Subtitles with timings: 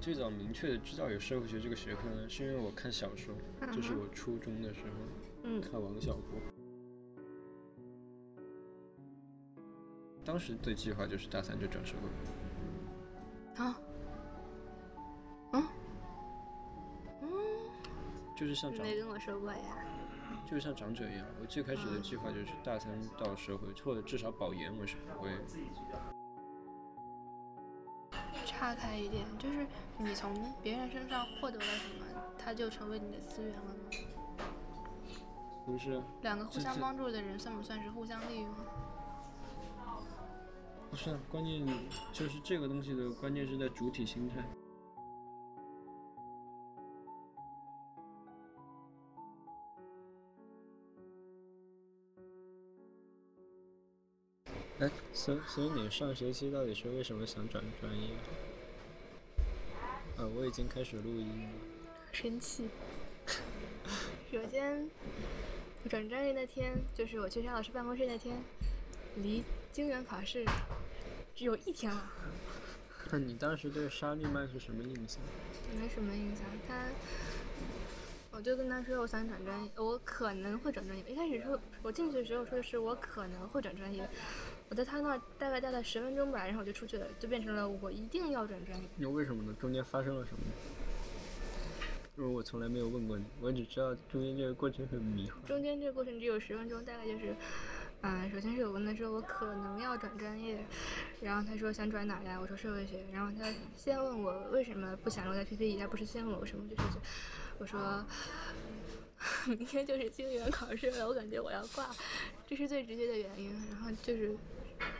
[0.00, 3.34] 最早明确的知道有社会学这个学科呢，是因为我看小说，
[3.70, 4.90] 就是我初中的时候，
[5.44, 6.40] 嗯看王小波。
[10.24, 11.94] 当时的计划就是大三就转社
[13.56, 13.78] 会，啊，
[15.52, 15.62] 嗯
[17.22, 17.28] 嗯，
[18.36, 19.84] 就是像长没跟我说过呀。
[20.46, 21.26] 就是像长者一样。
[21.40, 25.30] 我最开始的计划就是大三到社会，或者至少保研我是不会。
[28.70, 29.66] 岔开一点，就是
[29.98, 32.06] 你从别人身上获得了什么，
[32.38, 33.74] 他就成为你的资源了吗？
[35.66, 38.54] 不是，两个互相帮助的人，算不算是互相利用？
[40.88, 41.66] 不是，关键
[42.12, 44.36] 就是这个东西的关键是在主体心态。
[54.78, 58.10] 哎，所所以你上学期到底是为什么想转专业？
[60.20, 61.48] 啊，我已经开始录音了。
[62.12, 62.68] 生气。
[64.30, 64.86] 首先，
[65.82, 68.36] 我转专业那天，就是我去沙老师办公室那天，
[69.16, 70.44] 离精元考试
[71.34, 72.12] 只有一天了，
[73.10, 75.22] 那你当时对沙利曼是什么印象？
[75.80, 76.44] 没什么印象。
[76.68, 76.84] 他，
[78.30, 81.02] 我就跟他说我想转专业，我可能会转专业。
[81.08, 84.06] 一开始说我进去的时候说的是我可能会转专业，
[84.70, 88.88] 我在他那儿大概待了十分钟吧，然后我就出去了，就变成了我一定要转专业。
[88.96, 89.52] 那为什么呢？
[89.60, 90.40] 中间发生了什么？
[92.16, 95.44] 因为我从来没有问过你，我只知道中间这个过程很迷惑。
[95.44, 97.34] 中间这个过程只有十分钟，大概就是，
[98.02, 100.64] 嗯、首先是我跟他说我可能要转专业，
[101.20, 102.38] 然后他说想转哪呀？
[102.40, 106.82] 我说社会学，然后他先问我为什么不想留在 PPE，他不是先问我什么，就是
[107.58, 108.04] 我说
[109.46, 111.90] 明天就是京元考试了，我感觉我要挂，
[112.46, 113.50] 这是最直接的原因。
[113.70, 114.36] 然后就是，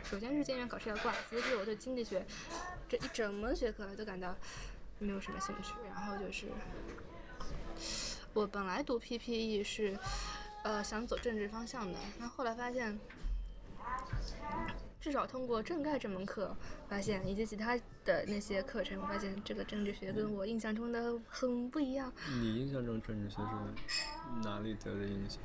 [0.03, 2.25] 首先是京元考试要挂，其次是我对经济学
[2.89, 4.35] 这一整门学科都感到
[4.99, 6.47] 没有什么兴趣，然后就是。
[8.33, 9.97] 我本来读 PPE 是，
[10.63, 12.97] 呃，想走政治方向的，那后来发现，
[15.01, 16.55] 至少通过政概这门课，
[16.87, 22.13] 发现以及其他的那些课程，我发现这个政治学跟我印象中的很不一样。
[22.29, 23.41] 你印象中政治学
[23.87, 24.05] 是
[24.43, 25.41] 哪里得的印象？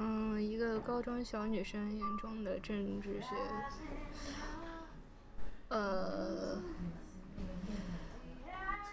[0.00, 3.28] 嗯，一个高中小女生眼中的政治学，
[5.68, 6.62] 呃，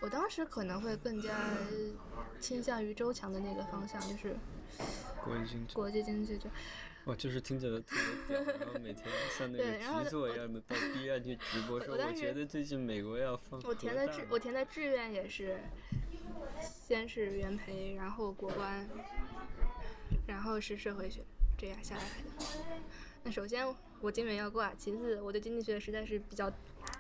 [0.02, 1.30] 我当时可能会更加
[2.40, 4.36] 倾向于周强的那个方向，就是
[5.24, 5.74] 国际经济。
[5.76, 6.50] 国际经济就。
[7.06, 7.96] 哇，就是听起来特
[8.28, 9.06] 别屌，然后每天
[9.38, 15.60] 像那个局座一样的到 B 站去直播，说我觉得最近美国要放我填的志我填的志愿也是，
[16.60, 18.90] 先是元培，然后国关，
[20.28, 21.22] 然后是社会学，
[21.58, 22.46] 这样下来的。
[23.24, 23.66] 那首先
[24.02, 26.52] 我经元要挂，其次我对经济学实在是比较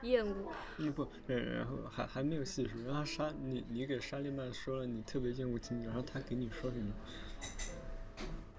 [0.02, 0.52] 厌恶。
[0.78, 6.92] 嗯不，呃然后还还没有细说，然后沙你你给沙利曼说了你特别厌恶经济，然后他给你说什么？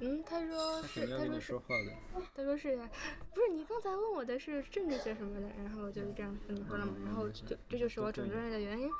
[0.00, 1.92] 嗯，他说是， 他说是说，话的。
[2.34, 2.88] 他说是呀，
[3.34, 8.90] 不是你刚才问我的是政治学什么的，然后我就这样跟你说了嘛，然后就这就是我转专业的原因。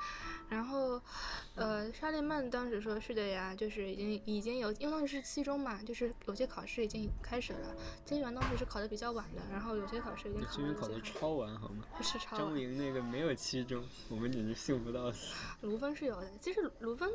[0.48, 1.00] 然后，
[1.54, 7.74] 呃，沙利曼当时说是的呀，就是已经已经有，因为当时是期中嘛，就是有些考试已经开始了，
[8.04, 11.84] 金源当时是考的比较晚的，然后有些考试已经考今天考的的超晚好吗？
[12.00, 12.58] 是超张晚。
[12.58, 15.34] 莹那个没有期中，我们简直幸福到死。
[15.60, 17.10] 卢芬是有的，其实卢芬。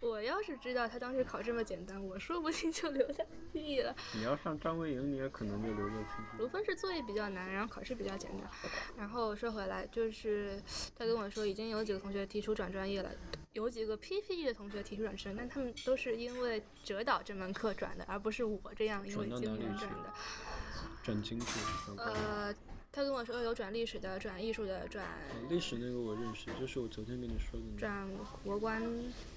[0.00, 3.94] 我要是知道他当时考这么简单，我说不定就留在 PE 了。
[4.14, 6.38] 你要上张维迎，你也可能就留在 PPT。
[6.38, 8.48] 卢芬是作业比较难，然后考试比较简单。
[8.96, 10.62] 然后说回来，就是
[10.96, 13.10] 他跟我说，已经有几个同学提出转专业了，
[13.54, 20.14] 有几个 PPE 的同学提出转专，但他们都是因为哲导这门课转的，而不是我这样因为经哪里去文转的。
[21.02, 21.46] 转经济。
[21.96, 22.54] 呃，
[22.90, 25.06] 他跟我说有转历史的、转艺术的、转
[25.48, 27.78] 历史那个我认识，就是我昨天跟你说的那个。
[27.78, 28.08] 转
[28.42, 28.82] 国关，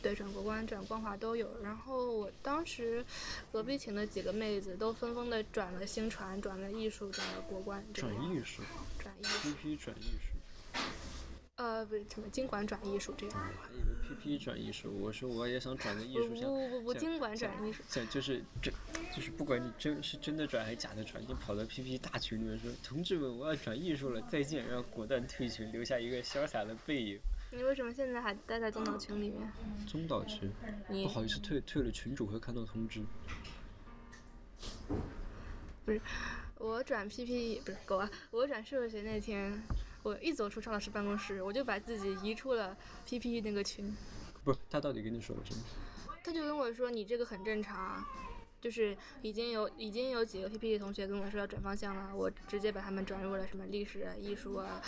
[0.02, 1.48] 对，转国关、转光华都有。
[1.62, 3.06] 然后我当时
[3.52, 8.64] 隔壁寝的几个妹子都纷纷的转了新传、转了艺术、转了国关，转艺术
[8.98, 9.50] 转艺术。
[9.50, 10.31] ，PP 转艺术，
[11.62, 13.38] 呃，不是什么经管转艺术这样。
[13.38, 14.92] 我还以为 PP 转艺术。
[15.00, 17.84] 我说我也想转个艺术，不像不不不，经管转艺术。
[17.88, 18.72] 像就是这，
[19.16, 27.20] 就是不管你真是真的转还是假的转，你跑到 PP 大群里面说：“同志们，我要转艺术了，再见！”然后果断退群，留下一个潇洒的背影。
[27.52, 29.48] 你为什么现在还待在中岛群里面？
[29.88, 30.52] 中岛群，
[30.90, 33.04] 你不好意思，退退了群主会看到通知。
[35.86, 36.02] 不是
[36.58, 38.10] 我转 PP 不是狗啊！
[38.32, 39.62] 我转社会学那天，
[40.04, 42.76] 我一走出邵老师办公室，我就把自己移出了
[43.06, 43.96] PP 那个群。
[44.44, 45.62] 不是，他到底跟你说了什么？
[46.24, 48.04] 他就跟我说：“你这个很正常，
[48.60, 54.82] 就是已经有已经有几个 PPT 同学跟我说要转方向了，我直接把他们转入了什么历史啊、艺术啊、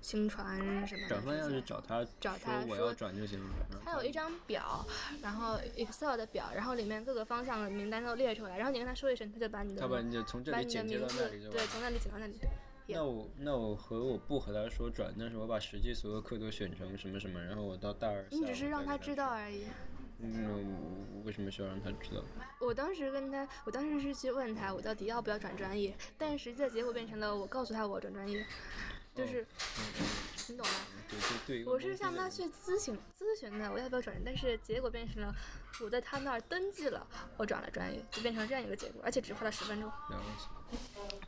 [0.00, 1.08] 新传什么的。
[1.08, 3.46] 转方向是找他找他说我要转就行了。
[3.84, 4.84] 他有一张表，
[5.22, 12.34] 然后 Excel 的表，然后里面各个方向的名单都列出来，然后你跟他说一声，他就把你的他把你就从这把你的里剪接名字到那里对，从那里剪到那里。
[12.92, 19.64] 那我那我和我不和他说转，但是我把实际所有课都选成什么什么，然后我到大二你只是让他知道而已。
[20.22, 20.76] 嗯，
[21.14, 22.22] 我为什么需要让他知道？
[22.60, 28.44] 我当时跟他，我当时是去问他，我到底要不要转专业，但实际的结果变成了我告诉他我转专业，
[29.20, 29.46] 就是、
[30.48, 30.72] 你懂吗？
[31.10, 35.34] 对对对我是向他去咨询咨询的，我要不要转，但是结果变成了
[35.80, 37.04] 我在他那儿登记了，
[37.36, 39.90] 我转了专业，就变成这样一个结果，而且只花了十分钟。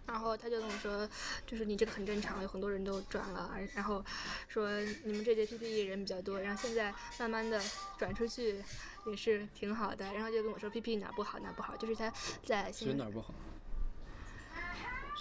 [0.06, 1.08] 然后他就跟我说，
[1.44, 4.04] 就是你这个很正常，有很多人都转了，而然后
[4.48, 7.60] 说你们这届 PPE 人比较多，然后现在慢慢的
[7.98, 8.62] 转出去
[9.06, 12.12] 也是挺好的，然后就跟我说 PPE 哪不好哪不好，就是他
[12.44, 13.34] 在所以哪不好？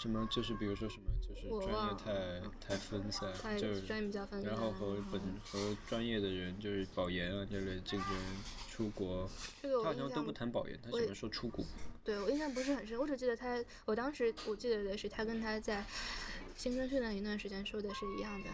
[0.02, 8.10] 什么就是比如说什么就是专业太太分散，他就是专业比较分散，然后和本和专业的人就是保研啊这类竞争
[8.68, 9.30] 出国，
[9.62, 11.64] 这个他好像都不谈保研，他我喜欢说出国。
[12.04, 15.86] 对我印象不是很深，我只记得他，我当时我记得的是他跟他在
[16.58, 18.50] 新生训练营那段时间说的是一样的。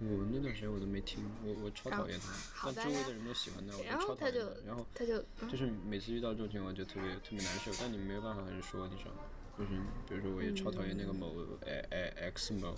[0.00, 4.40] 我那段时间我都没听，我我超讨厌他，但周围的人都喜欢他，我超讨厌后他就。
[4.66, 9.18] 然后他就嗯就是每次遇到这种情况就特别特别难受，但你没有办法还是说，你知道吗？
[9.58, 9.70] 就是
[10.08, 11.34] 比如说我也超讨厌那个某
[11.66, 12.74] 哎哎 X 某，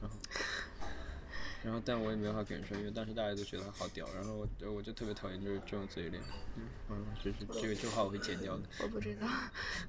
[0.00, 0.16] 然后
[1.64, 6.22] 然后但我也没办法跟人说，因为当时大家都觉得他好屌，然后我我就特别讨厌就是这种嘴脸，
[6.56, 9.26] 嗯嗯，就是这个这话我会剪掉的，我不知道，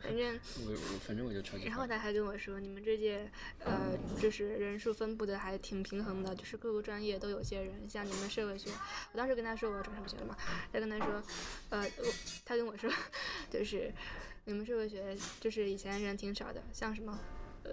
[0.01, 1.65] 反正我我反正我就超级。
[1.65, 8.71] 然后他还跟我说，你们这届呃就是人数分布的还挺平衡的，就是各个专业都有些人，像你们社会学，
[9.11, 10.35] 我当时跟他说我要转社会学了嘛，
[10.73, 11.23] 他跟他说，
[11.69, 12.13] 呃，我
[12.43, 12.91] 他跟我说，
[13.51, 13.93] 就是
[14.47, 17.19] 你们社会学就是以前人挺少的，像什么。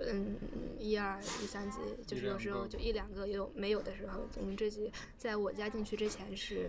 [0.08, 0.36] 嗯，
[0.76, 4.28] 一二一三级，就是有时候就一两个，也有没有的时候。
[4.40, 6.68] 我们这级在我加进去之前是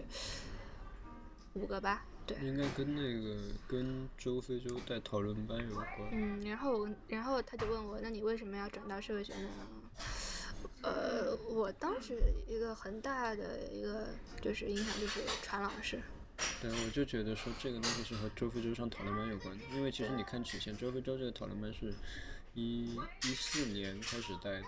[1.54, 2.38] 五个吧，对。
[2.44, 3.36] 应该跟那个
[3.68, 5.88] 跟周非洲带讨论班有关。
[6.12, 9.50] 嗯，然后我然后他就问我，那你为什么要转到社会学呢？
[10.84, 14.10] 呃，我当时一个很大的一个
[14.40, 16.00] 就是影响就是传老师，
[16.62, 21.94] 对，我就觉得说这个东西是和周非洲上讨论班有关的，因为其实你看曲线，周非洲这个讨论班是
[22.54, 24.62] 一一四年开始带，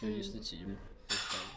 [0.00, 0.76] 就一四级嘛，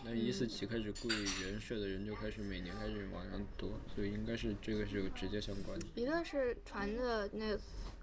[0.03, 5.85] 那一四级开始贵人社的人就开始每年开始往上多，所以应该是这个是有直接相关的。
[5.95, 7.57] 一个是传的那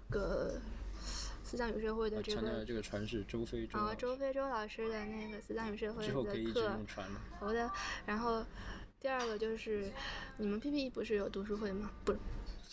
[0.09, 0.59] 个
[1.43, 7.21] 思想与社会的这个这个传是周非洲啊，周非洲老师的那个思想与社会之后可以一直的课用，传了。
[7.39, 7.71] 好的，
[8.05, 8.43] 然后
[9.05, 9.91] 第二个就是
[10.37, 11.91] 你们 PPE 不是有读书会吗？
[12.03, 12.17] 不是。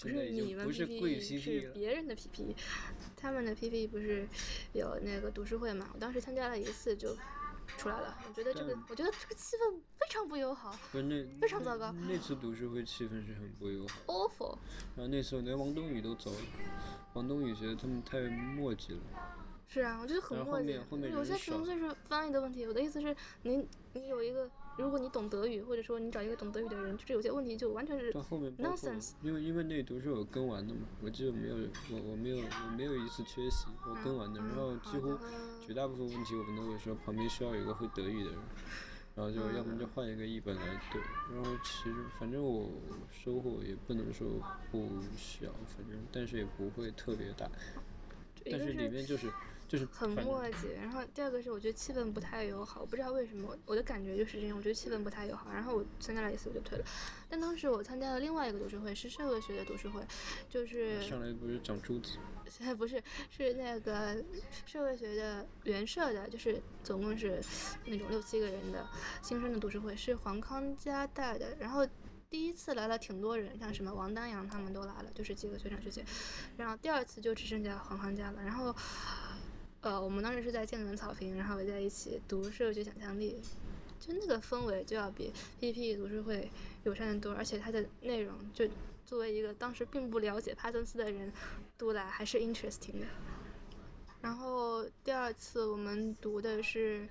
[0.00, 1.20] 不是你们已经不是
[1.75, 2.56] 别人的 PPE，
[3.14, 4.26] 他们的 PPE 不是
[4.73, 5.90] 有那个读书会嘛？
[5.93, 7.14] 我当时参加了一次就
[7.76, 14.56] 出来了，我觉得这个，我觉得这个气氛非常不友好不是那非常糟糕那那次读书会气氛是很不友好，，awful。
[14.96, 16.38] 然后那时候连王冬宇都走了，
[17.12, 19.00] 王冬宇觉得他们太墨迹了。
[19.69, 21.12] 是啊，我觉得很然后墨迹后面后面。
[21.12, 22.64] 有些纯粹是翻译的问题。
[22.67, 29.12] 我的意思是，你你有一个，如果你懂德语，或者说你找一个懂德语的人，就是有些问题就完全是到后面包括 nonsense。
[29.22, 31.56] 因为因为那读是我跟完的嘛，我记得没有
[31.90, 35.17] 我我没有我没有一次缺席，我跟完的，然后几乎
[35.67, 38.38] 绝大部分问题我们都会说旁边需要有一个会德语的人，
[39.14, 41.00] 然后就要么就换一个译本来对，
[41.34, 42.70] 然后其实反正我
[43.10, 44.26] 收获也不能说
[44.70, 47.48] 不小，反正但是也不会特别大，
[48.50, 49.31] 但是里面就是
[49.72, 55.50] 就是很反正墨迹，然后第二个是我觉得气氛不太友好，我不知道为什么，我的感觉就是这样，我觉得气氛不太友好。
[55.50, 56.84] 然后我参加了一次我就退了，
[57.31, 60.02] 但当时我参加了另外一个读书会，是社会学的读书会，
[60.46, 62.19] 就是上来不是讲珠子，
[62.50, 64.22] 现 在不是是那个
[64.67, 67.43] 社会学的原社的，就是总共是
[67.86, 68.86] 那种六七个人的
[69.22, 71.88] 新生的读书会，是黄康佳带的，然后。
[72.32, 76.02] 第一次来了挺多人，像什么王丹阳他们都来了，就是几个学长学姐。
[76.56, 78.43] 然后第二次就只剩下黄康佳了。
[78.43, 78.74] 然后，
[79.82, 83.43] 呃，我们当时是在建文草坪，然后围在一起读社会学想象力，
[84.01, 86.48] 就那个氛围就要比 PP 读书会
[86.84, 88.65] 友善的多，而且它的内容就
[89.05, 91.32] 作为一个当时并不了解帕森斯的人
[91.77, 93.06] 读来还是 interesting 的。
[94.20, 97.08] 然后第二次我们读的是，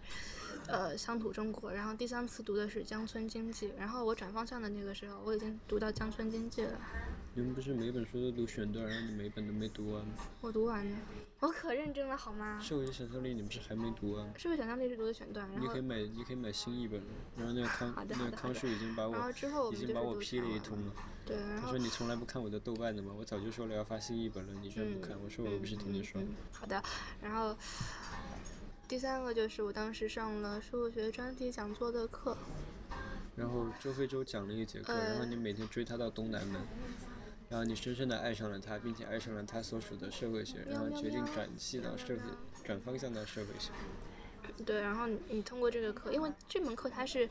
[0.68, 3.70] 呃，乡土中国，然后第三次读的是乡村经济。
[3.78, 6.80] 然后我转方向的那个时候，我已经读到乡村经济了，
[7.34, 10.14] 你们不是每本书都读选段，然后你每本都没读完吗？
[10.40, 10.98] 我读完了，
[11.42, 12.60] 我可认真了好吗？
[12.62, 14.28] 社会想象力你不是还没读啊？
[14.38, 17.02] 社会想象力是读的选段，然后你可以买，你可以买新译本，
[17.36, 19.14] 然后那个康那个康好的好的叔已经把然
[19.52, 20.94] 后我已经把我批了一通了。
[21.26, 23.12] 对，他说你从来不看我的豆瓣的吗？
[23.18, 25.18] 我早就说了要发新一本了，你居然不看？
[25.20, 26.28] 我说我不是听你说的。
[26.28, 26.84] 嗯嗯嗯好的，
[27.24, 27.58] 然后
[28.88, 32.38] 第三个就是我当时上了数学专题讲座的课，
[33.36, 36.62] 然后周飞舟讲了一节课，呃然后你每天追他到东南门，
[37.52, 42.22] 然后你深深的爱上了他，并且爱上了他所属的社会学，然后决定转系到社会，
[42.64, 43.72] 转方向到社会学。
[44.66, 47.30] 对，然后你你通过这个课，因为这门课它是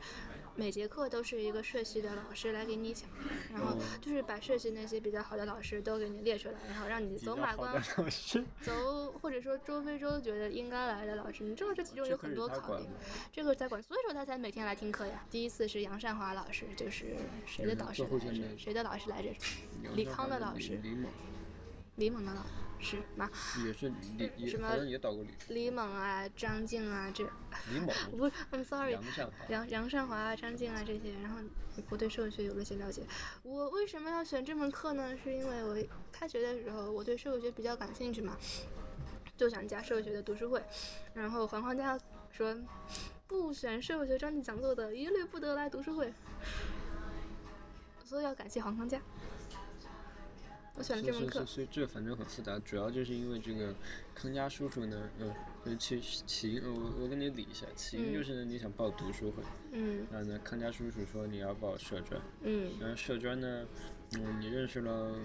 [0.55, 3.09] 每节课都是一个社系的老师来给你讲，
[3.51, 12.85] 然后就是把社系那些比较好的老师都给你列出来，然后让你走马观比较好的老师，走，或者说周非洲觉得应该来的老师，你知道这其中有很多考虑
[13.31, 15.25] 这个在管，所以说他才每天来听课呀。
[15.29, 17.15] 第一次是杨善华老师，就是
[17.45, 18.57] 谁的导师来着？
[18.57, 19.29] 谁的老师来着？
[19.95, 20.79] 李康的老师
[21.95, 22.41] 李李猛的老
[22.79, 23.29] 师吗？
[23.65, 27.23] 也是李也什么也导过李李猛啊，张静啊，这
[27.71, 29.33] 李猛， 不是，I'm sorry，杨善华。
[29.49, 31.39] 杨杨善华啊、张静啊这些，然后
[31.89, 33.03] 我对社会学有了些了解。
[33.43, 35.15] 我为什么要选这门课呢？
[35.23, 35.77] 是因为我
[36.11, 38.35] 开学的时候我对社会学比较感兴趣嘛，
[39.37, 40.63] 就想加社会学的读书会。
[41.13, 41.99] 然后黄框家
[42.31, 42.57] 说，
[43.27, 46.11] 不选社会学专题讲座的一律不得来读书会，
[48.03, 48.99] 所以要感谢黄框家。
[50.75, 53.75] 我选了这门课所以，所以这反正很复杂，主要就是因为这个
[54.15, 55.33] 康佳叔叔呢，嗯，
[55.65, 60.07] 呃起起因，呃我我跟你理一下，起因就是呢你想报读书会，嗯。
[60.11, 63.65] 然后呢康佳叔叔说你要报社专，嗯，然后社专呢，
[64.13, 65.15] 嗯你认识了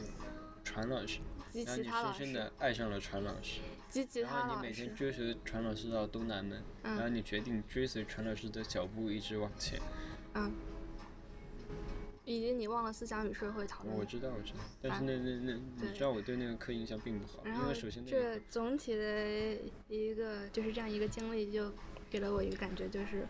[0.65, 1.21] 传老师，
[1.53, 9.81] 然后你深深的爱上了传老师，及其然后你每天，追随传老师到东南门，然后嗯你决定追随传老师的脚步一直往前。
[10.35, 10.53] 嗯，
[12.27, 14.05] 以及你忘了思想与社会讨论我。
[14.05, 19.57] 知道，我知道，但是那那那，你知道我对那个课印象并不好，因为首先那个这总体的
[19.89, 21.73] 一个就是这样一个经历，就
[22.11, 23.27] 给了我一个感觉，就是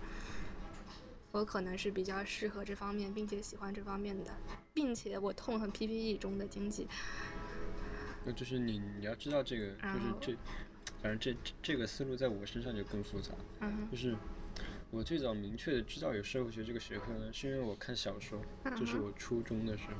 [1.30, 4.32] 我可能是比较适合这方面，并且喜欢这方面的，
[4.72, 6.88] 并且我痛恨 PPE 中的经济。
[8.24, 9.74] 那，就是你你要知道这个，
[10.20, 10.36] 就是这，
[11.02, 13.32] 反正这这这个思路在我身上就更复杂。
[13.60, 14.16] 嗯就是
[14.90, 18.40] 我最早明确的知道有社会学这个学科呢，是因为我看小说，
[18.76, 19.96] 就是我初中的时候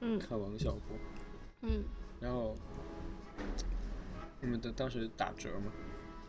[0.00, 0.18] 嗯。
[0.18, 0.96] 看王小波，
[1.62, 1.84] 嗯，
[2.20, 2.56] 然后
[4.40, 5.70] 我们的当时打折嘛，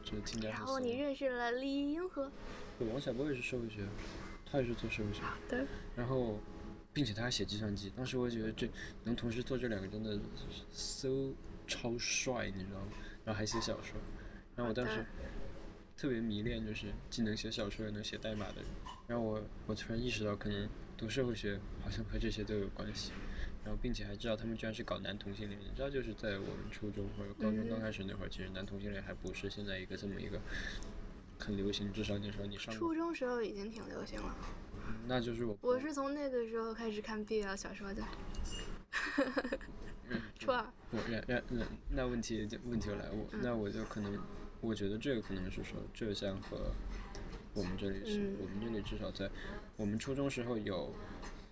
[0.03, 2.29] 就是听讲然很后你认识了李银河，
[2.77, 3.87] 对王小波也是社会学，
[4.45, 5.65] 他也是做社会学，对，
[5.95, 6.37] 然后
[6.93, 8.69] 并且他还写计算机，当时我觉得这
[9.05, 10.19] 能同时做这两个真的
[10.71, 11.07] so
[11.65, 12.87] 超帅，你知道吗？
[13.23, 13.99] 然后还写小说，
[14.55, 15.05] 然后我当时
[16.01, 18.65] 特别迷恋就是既能写小说又能写代码的人，
[19.05, 20.67] 然后我我突然意识到可能
[20.97, 23.11] 读社会学好像和这些都有关系。
[23.63, 30.41] 然后，并且还知道他们居然是搞男同性恋，你知道，就是在我们初中或者高中刚开始那会儿，其实男同性恋还不是现在一个这么一个
[31.37, 31.93] 很流行。
[31.93, 34.35] 至少那时候你上初中时候已经挺流行了。
[35.05, 38.01] 那就是我我是从那个时候开始看 BL 小说的。
[40.39, 44.19] 初二，我那那那那问题就问题就来，我那我就可能，
[44.61, 46.71] 我觉得这个可能是说浙江和
[47.53, 49.29] 我们这里是，嗯我们这里至少在
[49.75, 50.93] 我们初中时候有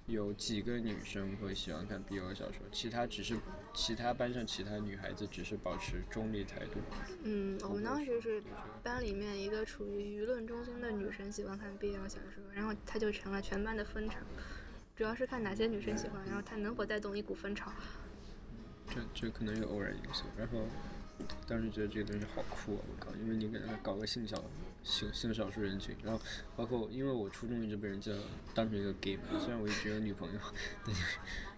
[0.06, 3.36] 有几个女生会喜欢看 BL 小说，其他只是
[3.74, 6.80] 其他班上其他女孩子只是保持中立态度。
[7.24, 8.42] 嗯，我们当时是
[8.82, 14.18] 班里面一个处于舆论中心的女生喜欢看 BL 小说，然后她就成了全班的风潮。
[14.96, 17.72] 主要是看哪些女生喜欢，然后她能否带动一股风潮。
[18.88, 20.66] 这这可能有偶然因素，然后
[21.48, 22.82] 当时觉得这个东西好酷啊！
[22.88, 24.44] 我靠，因为你给他搞个性小
[24.84, 26.22] 性性少数人群，然后
[26.56, 28.12] 包括因为我初中一直被人叫
[28.54, 30.40] 当成一个 gay 嘛，虽然我一直有女朋友，
[30.86, 31.18] 但 是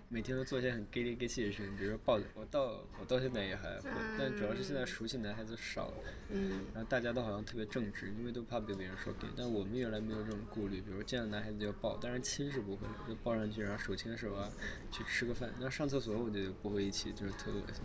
[0.09, 5.93] 每天都做一些很 gay 里 gay 气的事情，比如说抱着我到我到现在也还会，但主要是现在熟悉男孩子少了，
[6.31, 14.49] 嗯然后大家都好像特别正直，因为都怕被别人说 gay，但我们原来没有这种顾虑，比如见到男孩子就抱，当然亲是不会的，就抱上去然后手牵手啊，
[14.91, 15.49] 去吃个饭。
[15.59, 17.81] 那上厕所我就不会一起，就是特恶心，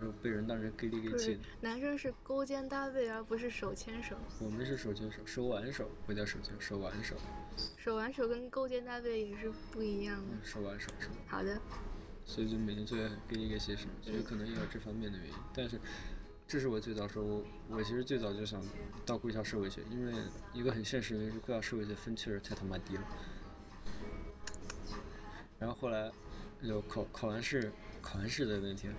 [0.00, 4.16] 然后被人当成 gay 里 gay 不是气的。，男生是勾肩搭背，而不是手牵手。
[4.40, 7.16] 我们是手牵手，手挽手，不叫手牵，手挽手，
[7.76, 10.36] 手挽手跟勾肩搭背也是不一样的。
[10.42, 11.14] 手挽手是吧？
[11.26, 11.60] 好的，
[12.24, 15.34] 所以就每天作业很 gay 里 gay 气的事，所以可能也有这方面的原因。
[15.54, 15.80] 但是，
[16.46, 18.60] 这是我最早说，我我其实最早就想
[19.06, 20.12] 到贵校社会学，因为
[20.52, 23.02] 一个很现实的原因是贵校社会学分确实太他妈低了。
[25.58, 26.12] 然后后来
[26.62, 27.72] 就考考完试，
[28.02, 28.92] 考完试的那天，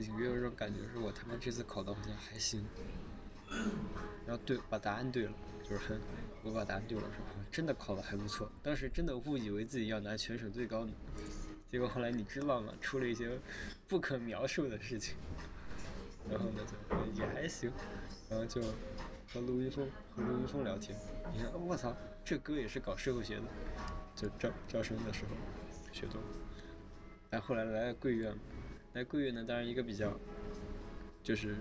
[0.00, 2.64] 隐约有一种感觉，是我他妈这次考的好像还行。
[4.26, 6.00] 然后对，把答案对了，就是很，
[6.42, 8.50] 我把答案对了，说真的考的还不错。
[8.62, 10.92] 当时真的误以为自己要拿全省最高呢，
[11.70, 12.72] 结果后来你知道吗？
[12.80, 13.38] 出了一些
[13.88, 15.16] 不可描述的事情。
[16.28, 17.72] 然后呢，就也还行，
[18.28, 18.62] 然后就
[19.32, 20.96] 和卢一峰和卢一峰聊天，
[21.32, 23.42] 你看，我操，这哥也是搞社会学的，
[24.14, 25.30] 就招招生的时候
[25.92, 26.20] 学多，
[27.30, 28.32] 但，后来来了贵院，
[28.94, 30.12] 来贵院呢，当然一个比较，
[31.22, 31.54] 就是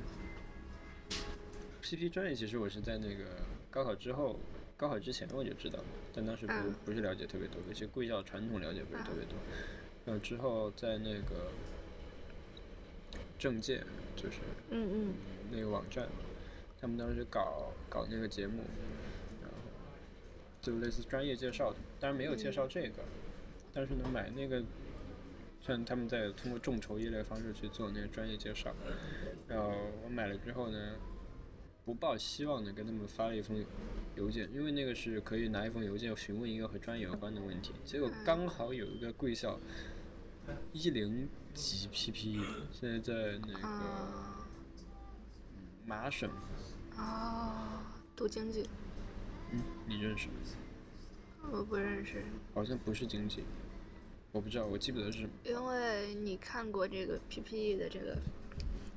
[1.81, 3.25] PP 专业，其实我是在那个
[3.69, 4.39] 高考之后，
[4.75, 9.35] 高考之前我就知道了，但当时不、嗯不是了解特别多，而且贵校传统了解不是特别多。
[10.05, 11.51] 然后之后在那个
[13.37, 13.83] 政界，
[14.15, 14.37] 就是
[14.71, 15.13] 嗯嗯
[15.51, 16.07] 那个网站，
[16.81, 18.63] 他们当时搞搞那个节目，
[19.43, 19.57] 然后
[20.63, 23.03] 就类似专业介绍，当然没有介绍这个，
[23.71, 24.63] 但是呢买那个，
[25.61, 28.73] 像他们在通过众筹一类方式去做那个专业介绍，
[29.47, 29.71] 然后
[30.03, 30.95] 我买了之后呢，
[31.85, 33.63] 不抱希望的跟他们发了一封
[34.15, 39.59] 邮件，因为那个是可以拿一封邮件询问一个和专业有关的问题，结果刚好有一个贵校
[40.73, 43.67] 一零级 PPE，现在在那个。
[43.67, 44.35] 啊
[45.85, 46.29] 麻省，
[46.95, 47.81] 哦，
[48.15, 48.69] 读经济，
[49.51, 50.33] 嗯，你认识吗？
[51.51, 52.23] 我不认识，
[52.53, 53.43] 好像不是经济，
[54.31, 55.29] 我不知道，我记不得是什么。
[55.43, 58.15] 因为你看过这个 PPE 的这个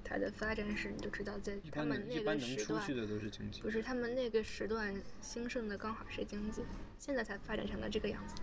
[0.05, 3.71] 它的发展史，你就知道在他们那个时段出去的都是经济不。
[3.71, 6.63] 是他们那个时段兴盛的刚好是经济，
[6.99, 8.35] 现在才发展成了这个样子。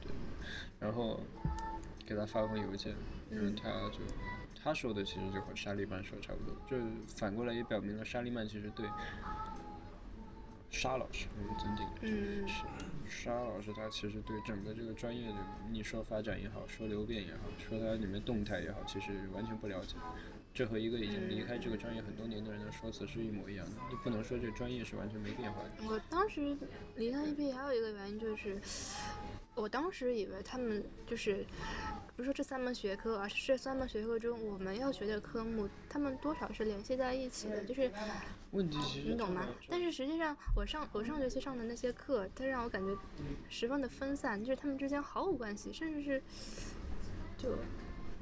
[0.00, 0.10] 对
[0.80, 1.20] 然后
[2.06, 2.94] 给他发封邮件，
[3.30, 3.98] 嗯他就
[4.62, 6.76] 他说的其实就和沙利曼说的差不多，就
[7.16, 8.86] 反过来也表明了沙利曼其实对
[10.70, 12.64] 沙老师，我们尊敬的嗯是
[13.08, 15.36] 沙老师，他其实对整个这个专业的，
[15.70, 19.96] 你说发展也好，说流变也好，说它里面动态也好，其实完全不了解。
[20.54, 23.72] 这和一个已经离开这个专业很多年的人的说辞是一模一样的。
[23.90, 25.70] 你不能说这个专业是完全没变化的。
[25.86, 26.56] 我当时
[26.96, 28.60] 离开 EP 还有一个原因就是，
[29.58, 31.44] 我当时以为他们就是，
[32.16, 37.90] 不是说这三门学科，而是这三门学科中我们要学的科目，他们多少是联系在一起的，就是
[38.52, 39.46] 问题其实你懂吗？
[39.68, 42.96] 但是实际上，我上我上学期上的那些课，它让我感觉
[43.48, 46.22] 十分的分散，就是他们之间毫无关系，甚至是
[47.36, 47.56] 就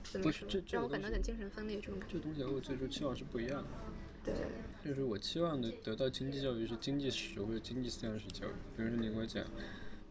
[0.03, 2.15] 怎么说让我感到有点精神分裂这种感觉。
[2.15, 3.69] 这东西和我最初期望是不一样的。
[4.25, 4.35] 对，
[4.85, 8.51] 就是我期望的得到经济教育是经济史或者经济思想史教育。
[8.77, 9.45] 比如说你给我讲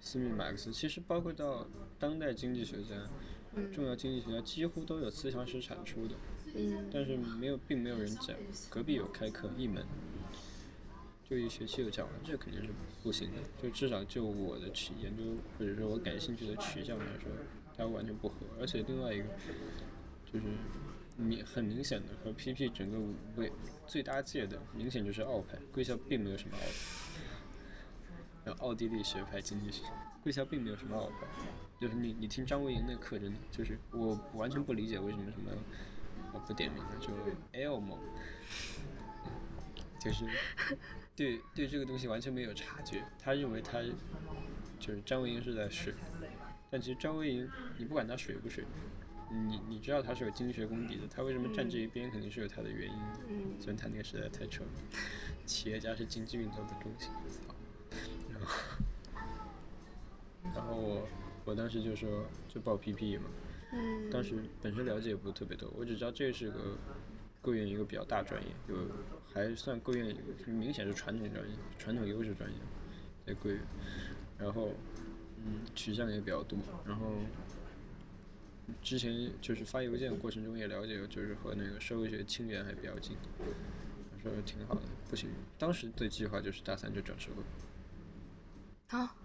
[0.05, 2.89] 斯密马克思，其实包括到当代经济学家、
[3.73, 6.15] 重要经济学家几乎都有思想史产出的，
[6.53, 8.37] 嗯但是没有，并没有人讲。
[8.69, 9.83] 隔壁有开课一门，
[11.27, 12.69] 就一学期就讲完，这肯定是
[13.01, 13.37] 不行的。
[13.61, 15.23] 就至少就我的取研究
[15.57, 17.31] 或者说我感兴趣的取向来说，
[17.75, 18.35] 它完全不合。
[18.59, 19.25] 而且另外一个
[20.31, 20.45] 就是
[21.17, 22.99] 明很明显的和 PP 整个
[23.37, 23.51] 为
[23.87, 27.04] 最搭界的，明显就是奥派，贵校并没有什么奥派。
[28.45, 29.84] 然后奥地利学派经济学，
[30.21, 31.25] 贵校并没有什么奥派，
[31.81, 35.51] 就是你你听张维迎那课真的就是我完全不理解为什么什么，
[36.31, 37.10] 我不点名了，就
[37.60, 37.97] Elmo，
[39.99, 40.25] 就是
[41.15, 43.81] 对对这个东西完全没有察觉，他认为他
[44.79, 45.93] 就是张维迎是在水，
[46.69, 48.63] 但其实张维迎你不管他水不水，
[49.31, 53.19] 你你知道他是有经济学功底的，他为什么站这一边肯定是有他的原因的。
[53.27, 54.69] 嗯虽然他那个实在太扯了，
[55.47, 57.10] 企业家是经济运作的中心。
[58.45, 58.51] 操
[60.53, 61.08] 然后，我
[61.45, 63.29] 我当时就说就报 PPE 嘛，
[63.73, 66.77] 嗯，当时本身了解也不是特别多，我只知道这是个
[67.41, 68.75] 贵院一个比较大专业，就
[69.34, 72.55] 还算贵院一个明显是传统专业，传统优势专业，
[73.25, 73.62] 在贵院，
[74.38, 74.69] 然后
[75.43, 77.12] 嗯取向也比较多，然后
[78.81, 83.17] 之前就是发邮件过程中也了解，就是和那个社会学亲缘还比较近，
[84.23, 87.43] 说挺好的，不行，当时的计划就是大三就转社会。
[88.89, 89.15] 啊，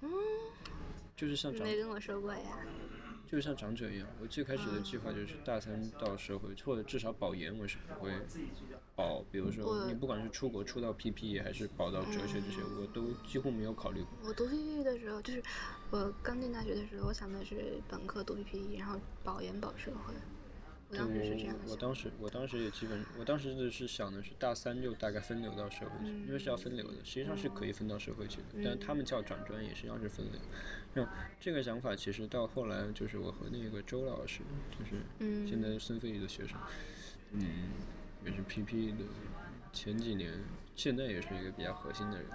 [0.00, 0.10] 嗯，
[1.16, 2.58] 就是像长你没跟我说过呀。
[3.30, 8.12] 就是像长者一样，我最开始的计划就是大三到社会，或者至少保研我是不会
[8.94, 14.10] 保，比如说你不管是出国出到 PP 还是保到哲学这些，我都几乎没有考虑过。
[14.28, 15.42] 我读 PPE 的时候，就是
[15.90, 20.12] 我刚进大学的时候，我想的是本科读 PPE，然后保研保社会。
[20.92, 21.76] 我对当时是这样我我。
[21.76, 30.40] 当时我当时也基本，我当时的是想的是大三就大概分流到社会去，因为是要分流的，实际上是可以分到社会去的，但他们叫转专业，实际上是分流。
[30.94, 31.08] 那
[31.40, 34.40] 这个想法其实到后来就是我和那个周老师，
[34.78, 36.58] 就是嗯现在孙飞宇的学生，
[37.30, 37.42] 嗯，
[38.26, 39.04] 也是 PP 的，
[39.72, 40.32] 前几年
[40.76, 42.26] 现在也是一个比较核心的人，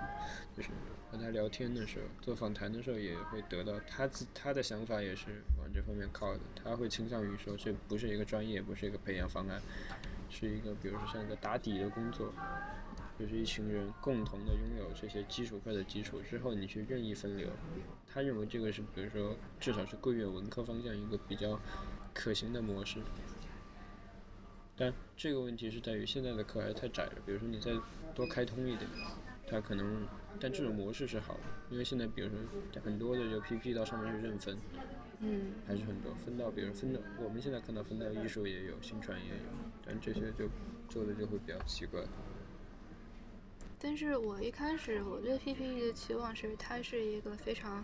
[0.56, 0.70] 就是
[1.10, 5.26] 和他聊天的时候，做访谈的时候也会得到他自他的想法也是
[5.58, 9.62] 往这方面靠的，他会倾向于说这不是一个专业，不是一个培养方案，
[10.30, 12.34] 是一个比如说像一个打底的工作。
[13.20, 17.50] 就是一群人共同的拥有这些基础课的基础之后，你去任意分流，
[18.08, 21.60] 他认为这个是比如说至少是贵院文科方向一个比较
[22.14, 23.00] 可行的模式。
[24.76, 27.72] 但这个问题是在于现在的课还太窄了，比如说你再
[28.14, 28.88] 多开通一点，
[29.50, 30.06] 它可能，
[30.40, 32.38] 但这种模式是好的，因为现在比如说
[32.84, 34.58] 很多的就 PP 到上面去认分，
[35.20, 39.44] 嗯还是很多分到，比如分到我们现在看到分到艺术也有，新传也有，
[39.86, 40.50] 但这些就
[40.90, 42.02] 做的就会比较奇怪。
[43.80, 47.84] 但是我一开始我对 PPE 的期望是，它是一个非常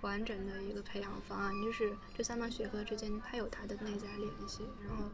[0.00, 4.62] 完整的一个培养方案，就是这三门学科之间它有它的内在联系。
[4.86, 5.10] 然后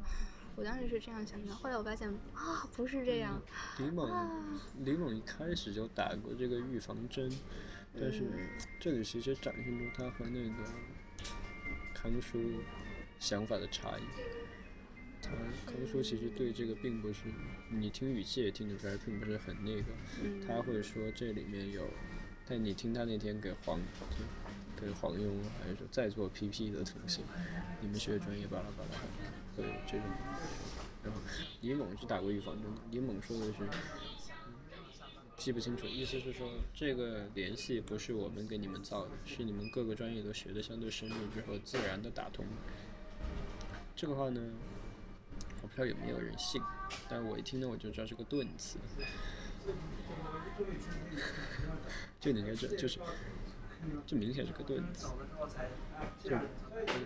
[0.56, 3.40] 我当时是这样想的，后来我发现啊，不是这样。
[3.78, 7.30] 李猛啊，李猛一开始就打过这个预防针，
[7.98, 8.24] 但是
[8.78, 10.70] 这里其实展现出他和那个
[11.94, 12.38] 康叔
[13.18, 14.02] 想法的差异。
[15.22, 15.30] 他
[15.66, 17.20] 康叔其实对这个并不是，
[17.70, 19.84] 你听语气也听得出来，并不是很那个。
[20.22, 21.88] 嗯他会说这里面有，
[22.46, 23.78] 但你听他那天给黄
[24.78, 27.22] 就给黄庸还是说在做 PP 的同学，
[27.80, 29.00] 你们学专业巴拉巴拉，
[29.56, 30.06] 对这种。
[31.02, 31.20] 然后
[31.60, 33.52] 李猛是打过预防针，李猛说的是。
[35.36, 42.44] 记不清楚，意思是说这个联系不是我们给你们造的，是你们各个专业都学的相对深入之后自然的打通。
[43.96, 44.38] 这个话呢，
[45.62, 46.60] 我不知道有没有人信，
[47.08, 48.78] 但我一听呢我就知道是个顿词。
[52.20, 53.00] 就你应该知，就是
[54.06, 55.08] 这明显是个顿词。
[56.22, 56.36] 就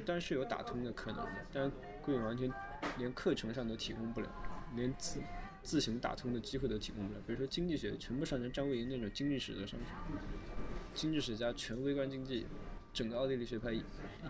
[0.04, 1.70] 但是有打通的可能的，但
[2.04, 2.50] 贵完全
[2.98, 4.28] 连课程上都提供不了，
[4.76, 5.20] 连自
[5.62, 7.20] 自行打通的机会都提供不了。
[7.26, 9.86] 比如说经济学，全部上成张维迎那种经济史的上去，
[10.94, 12.46] 经济史加全微观经济，
[12.92, 13.74] 整个奥地利学派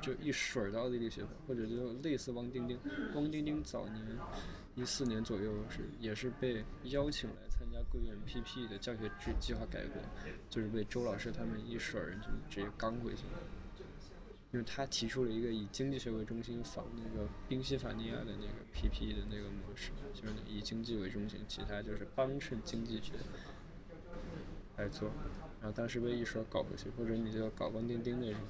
[0.00, 2.78] 就一水儿的奥地利学派，或者就类似汪丁丁。
[3.14, 4.06] 汪丁丁早年
[4.76, 10.00] 一四年左右是也是被邀请来参加贵院 PP 的教学制计划改革，
[10.48, 13.38] 就是被周老师他们一水儿就直接刚回去了。
[14.54, 23.14] 因为他提出了一个以经济学为中心仿那个宾夕法尼亚的那个 PP 的那个模式，就是以经济为中心，其他就是帮衬经济学
[24.76, 25.10] 来做。
[25.60, 28.40] 然后当时被一说搞回去，或者你就搞汪丁丁那种，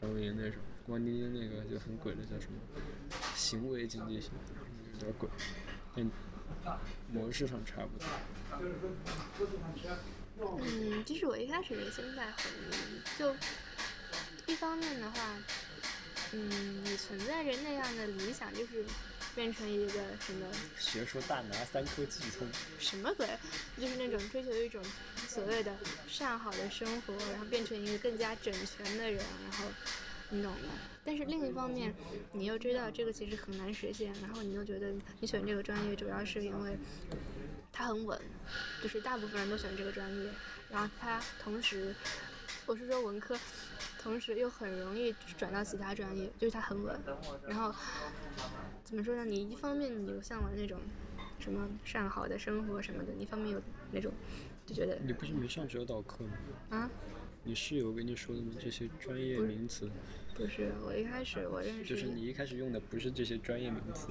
[0.00, 2.58] 张维迎那种，汪丁丁那个就很鬼的叫什么
[3.34, 4.30] 行为经济学，
[4.94, 5.28] 有点鬼，
[5.94, 6.10] 但
[7.12, 8.08] 模式上差不多。
[10.38, 12.50] 嗯，其实我一开始的心态很
[13.18, 13.36] 就
[14.46, 15.36] 一方面的话，
[16.32, 18.84] 嗯，你存在着那样的理想，就是
[19.34, 20.46] 变成一个什么
[20.78, 22.46] 学术大拿三科技通，
[22.78, 23.28] 什么鬼，
[23.78, 24.82] 就是那种追求一种
[25.28, 25.74] 所谓的
[26.08, 29.64] 上好的生活，然后变成一个更加整全的人，然后
[30.30, 30.68] 你懂的。
[31.04, 31.94] 但是另一方面，
[32.32, 36.76] 你又知道这个其实很难实现，然后你又觉得你选这个专业主要是因为
[37.72, 38.18] 它很稳，
[38.82, 40.30] 就是大部分人都选这个专业，
[40.70, 41.94] 然后它同时，
[42.64, 43.38] 我是说文科，
[44.04, 47.00] 同时又很容易转到其他专业，就是它很稳。
[47.48, 47.74] 然后
[48.84, 49.24] 怎么说呢？
[49.24, 50.78] 你一方面你又向往那种
[51.40, 54.12] 什么上好的生活什么的，一方面有那种
[54.66, 56.36] 就觉得你不是没上指导课吗？
[56.68, 56.90] 啊，
[57.44, 58.52] 你室友跟你说的吗？
[58.58, 59.90] 这些专业名词，
[60.34, 64.08] 不是我一开始我认识就是你一开始用的不是这些专业名词。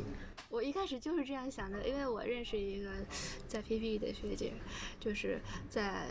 [0.49, 2.91] 我一开始就是这样想的，因为我认识一个
[3.47, 4.53] 在 PPE 的学姐，
[4.99, 6.07] 就是在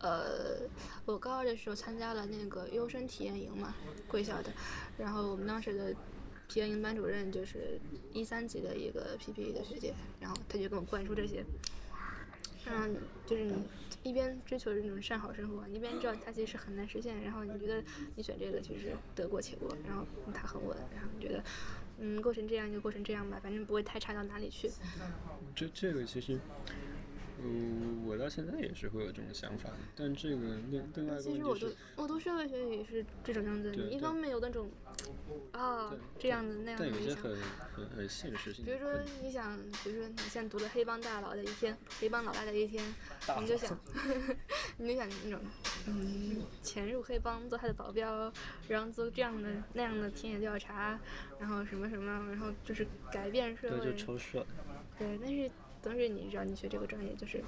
[0.00, 0.60] 呃
[1.04, 3.74] 我高二的时候参加了那个优生体验营嘛，
[4.06, 4.50] 贵校的，
[4.96, 5.92] 然后我们当时的
[6.48, 7.78] 体验营班主任就是
[8.14, 11.44] 一三级的一个 PPE 的学姐，然后她就跟我灌输这些，
[12.70, 13.62] 嗯，就是你
[14.02, 17.82] 一边追求这种善好生活，一边知道它其实很难实现，然后你觉得
[18.16, 21.42] 你选这个就是得过且过，然后它很稳，然后你觉得
[21.98, 24.70] 嗯过成这样就过成这样吧，反正不会太差到哪里去。
[25.54, 26.38] 这这个其实，
[27.40, 30.36] 嗯，我到现在也是会有这种想法，但这个
[30.70, 34.68] 另另外一个其实我读问题是，我读社会学也是这种样子，对对你一方面有那种
[35.52, 37.00] 啊对这样的那样的理想。
[37.00, 37.36] 但有些很
[37.72, 42.84] 很很现实性比如说你想，比如说你现在读了黑帮大佬的一天，黑帮老大的一天，
[43.40, 43.78] 你就想，
[44.78, 45.40] 你就想那种，
[45.86, 48.32] 嗯，潜入黑帮做他的保镖，
[48.68, 50.98] 然后做这样的那样的田野调查，
[51.38, 53.96] 然后什么什么，然后就是改变社对，会就。
[53.96, 54.42] 超帅。
[54.98, 55.48] 对，但是
[55.82, 57.42] 同时你知道，你学这个专业就是，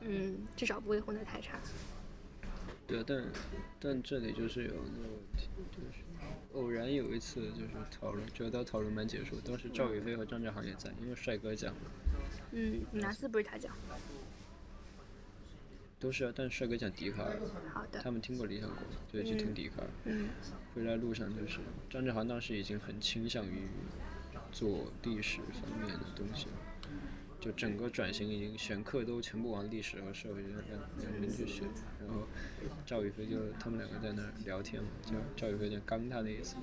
[0.00, 1.58] 嗯，至少不会混得太差。
[2.86, 3.24] 对，但
[3.78, 6.02] 但这里就是有那个问题，就是
[6.52, 11.72] 偶然有一次就是讨论，就到讨论班结束，当时赵宇飞和张志航也在，因为帅哥讲
[12.50, 13.74] 嗯，哪次不是他讲？
[15.98, 17.38] 都是啊，但是帅哥讲笛卡尔，
[17.72, 18.10] 好的他。
[18.10, 18.78] 们听过理想国，
[19.12, 19.88] 就去听笛卡尔。
[20.04, 20.28] 嗯
[20.74, 23.68] 回来路上就是张志航当时已经很倾向于
[24.50, 26.52] 做历史方面的东西了，
[27.42, 31.66] 就整个转型已经选课都全部往历史和社会学两两边去选，
[31.98, 32.28] 然后
[32.86, 36.54] 赵宇飞就他们两个在那儿聊天嘛，就赵宇飞有点刚他的意思，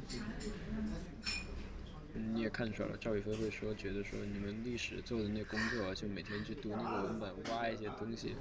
[2.14, 8.36] 你也看出来了，赵宇飞会说，觉得说你们历史做的那工作，就每天去读那个文本，挖一些东西，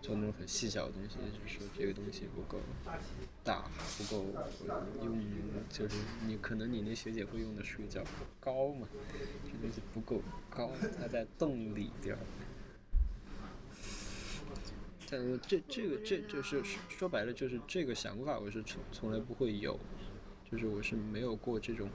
[0.00, 2.60] 做那种很细小的东西，就是说这个东西不够
[3.44, 3.64] 大，
[3.96, 4.26] 不够
[5.02, 5.18] 用，
[5.70, 8.02] 就是你可能你那学姐会用的术语叫
[8.40, 8.88] 高嘛，
[9.44, 12.18] 这东西不够高，它在洞里边儿。
[15.08, 19.78] 但这这个这就是说白了就是这个想法，我是从从来不会有，
[20.50, 21.88] 就是我是没有过这种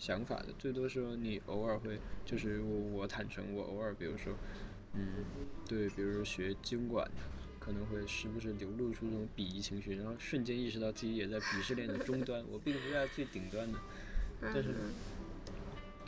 [0.00, 4.32] 想法的，最多说你偶尔会，就是我我坦诚，我偶尔比如说，
[4.94, 5.24] 嗯，
[5.68, 7.20] 对，比如说学经管的，
[7.58, 13.78] 可能会时不时流露出这种鄙夷情绪，然后瞬间意识到自己也在鄙视链的终端， 我并不是在最顶端的，
[14.40, 14.74] 但是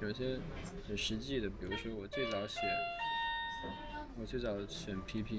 [0.01, 0.39] 有些
[0.89, 2.61] 很实际的，比如说我最早写。
[4.15, 5.33] 我最早选 PP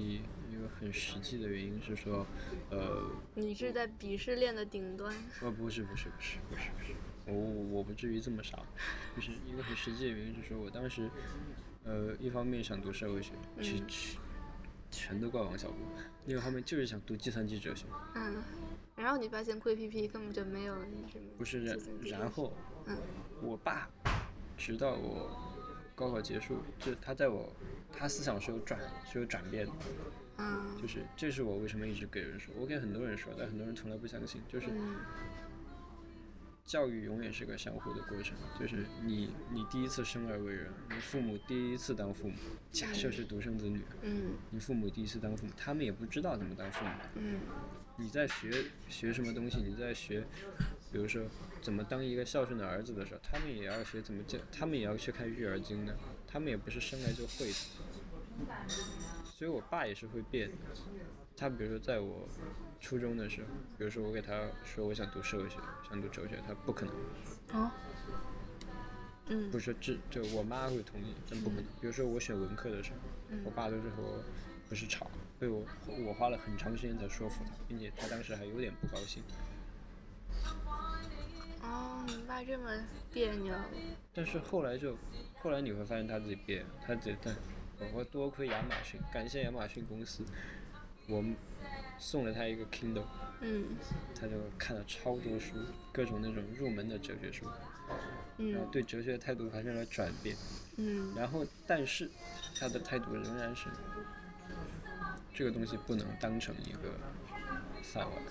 [0.50, 2.26] 一个很实际的原因是说，
[2.70, 5.14] 呃，你是在鄙视链的顶端。
[5.42, 6.92] 呃，不是不是不是不是不是，
[7.26, 8.58] 我我不至于这么傻，
[9.16, 11.08] 就是一个很实际的原因就是我当时，
[11.84, 13.32] 呃，一方面想读社会学，
[13.62, 14.18] 去去
[14.90, 15.78] 全都怪王小波；
[16.26, 17.86] 另一方面就是想读计算机哲学。
[18.14, 18.42] 嗯，
[18.96, 21.24] 然后你发现贵 PP 根本就没有那什么。
[21.38, 22.52] 不是然然后，
[22.86, 22.96] 嗯，
[23.42, 23.88] 我爸，
[24.56, 25.30] 直到我
[25.94, 27.52] 高考结束，就他在我。
[27.96, 29.72] 他思想是有转是有转变的，
[30.38, 34.66] 嗯，就是这是我为什么一直给人说，我给很多人说，但很多人从来不相信，就是
[36.64, 42.36] 教育永远是个相互的过程，就是你你第一次生而为人，你父母第一次当父母，
[42.70, 47.40] 假设是独生子女，嗯，你父母第一次当父母，他们也不知道怎么当父母，嗯，
[47.96, 50.24] 你在学学什么东西，你在学，
[50.90, 51.22] 比如说
[51.60, 55.94] 怎么当一个孝顺的儿子的时候，他们也要学怎么教，他们也要去看育儿经的，
[56.26, 57.54] 他们也不是生来就会的。
[59.36, 60.56] 所以，我爸也是会变的。
[61.36, 62.28] 他比如说，在我
[62.84, 65.56] 初中的时候，比如说我给他说我想读社会学，
[65.88, 66.94] 想读哲学，他不可能。
[67.54, 67.70] 哦。
[69.28, 69.50] 嗯。
[69.50, 71.64] 不是这就，我妈会同意，真不可能。
[71.80, 74.22] 比如说我选文科的时候，我爸都是和我
[74.68, 75.64] 不是吵，被我
[76.06, 79.22] 我花了很长时间才说服他，并且他当时还有点不高兴。
[81.62, 82.70] 哦，你爸这么
[83.10, 83.54] 别扭。
[84.12, 84.94] 但是后来就，
[85.40, 87.34] 后来你会发现他自己变，他自己但。
[87.92, 90.22] 我多亏亚马逊，感谢亚马逊公司，
[91.08, 91.22] 我
[91.98, 93.04] 送了他一个 Kindle，
[93.40, 93.76] 嗯，
[94.14, 95.54] 他就看了超多书，
[95.92, 97.46] 各种那种入门的哲学书，
[98.38, 100.36] 然后对哲学的态度发生了转变，
[100.76, 102.10] 嗯，然后但是
[102.58, 103.68] 他的态度仍然是，
[105.32, 106.94] 这个东西不能当成一个
[107.82, 108.22] 饭碗，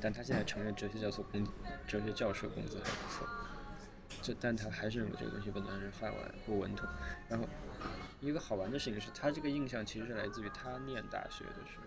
[0.00, 1.46] 但他现在承认哲学教授工，
[1.86, 3.28] 哲学教授工资还不错，
[4.22, 6.88] 这但他还是认为这个东西不能当成饭碗，不稳妥，
[7.28, 7.46] 然后。
[8.20, 11.84] 一个好玩的事情是他这个印象其实是来自于他念大学的时候，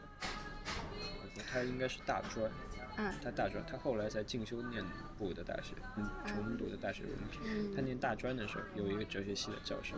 [1.51, 2.49] 他应该是大专，
[2.97, 4.83] 嗯，他大专，他后来才进修念
[5.17, 7.75] 补的大学，嗯，重读的大学文凭。
[7.75, 9.97] 他念大专的时候有一个哲学系的教授，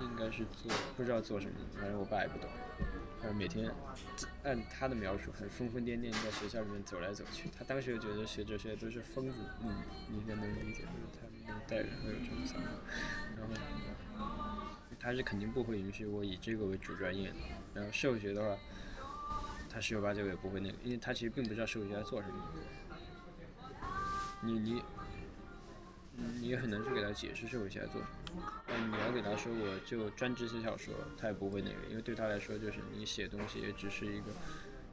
[0.00, 2.50] 应该是做不知道做什么，反正我爸也不懂。
[3.20, 3.72] 他说每天
[4.42, 12.68] 按他的描述很疯疯癫癫在学校里面走来走去，他当时就觉得学哲学都是疯子，嗯你应该能理解，就是他能带人会有这种想法，
[13.38, 13.54] 然后。
[15.00, 17.36] 他是肯定不会允许我以这个为主专业的，
[17.74, 18.56] 然后社会学的话，
[19.72, 22.34] 他十有八九也不会那个，因为他其实并不知道社会学在做什么。
[24.42, 24.82] 你你，
[26.40, 28.42] 你也很难去给他解释社会学在做什么。
[28.66, 34.26] 但你要给他说我就专职写小说，他也不会那个，因为对他来说就是你写东西也只是一个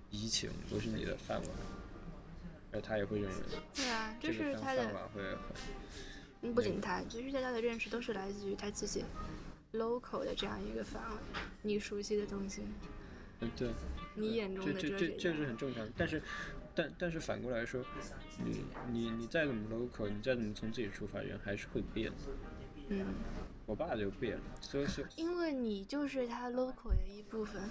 [0.09, 1.49] 移情，不是你的饭碗，
[2.71, 3.35] 而他也会认为
[3.73, 4.89] 对啊，就是他的。
[6.55, 9.03] 不仅他，就是大家的认识都是来自于他自己。
[9.73, 11.17] local 的这样一个范围，
[11.61, 12.63] 你熟悉的东西，
[13.41, 13.69] 嗯对，
[14.15, 16.21] 你眼中的这这这这是很正常，但是
[16.75, 17.83] 但但是反过来说，
[18.43, 22.17] 你你你再怎么 local，你再怎么从自己出发，人还是会变的。
[22.91, 23.05] 嗯，
[23.67, 27.61] 我爸就变了，所以说 因为你就是他 local 的一部分。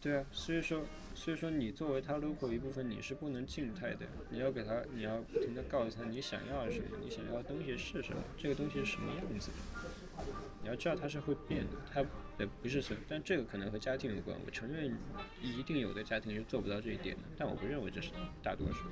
[0.00, 10.24] 对啊，所以说所以说你作为他 local 一部分，你是不能静态的，你要给他，你要不停的告诉他你想要什么，你想要的东西是什么，这个东西是什么样子的。
[10.62, 12.04] 你要知道它是会变的，它
[12.38, 14.36] 也不是所，但这个可能和家庭有关。
[14.44, 14.94] 我承认，
[15.40, 18.10] 一定有的家庭是做不到这一点的，但我不认为这是
[18.42, 18.88] 大多数，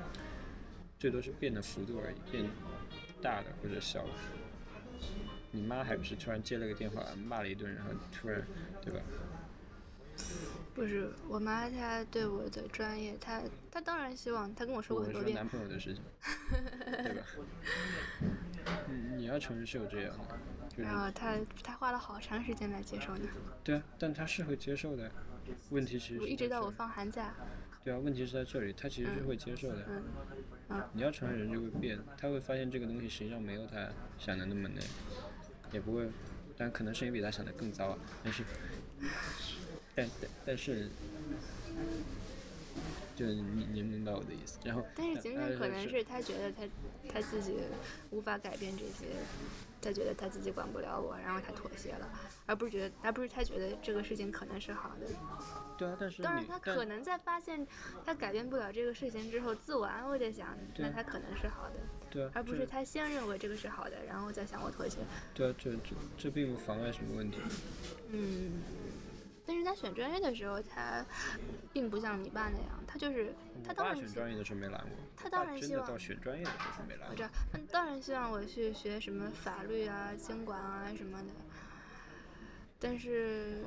[0.98, 2.48] 最多是变的幅度而已，变
[3.20, 4.10] 大的或者小的。
[5.50, 8.42] 你妈还不是突然接了个电话骂了一顿，然后突然，
[8.82, 9.00] 对吧？
[10.74, 15.34] 不是，我妈她对我的专业，她她当然希望，她跟我说过很多遍。
[15.34, 16.02] 男朋友的事情，
[16.80, 17.22] 对吧？
[18.88, 20.38] 你， 你要承认是有这样的。
[20.76, 23.28] 然后他他花了好长时间来接受你。
[23.62, 25.10] 对啊，但他是会接受的。
[25.70, 27.34] 问题其实一直到我放寒假，
[27.84, 29.84] 对啊，问题是在这里，他其实是会接受的。
[29.88, 30.02] 嗯
[30.70, 34.82] 嗯你要承认人就会变，他会发现这个东西实际上没有他想的那么难，
[35.70, 36.08] 也不会，
[36.56, 37.98] 但可能事情比他想的更糟啊。
[38.24, 38.42] 但是，
[39.94, 40.88] 但但但是，
[43.14, 44.58] 就你你明白我的意思。
[44.64, 46.62] 然后，但是仅呃仅可能是是他觉得他
[47.12, 47.58] 他自己
[48.10, 49.04] 无法改变这些，
[49.84, 52.08] 他觉得他自己管不了我，然后他妥协了，
[52.46, 55.06] 而不是觉得而不是他觉得这个事情可能是好的。
[55.76, 57.66] 对啊，但是当然，他可能在发现
[58.04, 61.76] 他改变不了这个事情之后，自我安慰的想，那他可能是好的，
[62.10, 64.98] 对啊，而不是他先认为这个是好的，然后再想我妥协。
[65.34, 67.38] 对啊，这这这并不妨碍什么问题。
[68.10, 68.52] 嗯，
[69.46, 71.04] 但是他选专业的时候，他
[71.72, 77.22] 并不像你爸那样，他就是他爸当然希选专业的时候没拦过，他当然希望到选专业的时候没拦我我知。
[77.22, 81.28] 道，他当然希望我去学什么法律啊、经管啊什么的，
[82.78, 83.64] 但是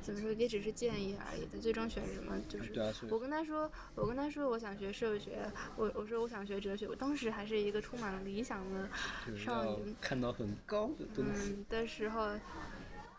[0.00, 1.46] 怎么说，也只是建议而已。
[1.52, 2.72] 他最终选什么，就是
[3.10, 5.40] 我跟他说，我跟他说我想学社会学，
[5.76, 8.88] 我我说我想学哲学，我当时还是一个充满了理想的
[9.36, 11.52] 少女，看到很高的东西。
[11.52, 12.30] 嗯的时候，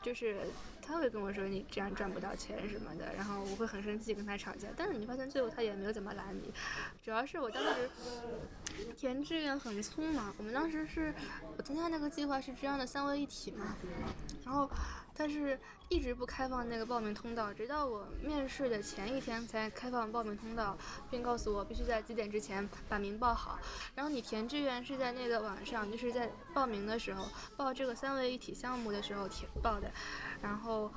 [0.01, 0.37] 就是
[0.91, 4.67] 他会跟我说你这样赚不到钱什么的，然后我会很生气跟他吵架。
[4.75, 6.53] 但是你发现最后他也没有怎么拦你，
[7.01, 7.89] 主要是我当时
[8.97, 11.13] 填志愿很匆忙，我们当时是
[11.55, 13.77] 我参加那个计划是这样的三位一体嘛，
[14.43, 14.69] 然后
[15.15, 20.77] 但是一直不开放那个报名通道，直到我面试的前一天才开放报名通道，
[21.09, 23.59] 并告诉我必须在几点之前把名报好。
[23.93, 29.91] 然后你填志愿是在那个网上，就是在报名的时候报这个三位一体项目的时候填报的。
[30.41, 30.91] 然后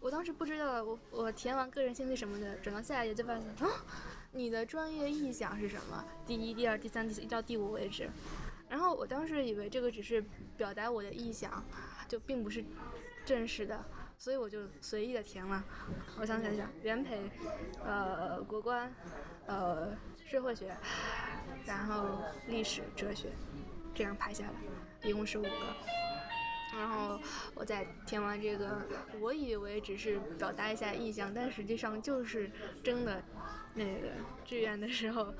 [0.00, 3.84] 我当时不知道，我我填完个人信息什么的，转到下一页就发现，啊，
[4.32, 6.04] 你的专业意向是什么？
[6.24, 8.08] 第一、第二、第三、第四，一到第五为止。
[8.68, 10.24] 然后我当时以为这个只是
[10.56, 11.64] 表达我的意向，
[12.08, 12.64] 就并不是
[13.26, 13.84] 正式的，
[14.16, 15.62] 所以我就随意的填了。
[16.20, 17.28] 我想想想，原培，
[17.84, 18.90] 呃，国关，
[19.46, 20.74] 呃，社会学，
[21.66, 23.30] 然后历史、哲学，
[23.92, 25.50] 这样排下来，一共是五个。
[26.78, 27.18] 然后
[27.54, 28.80] 我再填完这个，
[29.20, 32.50] 我以为只是表达一下意向，但实际上就是
[32.84, 33.20] 真的
[33.74, 34.08] 那个
[34.44, 35.34] 志愿的时候，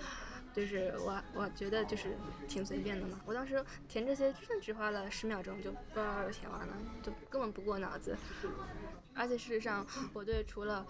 [0.56, 2.16] 就是我我觉得就是
[2.48, 3.20] 挺随便的嘛。
[3.26, 8.16] 我当时填这些真的只花了十秒钟就叭叭就填完了，就根本不过脑子。
[9.14, 10.86] 而且事实上，我对除了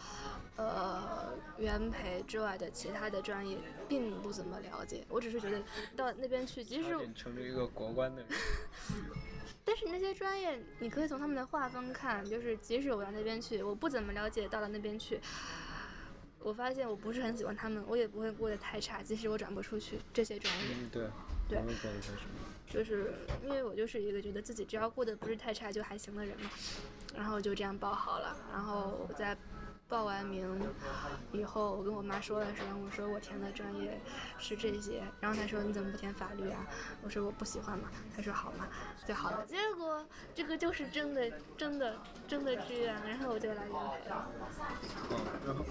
[0.57, 5.05] 呃原培之外的其他的专业并不怎么了解。
[5.09, 5.61] 我只是觉得
[5.96, 8.31] 到那边去，即使差点成为一个国关的人。
[9.64, 15.20] 但是那些专业，你可以从他们的划分看，就是即使我到那边去，我不怎么了解，到了那边去，
[16.42, 21.11] 我发现我不是很喜欢他们，我也不会过得太差，即使我转不出去这些专业，嗯，对。
[22.68, 26.51] 就是因为我就是一个觉得自己只要过得不是太差就还行的人嘛，
[27.14, 29.37] 然后就这样报好了，然后我在
[29.88, 30.61] 报完名
[31.33, 34.01] 以后，我跟我妈说的时候，我说我填的专业
[34.38, 36.66] 是这些，然后她说你怎么不填法律啊？
[37.03, 38.66] 我说我不喜欢嘛，她说好嘛
[39.07, 39.46] 就好了。
[39.46, 41.96] 结果这个就是真的真的
[42.27, 44.29] 真的志愿，然后我就来原培了。
[45.09, 45.64] 哦，然后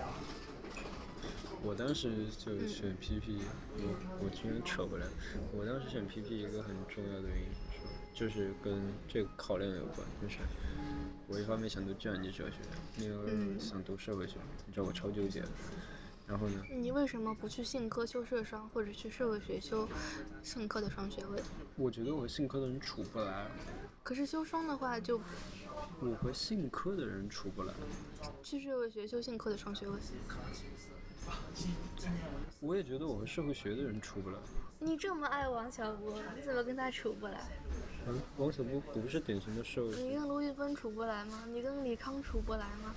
[1.65, 3.39] 我当时就选 PP，
[3.77, 5.07] 我我今天扯回来，
[5.51, 7.79] 我当时选 PP 一个很重要的原因是，
[8.13, 10.37] 就是跟这个考量有关，就是
[11.27, 12.57] 我一方面想读计算机哲学，
[12.99, 14.35] 另一个嗯想读社会学，
[14.67, 15.47] 你知道我超纠结的。
[16.27, 19.87] 然后呢，你为什么不去信科修社商，或者去社会学修
[20.43, 21.41] 信科的双学位？
[21.77, 23.47] 我觉得我和信科的人处不来，
[24.03, 25.19] 可是修双的话，就
[25.99, 27.73] 我和信科的人处不来。
[28.43, 29.97] 去社会学修信科的双学位。
[32.59, 34.37] 我也觉得我们社会学的人处不来。
[34.79, 37.47] 你这么爱王小波，你怎么跟他处不来？
[38.07, 40.01] 嗯，王小波不是典型的社会学。
[40.01, 41.43] 你跟卢玉芬处不来吗？
[41.47, 42.93] 你跟李康处不来吗？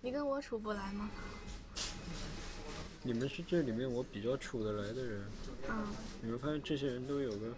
[0.00, 1.10] 你跟我处不来吗？
[3.02, 5.24] 你们是这里面我比较处得来的人。
[5.68, 5.86] 嗯，
[6.20, 7.54] 你们发现这些人都有个，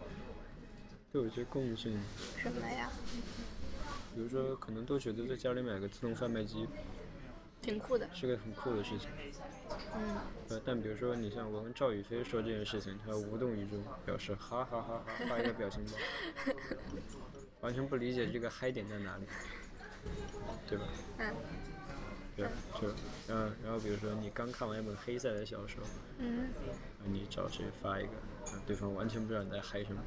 [1.12, 1.98] 都有一些共性，
[2.36, 2.90] 什么呀？
[4.14, 6.66] 比如说可能都觉得在家里买个自动贩卖机
[7.60, 8.08] 挺酷的。
[8.14, 9.08] 是个很酷的事情。
[9.94, 10.16] 嗯，
[10.50, 15.92] 呃，但比如说你像我跟赵宇飞说这件事情，他无动于衷，表示哈哈哈哈，发一个表情包，
[17.62, 19.24] 完全不理解这个嗨点在哪里，
[20.68, 20.84] 对吧？
[21.18, 21.34] 嗯
[22.36, 22.46] 对，
[22.78, 22.88] 就，
[23.26, 25.82] 然后然后比如说你刚看完一本黑塞的小说，
[26.18, 26.50] 嗯，
[27.04, 28.10] 你找谁发一个，
[28.52, 30.02] 啊对方完全不知道你在嗨什么。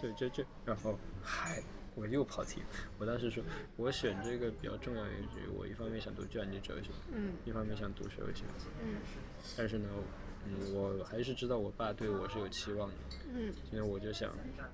[0.00, 1.62] 就就就，然后嗨，
[1.94, 2.66] 我又跑题了。
[2.98, 3.42] 我当时说，
[3.76, 8.44] 我选这个比较重要的原因是，我一方面想读计算机哲学，嗯一方面想读社会学，
[8.82, 8.96] 嗯
[9.56, 9.88] 但是呢，
[10.46, 12.94] 嗯，我还是知道我爸对我是有期望的。
[13.34, 14.30] 嗯，所以我就想，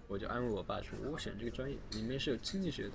[0.08, 2.92] 我就安慰我爸说，我选这个专业里面是有经济学的。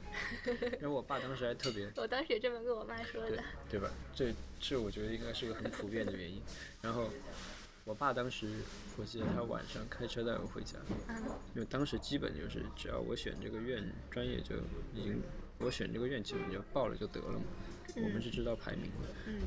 [0.81, 3.43] 然后我爸当时还特别， 我当时也这么跟我妈说对的。
[3.69, 3.89] 对吧？
[4.13, 6.41] 这这我觉得应该是个很普遍的原因。
[6.81, 7.09] 然后
[7.85, 8.47] 我爸当时，
[8.97, 10.79] 我记得他晚上开车带我回家，
[11.09, 11.15] 嗯
[11.53, 14.55] 因为当时基本就是只要我选这个院专业就
[14.93, 15.21] 已经，
[15.59, 17.45] 我选这个院基本就报了就得了嘛。
[17.97, 19.07] 我们是知道排名的。
[19.27, 19.41] 嗯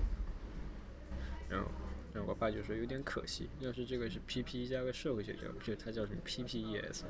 [1.49, 1.71] 然后，
[2.13, 7.05] 然后我爸就说有点可惜，要是这个是 PP 加个社会学教育，就它叫什么 PPES。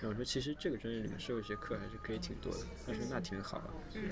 [0.00, 2.60] 然后我说其实这个专业里面社会学课还是可以挺多的。
[2.86, 3.74] 他说那挺好啊。
[3.94, 4.08] 嗯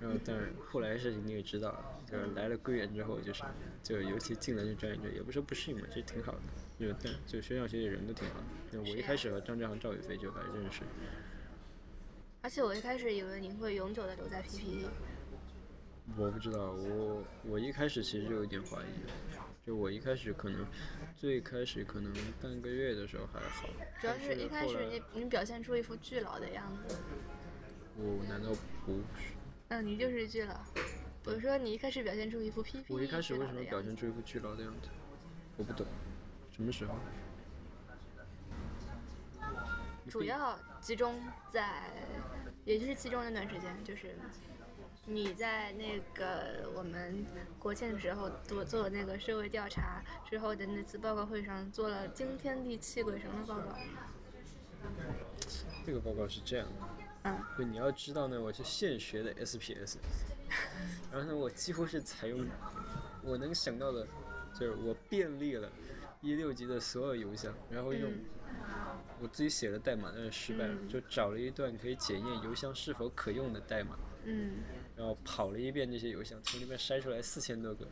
[0.00, 3.42] 然后，但是后来事情你也知道，就是来了归园之后，就是
[3.82, 6.40] 就尤其进了这专业，就也不是不适应嘛，其实挺好的。
[6.78, 8.46] 就但就学校学姐人都挺好的。
[8.72, 10.82] 那我一开始和张志航、赵宇飞就还认识。
[12.42, 14.88] 而且我一开始以为你会永久的留在 PPE。
[16.16, 20.66] 我不知道，我我一开始其实就有点怀疑，就我一开始可能
[21.14, 23.68] 最开始可能半个月的时候还好，
[24.00, 26.96] 主要是一开始你你表现出一副巨老的样子。
[27.96, 28.48] 我难道
[28.86, 29.34] 不是？
[29.70, 30.54] 嗯，你就是巨老。
[31.24, 34.88] 我说你一开始表现出一副 PPE 我一开始巨为什么表现出一副巨老的样子？
[35.56, 35.86] 我不懂，
[36.50, 36.94] 什么时候？
[40.08, 41.14] 主要集中
[41.48, 41.88] 在，
[42.64, 44.16] 也就是其中那段时间，就是
[45.06, 47.24] 你在那个我们
[47.56, 53.76] 国庆的时候做做那个社会调查之后的那次报告会上做了惊天地泣鬼神的报告。
[55.86, 56.99] 这个报告是这样的。
[57.24, 57.36] 嗯。
[57.56, 59.96] 就你要知道呢，我是现学的 SPS，
[61.12, 62.46] 然后呢，我几乎是采用
[63.22, 64.06] 我能想到的，
[64.58, 65.70] 就是我便利了
[66.20, 68.24] 一六级的所有邮箱，然后用嗯。
[69.22, 70.88] 我自己写的代码，但是失败了，嗯。
[70.88, 74.62] 就找了一段可以检验邮箱是否可用的代码，嗯。
[74.96, 77.86] 然后跑了一遍这些邮箱，从里面筛出来四千多个，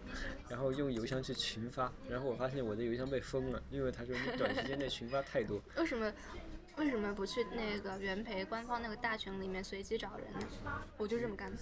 [0.47, 6.13] 然后用邮箱去群发，然后我发现我的邮箱被封了，因为他说你短时间内群发太多，为什么
[6.79, 10.39] 为什么不去那个元培官方那个大群里面随机找人呢？
[10.97, 11.59] 我就这么干的。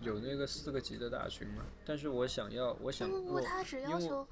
[0.00, 4.26] 有那个四个级的大群吗，但是我想要，我想不不不，我他只要求，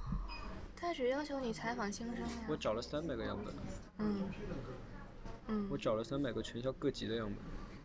[0.75, 2.29] 他只要求你采访新生呀。
[2.49, 3.55] 我找了三百个样本，
[3.99, 4.29] 嗯
[5.47, 7.39] 嗯我找了三百个全校各级的样本，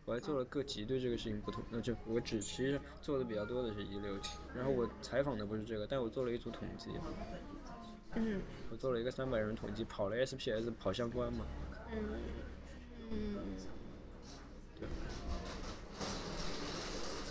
[0.05, 6.89] 我还做了各级对这个事情不同，那就我只其实做的比较多的是一六级，然后我采访的不是这个，但我做了一组统计，
[8.16, 11.45] 嗯我做了一个三百人统计，跑了 SPS 跑相关嘛，
[11.91, 11.97] 嗯
[13.12, 13.38] 嗯
[14.80, 14.88] 对，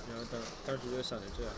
[0.08, 1.52] 然后当当时就想着这样，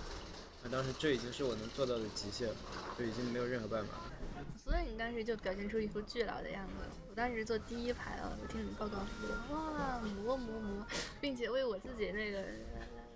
[0.62, 2.54] 那当时这已经是我能做到的极限了，
[2.98, 4.12] 就已经没有任何办法了。
[4.56, 6.72] 所以你当时就表现出一副巨老的样子。
[7.10, 10.86] 我当时坐第一排啊，我听你报告说，哇，磨磨磨，
[11.20, 12.42] 并且为我自己那个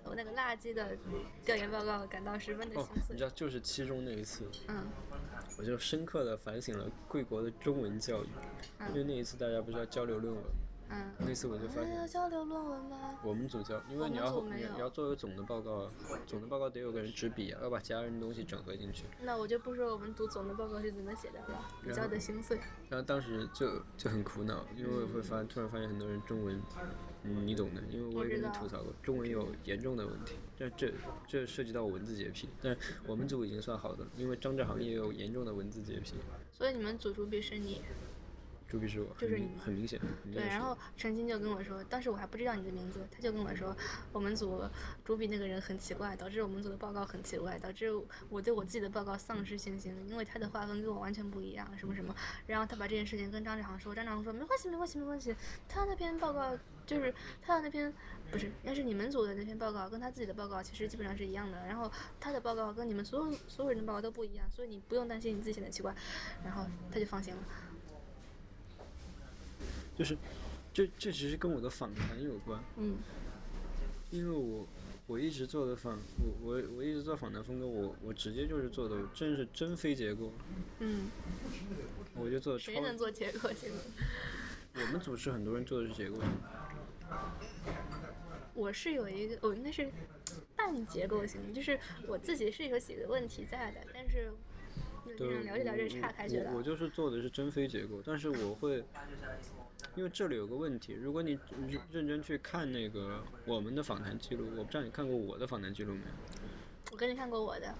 [0.03, 0.95] 我那个垃圾的
[1.43, 3.15] 调研报告感到十分的哦心，碎。
[3.15, 4.85] 你知道，就是期中那一次，嗯
[5.57, 8.27] 我就深刻的反省了贵国的中文教育，
[8.89, 10.43] 因为那一次大家不是要交流论文，
[10.89, 11.11] 嗯。
[11.19, 13.19] 那次我就发哎现要交流论文吗？
[13.23, 15.91] 我们组交，因为你要你你要做个总的报告啊，
[16.27, 19.05] 总的报告得有个人执笔啊，要把其他人的东西整合进去。
[19.23, 22.59] 那我就不说我们读总的报告是怎么写的了，比较的心碎。
[22.89, 26.61] 然后当时就就很苦恼，因为我会发突然发现很多人中文，
[27.23, 30.93] 嗯，你懂的，因为我也跟你吐槽过，中文有严重的问题，这这
[31.27, 36.13] 这涉及到文字洁癖，但我们组已经算好的了，因为张志航也有严重的文字洁癖，
[36.53, 37.81] 所以你们组主笔是你，
[38.67, 39.97] 朱笔是我，就是你很明显，
[40.33, 43.75] 对，然后陈鑫就跟我说，当时我还不知道你的名字，他就跟我说，
[44.11, 44.61] 我们组
[45.05, 47.89] 主笔那个人很奇怪，导致我们组的报告很奇怪，导致
[48.29, 52.13] 我对我自己的报告丧失信心，因为他的划分跟我完全不一样，什么什么。
[52.45, 55.33] 然后他把这件事情跟张志航说，张志航说没关系，没关系，没关系，
[55.69, 57.93] 他那篇报告就是他的那篇
[58.29, 61.89] 不是，应该是你们组的那篇报告跟他自己的报告其实基本上是一样的，然后
[62.19, 65.95] 他的报告跟你们所有所有人的报告都不一样，所以你不用担心你自己显得奇怪，
[66.43, 67.41] 然后他就放心了。
[69.97, 70.15] 就是
[70.73, 72.97] 这这其实跟我的访谈有关，嗯
[74.11, 74.67] 因为我
[75.07, 80.31] 我一直做的访我我我一直做访谈风格，我我直接就是做的真是真非结构，
[80.79, 81.09] 嗯，
[82.15, 83.83] 我就做的超谁能做结构性的？
[84.75, 86.29] 我们组是很多人做的是结构性，
[88.53, 89.91] 我是有一个，我应该是
[90.55, 94.31] 半结构型，就是我自己是有几个问题在的，但是
[95.05, 96.51] 这对，样聊着聊着岔开去了。
[96.51, 98.83] 我我就是做的是真非结构，但是我会，
[99.97, 106.11] 因为这里有个问题，如果你认认真去看那个我们的访谈记录，我不知道你看过我的访谈记录没有？
[106.91, 107.73] 我跟你看过我的，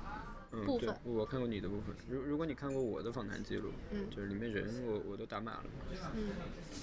[0.51, 1.95] 嗯，对部分，我看过你的部分。
[2.09, 5.65] 如如果你看过我的访谈记录，嗯就是里面人我我都打码了，
[6.15, 6.29] 嗯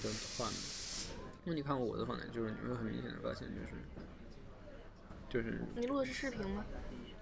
[0.01, 0.57] 都换了。
[1.43, 3.73] 如果你看过我的访谈记录，你会很明显的发现，就是
[5.29, 6.63] 就是你录的是视频吗？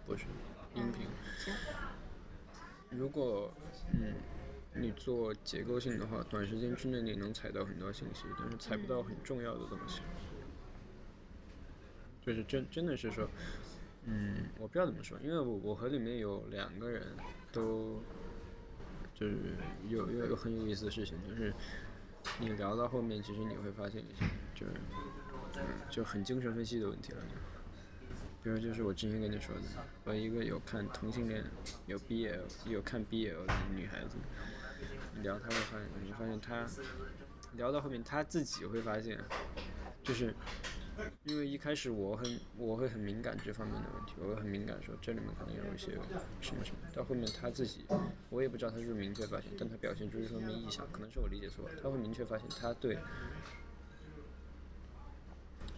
[0.05, 0.25] 不是
[0.75, 1.07] 音频。
[1.39, 1.51] 行，
[2.91, 3.51] 如果
[3.91, 4.13] 嗯
[4.75, 10.01] 你做结构性的话，短时间之内你能采到很多信息，但是采不到很重要的东西。
[12.21, 13.29] 就是真真的是说，
[14.05, 17.05] 嗯，我不知道怎么说，因为我我和里面有两个人
[17.51, 18.01] 都
[19.13, 19.35] 就是
[19.89, 21.53] 有有有很有意思的事情，就是
[22.39, 24.71] 你聊到后面，其实你会发现一些就是
[25.57, 27.21] 嗯就很精神分析的问题了。
[28.41, 29.61] 比如就是我之前跟你说的，
[30.03, 31.43] 和一个有看同性恋、
[31.85, 34.17] 有 BL、有看 BL 的女孩子，
[35.21, 36.67] 聊他会发现，你会发现他
[37.53, 39.17] 聊到后面，他自己会发现，
[40.03, 40.33] 就是
[41.25, 45.91] 因为一开始我很我会很敏感这方面的问题，我会很敏感说这里面可能有一些
[46.41, 47.85] 什么什么，到后面他自己，
[48.29, 52.97] 我也不知道他是不是明确发现，但他表现出这方面意向，可能是我理解错了，他会明确发现他对。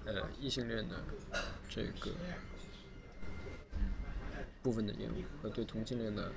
[0.07, 1.03] 呃，异性恋的
[1.67, 2.11] 这个
[4.61, 6.31] 部分的厌恶和对同性恋的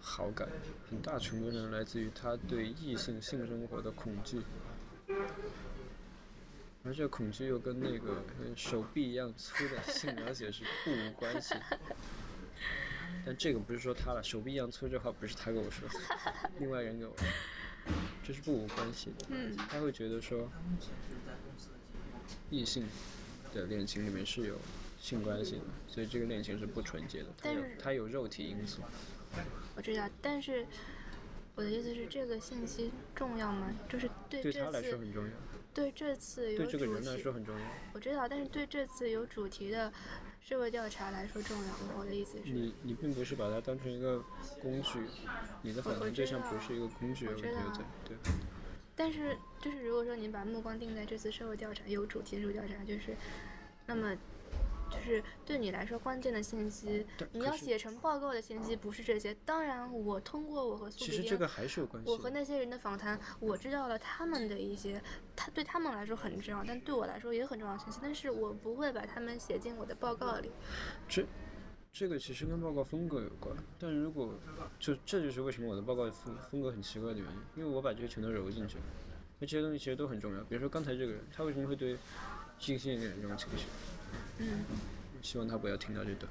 [0.00, 0.48] 好感，
[0.88, 4.40] 很大程度上来自于他对异性性生活的恐惧，
[6.84, 11.54] 而这个恐惧又跟那个跟手臂一样粗的性描写是不无关系。
[13.26, 15.94] 但这个不是说他了，手臂一样粗这话不是他跟我说的，
[16.58, 17.26] 另外人给我说，
[18.24, 19.26] 这是不无关系的。
[19.28, 20.50] 嗯他会觉得说，
[22.50, 22.86] 异性
[23.52, 24.56] 的恋情里面是有
[25.00, 28.80] 性关系的，所以这个恋情是不纯洁的，它有但是它有肉体因素。
[29.78, 30.66] 我知道，但是
[31.54, 33.72] 我的意思是，这个信息重要吗？
[33.88, 35.30] 就是对这对他来说次很重要，
[35.72, 37.64] 对这次有对这个主人来题，说很重要。
[37.92, 39.92] 我知道，但是对这次有主题的
[40.40, 41.94] 社会调查来说重要吗？
[41.96, 44.20] 我的意思是，你你并不是把它当成一个
[44.60, 44.98] 工具，
[45.62, 47.60] 你的反我弹对象不是一个工具，我知道
[48.04, 48.16] 对。
[48.96, 53.16] 但是就是如果说你把目光定在这次社会调查有主题的社会调查，就是
[53.86, 54.16] 那么。
[54.90, 59.34] 就是对你来说关键的信息，你要写成报告的信息不是这些。
[59.44, 62.10] 当然，我通过我和苏其实这个还是有关系。
[62.10, 65.02] 我和那些人的访谈，我知道了他们的一些，
[65.36, 70.50] 他对他们来说很重要，但对我来说也很重要的信息，但是我不会把他们写进我的报告里。
[71.08, 71.24] 这
[71.92, 74.34] 这个其实跟报告风格有关，但如果
[74.78, 78.84] 就这就是为什么我的报告风风格很奇怪的原因，因为我把这些全都揉进去了，
[79.38, 80.42] 那这些东西其实都很重要。
[80.44, 81.96] 比如说刚才这个人，他为什么会对
[82.60, 83.66] 异性恋这种情绪？
[84.38, 84.64] 嗯，
[85.22, 86.30] 希望他不要听到这段。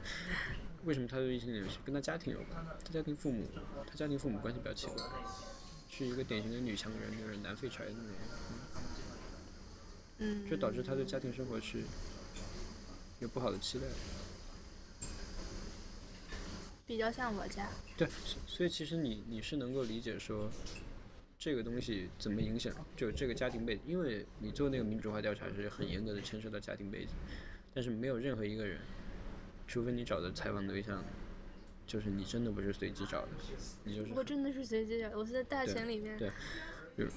[0.85, 1.79] 为什么他对异性恋有情？
[1.85, 3.45] 跟他家庭有关，他家庭父母，
[3.85, 5.03] 他家庭父母关系比较奇怪，
[5.89, 8.11] 是一个典型的女强人，就是男废柴的那种。
[10.19, 11.83] 嗯，这导致他对家庭生活是
[13.19, 13.85] 有不好的期待。
[16.85, 17.67] 比较像我家。
[17.97, 20.49] 对，所所以其实你你是能够理解说，
[21.37, 27.09] 这个东西怎么影响就这个家庭背景，因为你做那个民主化调查是很严格的牵涉到家庭背景，
[27.77, 28.79] 但是没有任何一个人，
[29.67, 31.03] 除非你找的采访对象，
[31.85, 33.27] 就是你真的不是随机找的，
[33.83, 36.17] 你就是我真的是随机找，我是在大对群里面。
[36.17, 36.31] 对，
[36.97, 37.11] 就是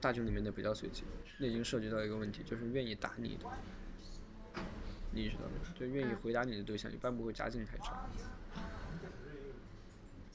[0.00, 1.04] 大群里面的比较随机，
[1.38, 3.44] 那已经涉及到一个问题，就是愿意打你的，
[5.12, 5.78] 你意识到没有？
[5.78, 8.04] 就愿意嗯回答你的对象，一般不会家境太差，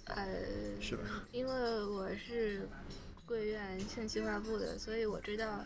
[0.05, 1.03] 呃，是吧？
[1.33, 1.51] 因为
[1.83, 2.65] 我是
[3.25, 5.63] 贵院信息化部的，所以我知道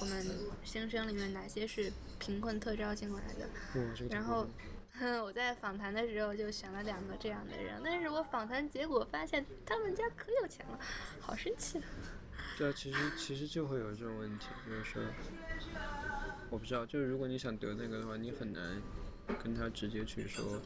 [0.00, 0.26] 我们
[0.64, 3.46] 新生里面哪些是贫困特招进来的。
[3.80, 4.46] 哇，这个然后
[5.24, 10.78] 我在访谈的时候就选了两个这样的人，但是我访谈结果发现他们家可有钱了，
[11.20, 11.84] 好生气啊！
[12.56, 15.02] 对啊，其实其实就会有这种问题，就是说，
[16.50, 18.82] 我不知道，就是如果你想得那个的话，你很难
[19.42, 20.60] 跟他直接去说，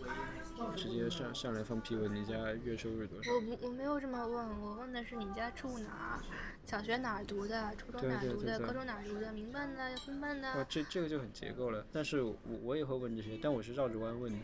[0.76, 3.32] 直接上上来放屁问你家月收入多少。
[3.32, 6.20] 我不我没有这么问，我问的是你家住哪儿，
[6.64, 10.66] 小学哪儿读的，初中哪儿读的，高中哪儿读的，民办的分办啊的，。
[10.68, 11.84] 这这个就很结构了。
[11.92, 14.38] 但是我我也会问这些，但我是绕着弯问的。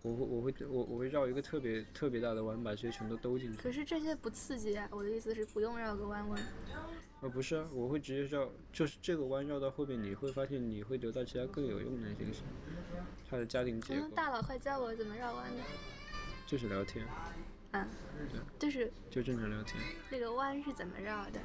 [0.00, 3.58] 我会我会我我会绕一个特别特别大的弯，把这些全都兜进去。
[3.60, 4.88] 可是这些不刺激啊！
[4.92, 6.40] 我的意思是不用绕个弯问。
[7.20, 12.42] 啊，不是啊，我会直接绕，就是这个弯绕到后面，你会发现你会得到其他更有用的信息。
[13.28, 15.62] 他的家庭结嗯，构大佬快教我怎么绕弯的。
[16.46, 17.04] 就是聊天，
[17.72, 17.86] 嗯，
[18.58, 19.82] 就是就正常聊天。
[20.10, 21.40] 那个弯是怎么绕的？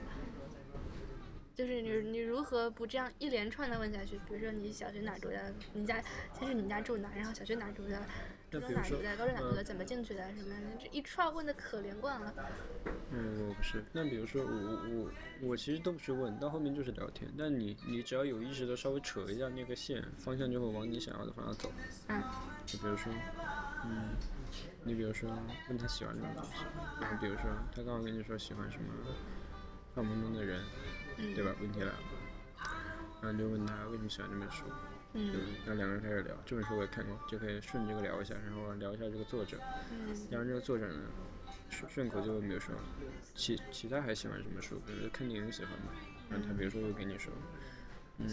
[1.56, 4.18] 就是你你如何不这样一连串的问下去？
[4.28, 6.02] 比如说你小学哪儿读的，你家
[6.38, 8.00] 先是你家住哪，然后小学哪儿读的，
[8.62, 12.34] 初那比如说中哪儿读的，高中哪儿读的，嗯怎么进去的，什么这一串问的可连贯了。
[13.12, 13.84] 嗯，我不是。
[13.92, 15.12] 那比如说我我我
[15.50, 17.32] 我其实都不是问，到后面就是聊天。
[17.38, 21.72] 但你你只要有意识的稍微扯一下那个线，方向就会往你想要的方向走。
[22.08, 22.22] 嗯
[22.66, 23.12] 就比如说，
[23.86, 24.16] 嗯，
[24.84, 25.30] 你比如说
[25.68, 26.52] 问他喜欢什么东西，
[27.02, 27.44] 然后比如说
[27.76, 28.86] 他刚刚跟你说喜欢什么
[29.94, 30.64] 放萌萌的人，
[31.18, 31.54] 嗯，对吧？
[31.60, 31.96] 问题来了，
[33.22, 34.64] 然后你就问他为什么喜欢这本书，
[35.14, 39.60] 嗯对那两个人开始聊，这本书我也看过，就可以顺这个聊一下，然后聊一下这个作者，
[39.92, 41.02] 嗯然后这个作者呢，
[41.70, 42.74] 顺顺口就没有说。
[43.36, 44.82] 其其他还喜欢什么书？
[44.86, 45.94] 比如说看电影喜欢吗？
[46.30, 47.32] 然后他比如说会给你说，
[48.18, 48.28] 嗯，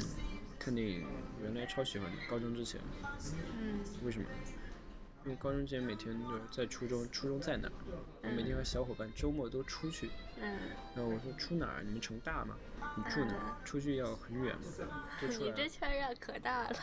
[0.59, 1.07] 看电影
[1.43, 2.81] 原来超喜欢的，高中之前。
[3.61, 4.27] 嗯为什么？
[5.25, 7.73] 因为高中之前每天就是在初中，初中在哪儿？
[8.23, 10.11] 我每天和小伙伴周末都出去。
[10.41, 10.59] 嗯，
[10.95, 11.83] 然后我说出哪儿？
[11.83, 12.57] 你们城大吗？
[12.97, 13.57] 你住哪儿？
[13.65, 14.63] 出去要很远吗？
[15.21, 16.75] 就出你来了，这圈儿啊可大了。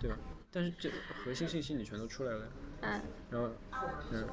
[0.00, 0.18] 对吧？
[0.52, 0.90] 但是这
[1.24, 2.50] 核心信息你全都出来了呀。
[2.82, 3.50] 嗯然后，
[4.12, 4.28] 嗯，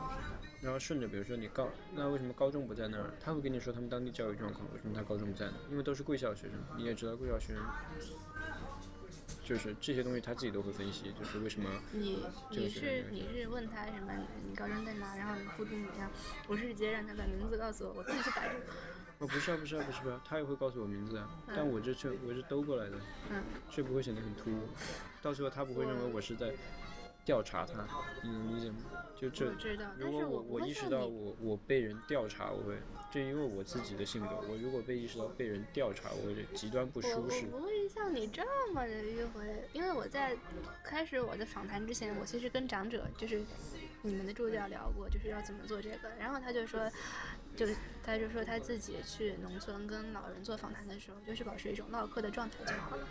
[0.62, 3.14] 然后顺着，比如说你高，那为什么高中不在那儿？
[3.22, 5.54] 他会跟你说他们当地教育状况，为什么他高中不在呢？
[5.72, 7.64] 因为都是贵校学生，你也知道贵校学生，
[9.44, 14.14] 就是这些东西他自己都会分析，就是为什么你你是你是问他什么？
[14.48, 15.16] 你高中在哪？
[15.16, 16.10] 然后你附近怎么样？
[16.48, 18.56] 我是直接让他把名字告诉我，我自己去百度。
[19.20, 22.98] 哦，不是啊，不是啊，不是啊，他也会告诉我名字啊，但我这却我是兜过来的，
[23.30, 24.68] 嗯，却不会显得很突兀，
[25.22, 26.54] 到时候他不会认为我是在
[27.26, 27.88] 调查他，
[28.22, 28.78] 你能理解吗？
[29.16, 30.90] 就这我，知道，如果但是我我意识。
[30.90, 32.78] 到我我被人调查，我会，
[33.10, 37.60] 这因为我自己的性格，我如果被意识到被人调查，我会极端不我舒适我。
[37.60, 38.44] 不会像你这
[38.74, 40.36] 么的迂回，因为我在
[40.84, 43.42] 开始我的访谈之前，我其实跟长者就是
[44.02, 46.92] 你们的助教聊过，就是要怎么做这个，然后他就说，
[47.56, 47.66] 就
[48.04, 53.08] 他就说他自己去农村跟老人做访谈的时候，就是保持一种唠嗑的状态就好了。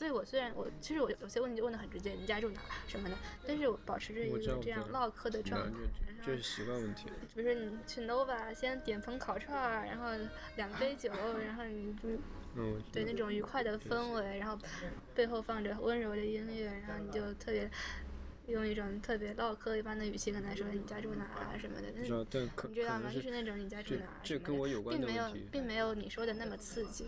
[0.00, 3.14] 所以我虽然我其实我有些问题就问的很直接，你家住哪什么的，
[3.46, 5.76] 但是我保持着一个这样唠嗑的状态。
[6.24, 7.10] 这这是习惯问题。
[7.34, 10.06] 比如说你去 nova 先点份烤串儿，然后
[10.56, 11.12] 两杯酒，
[11.44, 12.08] 然后你就
[12.90, 14.58] 对那种愉快的氛围，然后
[15.14, 17.70] 背后放着温柔的音乐，然后你就特别
[18.46, 22.10] 用一种特别唠嗑一般的语气跟他说你家住哪啊什么的，但是
[22.70, 23.10] 你知道吗？
[23.12, 27.04] 就是是那种你家住哪儿这什么的跟我有关并没有并没有你说的那么刺激。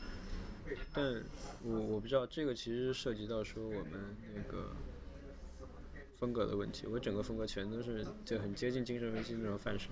[0.92, 1.22] 但
[1.62, 4.74] 我我不知道这个其实涉及到说我们那个
[6.16, 9.88] 风格的问题，我整个风格全都是就很接近精神分析那种范式。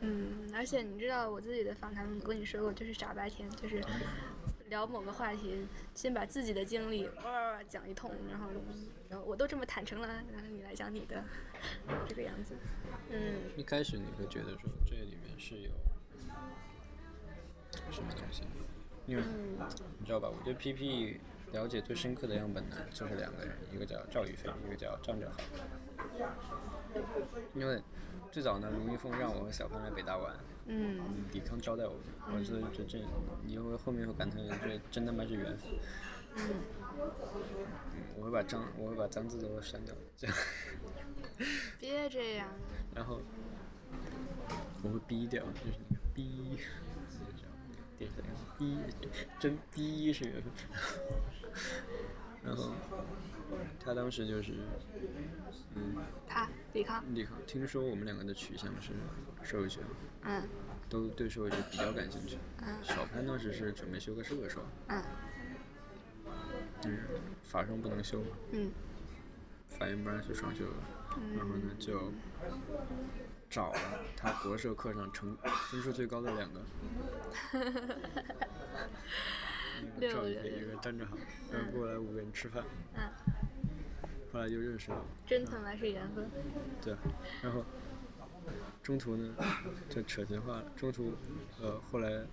[0.00, 3.82] 嗯，而且你知道我自己的访谈，我跟你说过，就是傻白甜，就是
[4.68, 8.50] 聊某个话题，先把自己的经历哇哇哇讲一通，然后
[9.08, 11.24] 然后我都这么坦诚了，然后你来讲你的，
[12.06, 12.54] 这个样子。
[13.10, 15.70] 嗯，一开始你会觉得说这里面是有
[17.90, 18.42] 什么东西，
[19.06, 19.22] 因为
[19.98, 20.28] 你知道吧？
[20.28, 21.18] 我对 PP
[21.52, 25.38] 了解最深刻的样本呢，就是两个人，一个叫赵宇飞，一个叫张哲浩。
[27.54, 27.82] 因为
[28.32, 30.34] 最早呢，卢一峰让我和小潘来北大玩，
[30.66, 32.98] 嗯嗯，李康招待我们，我说这这，
[33.44, 35.70] 你会后面会感叹这真他妈是缘分。
[36.36, 36.42] 嗯
[36.96, 37.02] 嗯，
[38.16, 40.36] 我会把脏我会把脏字都删掉，这样，
[41.78, 42.48] 别这样。
[42.94, 43.20] 然后
[44.82, 46.58] 我会逼掉，就是那个逼，
[47.98, 48.28] 电视台
[48.58, 48.78] 逼，
[49.38, 50.52] 真逼是缘分。
[52.42, 52.72] 然后
[53.80, 54.52] 他当时就是，
[55.74, 55.96] 嗯，
[56.28, 58.92] 他李康，李康听说我们两个的取向是
[59.42, 59.80] 社会学，
[60.22, 60.42] 嗯
[60.88, 62.36] 都对社会学比较感兴趣。
[62.58, 65.02] 嗯小潘当时是准备修个社硕，嗯
[66.84, 66.98] 嗯，
[67.42, 68.70] 法双不能修嘛，嗯
[69.70, 70.74] 法院不让修双修了，
[71.34, 72.12] 然后呢就
[73.54, 73.78] 找了
[74.16, 75.36] 他国社课上成
[75.70, 76.60] 分数最高的两个，
[79.96, 81.16] 一个赵宇飞，一个张志豪，
[81.52, 83.08] 然后过来五个人吃饭，嗯，
[84.32, 86.28] 后来就认识了，真他妈是缘分。
[86.82, 86.96] 对，
[87.42, 87.64] 然后
[88.82, 89.32] 中途呢
[89.88, 91.12] 就扯闲话了，中途
[91.62, 92.26] 呃后来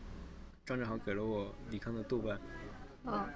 [0.66, 2.42] 张志豪给了我李康的豆瓣，
[3.06, 3.30] 哦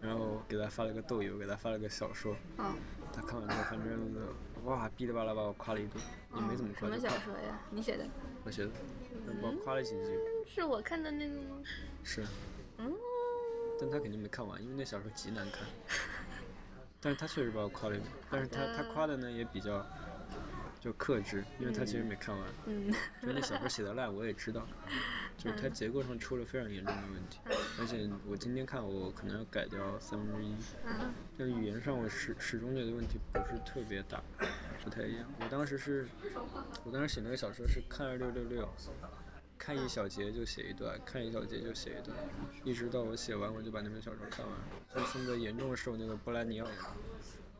[0.00, 2.72] 然后给他发了个豆油，给他发了个小说，哦，
[3.12, 4.14] 他看完之后，反正
[4.64, 6.00] 哇，哔哩吧啦把我夸了一顿，
[6.36, 7.60] 也没怎么夸，什么小说呀？
[7.70, 8.06] 你写的？
[8.44, 8.70] 我写的，
[9.42, 11.56] 把我夸了几句，是我看的那个吗？
[12.04, 12.24] 是，
[12.78, 12.92] 嗯，
[13.80, 15.66] 但他肯定没看完，因为那小说极难看。
[17.00, 19.84] 但是他确实把我夸了一顿，但是他他夸的呢也比较
[20.82, 22.90] 就克制，因为他其实没看完，嗯。
[23.22, 24.66] 就那小说写的烂，我也知道，
[25.38, 27.38] 就是它结构上出了非常严重的问题，
[27.78, 30.52] 而且我今天看我可能要改掉三分之一。
[30.84, 31.14] 嗯。
[31.38, 34.20] 但语言上我始始终觉得问题不是特别大，
[34.82, 35.32] 不太一样。
[35.38, 36.08] 我当时是，
[36.84, 38.68] 我当时写那个小说是看二六六六，
[39.56, 42.18] 看一小节就写一段，看一小节就写一段，
[42.64, 44.54] 一直到我写完我就把那本小说看完，
[44.92, 46.66] 所以风格严重受那个波兰尼奥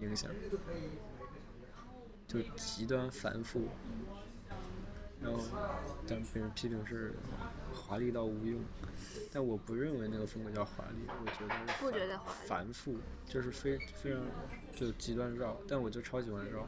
[0.00, 0.28] 影响，
[2.26, 3.68] 就极端繁复，
[5.20, 5.38] 然后
[6.06, 7.14] 但被人批评是
[7.74, 8.60] 华丽到无用。
[9.32, 14.20] 但我不认为那个风格叫华丽，我觉得是不觉繁得华丽繁复，就是非非常
[14.74, 16.66] 就极端绕，但我就超喜欢绕。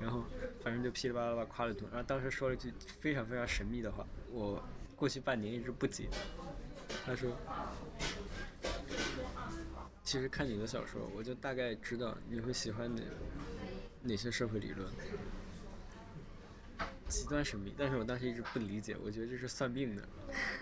[0.00, 0.24] 然后
[0.62, 4.62] 反正就噼里啪啦吧夸了一顿，然后当时说了一句非常非常神秘的话，我
[4.96, 6.08] 过去半年一直不解。
[7.04, 7.30] 他说
[10.10, 13.00] ：“其实看你的小说，我就大概知道你会喜欢哪
[14.02, 14.90] 哪些社会理论。
[17.06, 20.02] 极端神秘，但是我当时一直不理解，我觉得这是算命的，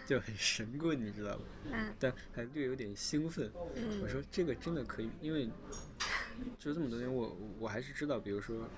[0.06, 1.44] 就很神棍，你知道吗？
[1.72, 3.50] 嗯但还略有点兴奋。
[3.74, 5.48] 嗯我说这个真的可以，因为
[6.58, 8.68] 就这么多年我，我还是知道，比如说，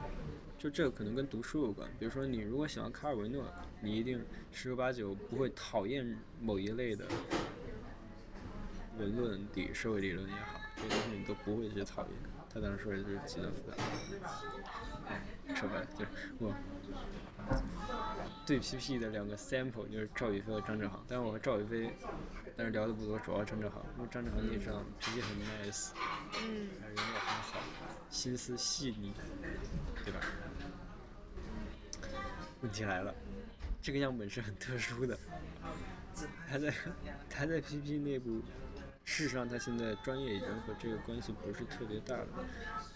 [0.57, 1.91] 就这个可能跟读书有关。
[1.99, 3.45] 比如说，你如果喜欢卡尔维诺，
[3.83, 7.09] 你一定十有八九不会讨厌某一类的
[8.99, 12.11] 文论理、社会理论也好，这些东西你都不会去讨厌。
[12.53, 13.77] 他当时说的就是极端复杂。
[15.09, 16.55] 哎，说白了就是我
[18.47, 21.93] 对 PP 的两个 sample 就是赵宇飞和张志航，但是我和赵宇飞，
[22.57, 25.91] 但是聊的不多，主要张志航，因为张志航你也知道，脾气很 nice，
[26.43, 27.61] 嗯人也很好，
[28.09, 29.13] 心思细腻，
[30.05, 30.21] 对吧？
[32.63, 33.15] 问题来了，
[33.81, 35.19] 这个样本是很特殊的，
[36.49, 36.75] 他在
[37.29, 38.43] 他在 PP 内部，
[39.11, 42.29] 事实上他现在专业已经和这个关系不是特别大了，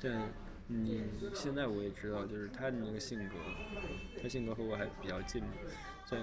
[0.01, 0.31] 但
[0.69, 1.03] 你
[1.35, 3.35] 现在我也知道，就是他的那个性格，
[4.23, 5.49] 他性格和我还比较近嘛，
[6.07, 6.19] 在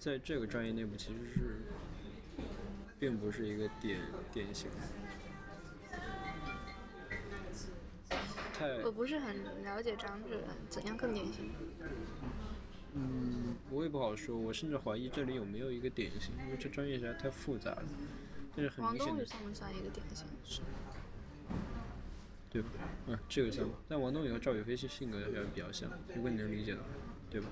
[0.00, 1.62] 在这个专业内部其实是，
[2.98, 4.00] 并不是一个典
[4.32, 4.76] 典型的。
[8.84, 11.52] 我不是很了解张志，怎样更典型？
[12.94, 17.84] 嗯，我也不好说，我甚至怀疑这里有没有一个典型，因为这专业实在太复杂了。
[18.56, 20.26] 但是很王明显的，算不算一个典型？
[22.50, 22.68] 对吧？
[23.06, 23.74] 嗯，这个算吧。
[23.88, 26.84] 但王东宇和赵宇飞是性格还是比较像，如果你能理解的话，
[27.30, 27.48] 对吧？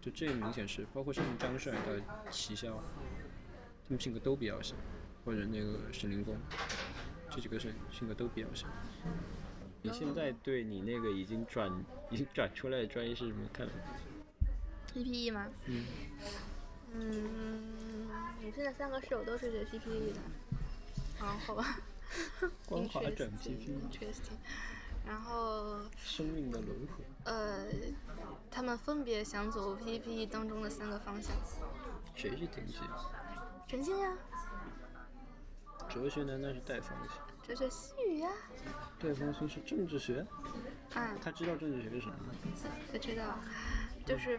[0.00, 1.92] 就这明显是，包括甚至张帅到
[2.30, 4.76] 齐潇，他们性格都比较像，
[5.24, 6.36] 或者那个沈凌峰，
[7.30, 8.68] 这几个是性格都比较像。
[9.80, 11.70] 你现在对你那个已经转
[12.10, 13.72] 已经转出来的专业是什么看法
[14.92, 15.46] ？PPE 吗？
[15.66, 15.86] 嗯，
[16.92, 17.83] 嗯，
[18.46, 20.20] 我现在三个室友都是学 PPE 的，
[21.18, 21.56] 然后
[22.66, 24.36] 光华转 PP，interesting，
[25.06, 27.04] 然后生命的轮回。
[27.24, 27.64] 呃，
[28.50, 31.34] 他们分别想走 PPE 当中的三个方向，
[32.14, 32.74] 谁是顶级？
[33.66, 34.12] 陈星呀，
[35.88, 37.16] 哲学难道是带方性？
[37.46, 38.28] 哲学西语呀，
[38.98, 40.26] 带方性是政治学？
[40.94, 42.34] 嗯，他知道政治学是什么吗？
[42.92, 43.38] 他知道，
[44.04, 44.38] 就是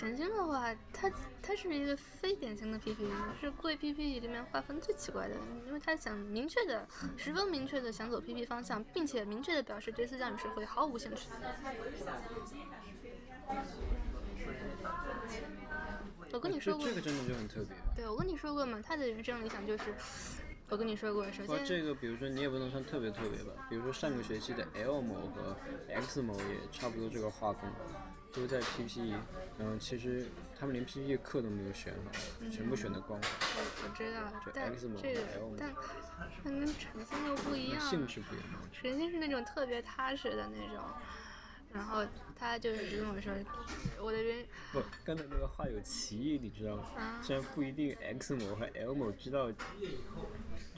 [0.00, 5.34] 陈星的话，他他是一个非典型的 PPE，是贵 PPE 里面划分最奇怪的，
[5.66, 6.88] 因为他想明确的、
[7.18, 11.28] 十分明确的想走 PP 方向，并且明确的表示对思想与社会毫无兴趣。
[16.32, 17.76] 我跟你说过这，个真的就很特别。
[17.94, 19.94] 对我跟你说过嘛，他的人生理想就是，
[20.70, 25.54] 我跟你说过，首哇，先这个比如说你也不能算特别特别吧，比如说上个学期的 L 某和
[25.92, 27.70] X 某也差不多这个画风，
[28.32, 29.14] 都在 PPE，
[29.58, 30.26] 然后其实
[30.58, 33.30] 他们连 PPE 课都没有选好，全部选的光环，
[33.82, 35.20] 我知道就，但这个
[35.58, 35.74] 但
[36.44, 38.46] 但跟陈星又不一样，性质不一样。
[38.72, 40.84] 陈星是那种特别踏实的那种，
[41.72, 42.04] 然后
[42.36, 43.32] 他就是跟我说，
[44.00, 46.84] 我的人不，刚才那个话有歧义，你知道吗？
[46.96, 49.50] 啊虽然不一定 X 某和 L 某知道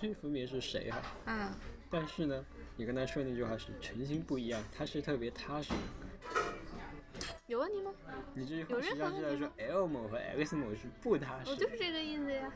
[0.01, 1.51] 这分别是谁哈，嗯，
[1.91, 2.45] 但是呢，
[2.77, 5.77] 你跟他说那句话是诚心不一样，他是特别踏实的。
[7.47, 7.93] 有问题吗？
[8.35, 11.51] 你这句有话实际上是在说 L 模和 X 模是不踏实。
[11.51, 12.53] 我就是这个意思呀。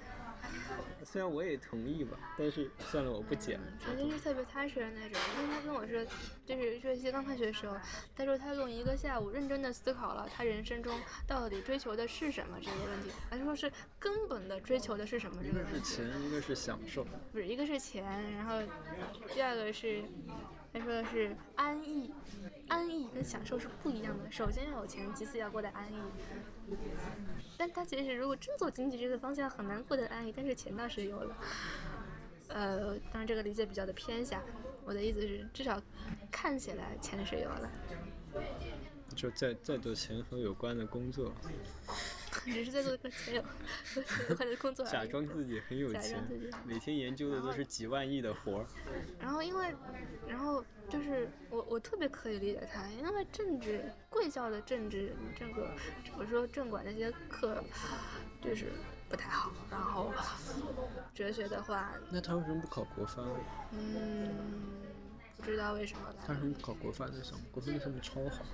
[1.02, 3.58] 虽然我也同意吧，但是算了，我不讲。
[3.80, 6.04] 陈星是特别踏实的那种，因为他跟我说，
[6.46, 7.76] 就是这期刚开学的时候，
[8.14, 10.96] 他说他用一个下午认真的思考了他人生中
[11.26, 15.96] 到底追求的是什么这个问题，他说是根本的追求的是什么这一个是个问题。
[15.96, 17.04] 钱，一个是享受。
[17.32, 18.04] 不是，一个是钱，
[18.34, 18.62] 然后
[19.34, 20.04] 第二个是
[20.78, 22.12] 他说的是安逸，
[22.68, 24.30] 安逸跟享受是不一样的。
[24.30, 25.96] 首先要有钱，其次要过得安逸。
[27.56, 31.36] 但他其实如果真做经济这个方向，很难过得安逸，但是钱倒是有了。
[32.48, 34.42] 呃，当然这个理解比较的偏狭。
[34.84, 35.80] 我的意思是，至少
[36.30, 37.70] 看起来钱是有了，
[39.14, 41.32] 就再再做钱和有关的工作，
[42.44, 44.84] 只是在做跟钱有和钱有关的工作。
[44.86, 46.22] 假装自己很有钱
[46.64, 48.66] 每天研究的都是几万亿的活儿。
[49.20, 49.74] 然后因为，
[50.26, 55.70] 然后就是我我特别可以理解他，因为政治贵校的政治这个
[56.18, 57.62] 我说政管那些课
[58.42, 58.72] 就是
[59.08, 60.12] 不太好，然后
[61.14, 63.22] 哲学的话，那他为什么不考国发？
[63.72, 64.34] 嗯，
[65.36, 66.24] 不知道为什么吧。
[66.26, 67.44] 他为什么不考国范的项目？
[67.50, 68.44] 国范的项目超好。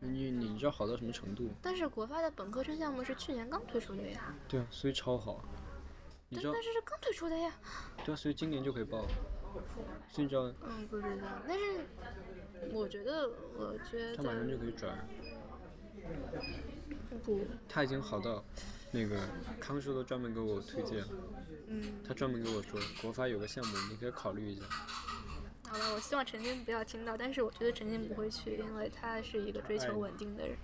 [0.00, 1.50] 你你知道好到什么程度？
[1.60, 5.44] 但是国发的本科生项目是去年刚推出的呀，对啊，所以超好。
[6.28, 7.52] 你知道但但是是刚推出的呀。
[8.04, 9.06] 对啊，所以今年就可以报。
[10.10, 11.86] 所以你知道嗯，不知道，但是
[12.70, 15.08] 我觉得，我觉得他马上就可以转。
[17.24, 18.44] 不，他已经好到，
[18.92, 19.20] 那个
[19.58, 21.08] 康叔都专门给我推荐了，
[21.66, 24.62] 嗯，他专门给我说，国发有个项目你可以考虑一下。
[25.68, 30.56] 好了，我希望陈金不要听到，但是我觉得陈金不会去，因为他是一个追求稳定的人。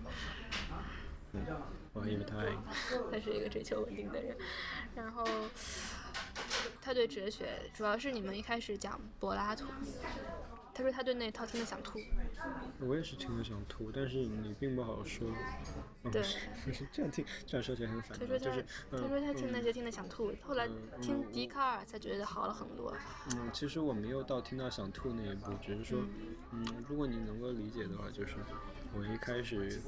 [1.32, 1.44] 嗯，
[1.92, 2.58] 我还以为他爱你。
[3.12, 4.36] 他是一个追求稳定的人，
[4.94, 5.26] 然后
[6.80, 9.66] 他对哲学，主要是你们一开始讲柏拉图，
[10.74, 12.00] 他说他对那套听得想吐。
[12.80, 15.28] 我也是听了想吐，但是你并不好说。
[16.02, 16.22] 嗯对
[16.92, 20.68] 这样听，这样说起来很反常，他说他、就是他说他听那嗯些听得想吐，后来
[21.00, 22.94] 听笛卡尔才觉得好了很多。
[23.36, 26.00] 嗯，其实我没有到听到想吐那一步，只是说，
[26.52, 28.34] 嗯，如果你能够理解的话，就是
[28.94, 29.80] 我一开始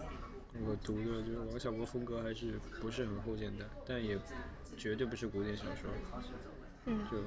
[0.65, 4.19] 我读的就是王小波风格还是不是很后现代，但也
[4.79, 5.91] 绝对不是古典小说，
[6.87, 7.19] 嗯，就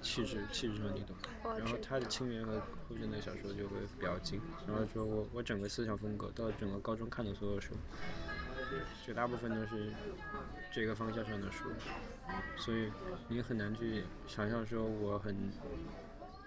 [0.00, 1.16] 气质气质上你懂。
[1.58, 7.74] 然后他的青年和后现代小说就会比较近，然后说我我整个思想风格到整个高中看的所有书，
[9.04, 9.92] 绝大部分都是
[10.72, 11.70] 这个方向上的书，
[12.56, 12.90] 所以
[13.28, 15.34] 你很难去想象说我很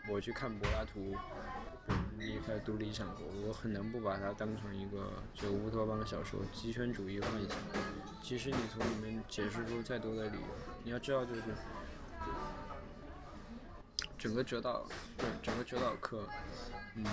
[0.10, 1.16] 我去看柏拉图，
[1.88, 7.58] 嗯，你开始读《理想国》，我很难不把它当成一个这个乌托邦小说、极权主义幻想。
[8.22, 10.48] 即使你从里面解释出再多的理由，
[10.84, 11.42] 你要知道就是。
[14.22, 14.86] 整个哲导，
[15.18, 16.24] 对整个哲导课，
[16.96, 17.04] 嗯，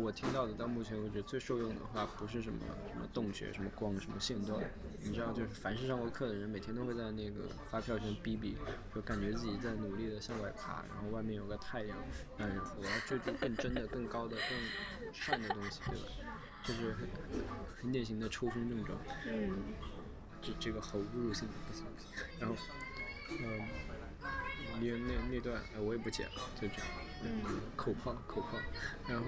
[0.00, 2.60] 我听到的到目前为止最受用的话，不是什么
[2.92, 4.62] 什么洞穴、什么光、什么线段，
[5.02, 8.56] 你知道，就是凡是上过课的人，每天都会在那个发票上逼逼，
[8.94, 11.98] 就感觉自己在努力的向外爬，然后外面有个太阳，
[12.38, 16.06] 嗯，我要追逐更真的、更高的、更善的东西，对吧？
[16.62, 17.08] 就是很
[17.82, 18.96] 很典型的抽风症状。
[19.26, 19.50] 嗯，
[20.40, 22.08] 这这个好侮辱性，不行不行。
[22.38, 22.54] 然后，
[23.30, 23.68] 嗯，
[24.80, 26.86] 那那那段哎我也不剪了，就这样，
[27.22, 27.42] 嗯，
[27.76, 28.58] 口炮口炮。
[29.08, 29.24] 然后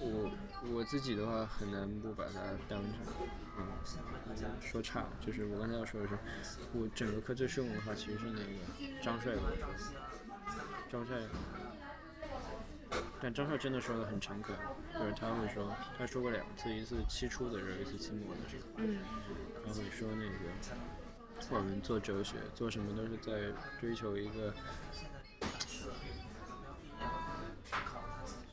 [0.00, 0.30] 我
[0.72, 3.00] 我自己的话很难不把它当成，
[3.58, 3.66] 嗯，
[4.60, 6.18] 说差，就是我刚才要说的是，
[6.72, 9.40] 我整个课最受用的话其实是那个张帅的，
[10.90, 11.16] 张帅。
[13.20, 14.56] 但张帅真的说的很诚恳，
[14.94, 18.62] 就是他会说，他说过两次，一次期初的时候，一次期末的时候。
[18.76, 18.98] 嗯，
[19.66, 20.38] 他会说那个，
[21.50, 24.52] 我们做哲学，做什么都是在追求一个，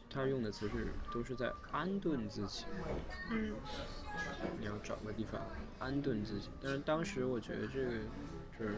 [0.10, 2.64] 他用的词是都是在安顿自己，
[3.32, 3.54] 嗯，
[4.60, 5.42] 你要找个地方
[5.78, 6.50] 安顿自己。
[6.62, 7.92] 但是当时我觉得这个，
[8.58, 8.76] 就是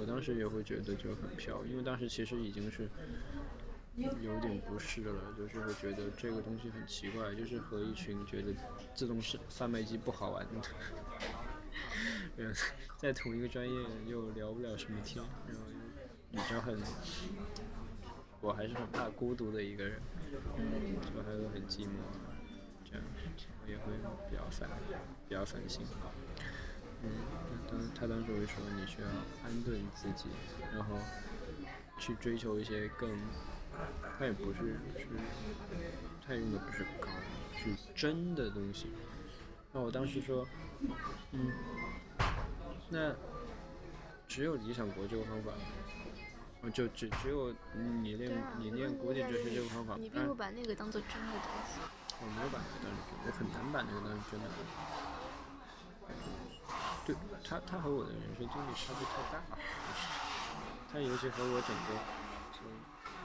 [0.00, 2.88] 我当时也会觉得就很飘，因为当时其实已经是
[3.96, 8.54] 有点不适了，就是会觉得这个东西很奇怪，就是和一群觉得
[8.94, 10.68] 自动是贩卖机不好玩的。
[12.36, 12.54] 嗯，
[12.96, 15.76] 在同一个专业又聊不了什么天，然后又
[16.30, 16.78] 你知道很，
[18.40, 20.00] 我还是很怕孤独的一个人，
[20.30, 21.98] 就还有很寂寞，
[22.84, 23.04] 这样
[23.64, 23.92] 我也会
[24.30, 24.68] 比较烦，
[25.28, 25.84] 比较烦心。
[27.02, 27.10] 嗯，
[27.50, 29.08] 那当他当时会说你需要
[29.44, 30.28] 安顿自己，
[30.72, 30.96] 然后
[31.98, 33.08] 去追求一些更，
[34.18, 35.06] 他也不是是，
[36.26, 37.08] 他用的不是高，
[37.56, 38.88] 是真的东西。
[39.72, 40.46] 那我当时说，
[41.32, 41.52] 嗯，
[42.88, 43.14] 那
[44.26, 45.52] 只有理想国这个方法，
[46.62, 47.54] 我就只只有
[48.02, 51.80] 你练啊，你练古典哲学这个方法，你哎并不把那个当做真的东西。
[52.20, 54.46] 我没有把那个当成真，我很难把那个当成真的。
[57.06, 57.14] 对
[57.44, 59.58] 他，他和我的人生经历差距太大了，
[60.92, 62.17] 他尤其和我整个从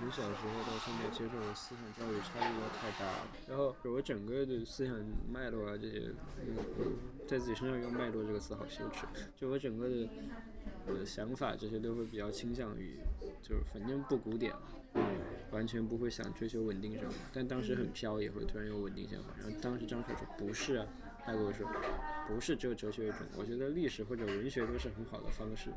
[0.04, 3.28] 从小时候到现在接受的思想教育差距都太大了。
[3.47, 4.93] 然后我整个的思想
[5.32, 6.93] 脉络啊这些，嗯，
[7.26, 9.06] 在自己身上用脉络这个词好羞耻。
[9.34, 10.10] 就我整个的
[10.88, 12.97] 呃想法这些都会比较倾向于，
[13.41, 14.54] 就是反正不古典，
[15.51, 17.14] 完全不会想追求稳定什么。
[17.32, 19.30] 但当时很飘，也会突然有稳定想法。
[19.41, 20.86] 然后当时张水说不是啊，
[21.26, 21.66] 他跟我说
[22.28, 25.70] 不是只有哲学一种，我觉得历史或者文学都是很好的方式。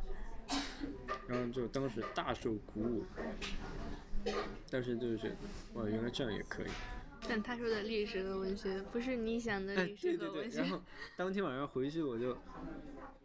[1.29, 3.05] 然后就当时大受鼓舞，
[4.71, 5.37] 但是就是觉得
[5.75, 6.67] 哇，原来这样也可以。
[7.29, 10.59] 但他说的历史和文学不是你想的哎，历对对对，史和文学。
[10.61, 10.83] 然后
[11.17, 12.37] 当天晚上回去我就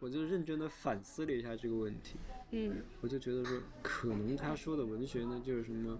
[0.00, 2.16] 我就认真的反思了一下这个问题，
[2.50, 5.98] 嗯我就觉得说，可能他说的文学呢，就是什么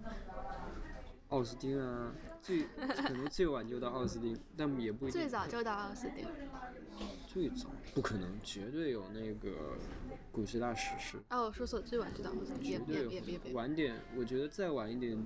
[1.29, 2.13] 奥斯汀啊，
[2.43, 5.21] 最可能最晚就到奥斯汀，但也不一定。
[5.21, 6.27] 最早就到奥斯汀。
[7.25, 9.77] 最早不可能，绝对有那个
[10.31, 13.53] 古希腊史诗，哦，说错，最晚就到奥斯汀，也绝对有也也。
[13.53, 15.17] 晚点，我觉得再晚一点，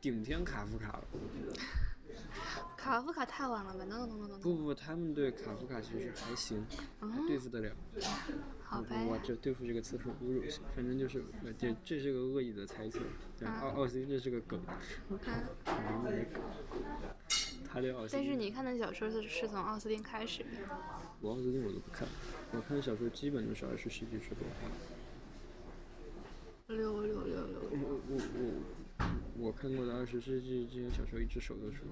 [0.00, 1.04] 顶天卡夫卡了。
[2.76, 4.38] 卡夫卡太晚了吧？no no no no no。
[4.38, 6.66] 不不不，他们对卡夫卡其实还行，
[7.00, 7.70] 还对付得了。
[8.68, 8.88] 好吧。
[9.08, 13.00] 我，这对付这个词很侮辱性，反正就是，呃这这是个恶意的猜测。
[13.38, 14.60] 对，啊奥奥斯汀这是个梗，
[15.08, 16.42] 我看，人物的梗。
[17.66, 20.48] 他对奥斯汀，但是你看的小说是是从奥斯汀开始的。
[21.22, 22.06] 我奥斯汀我都不看，
[22.52, 24.40] 我看小说基本都是二十世纪之后。
[26.66, 27.60] 六六六六。
[27.70, 31.84] 我我我我看过的二十世纪这些小说一只手都数。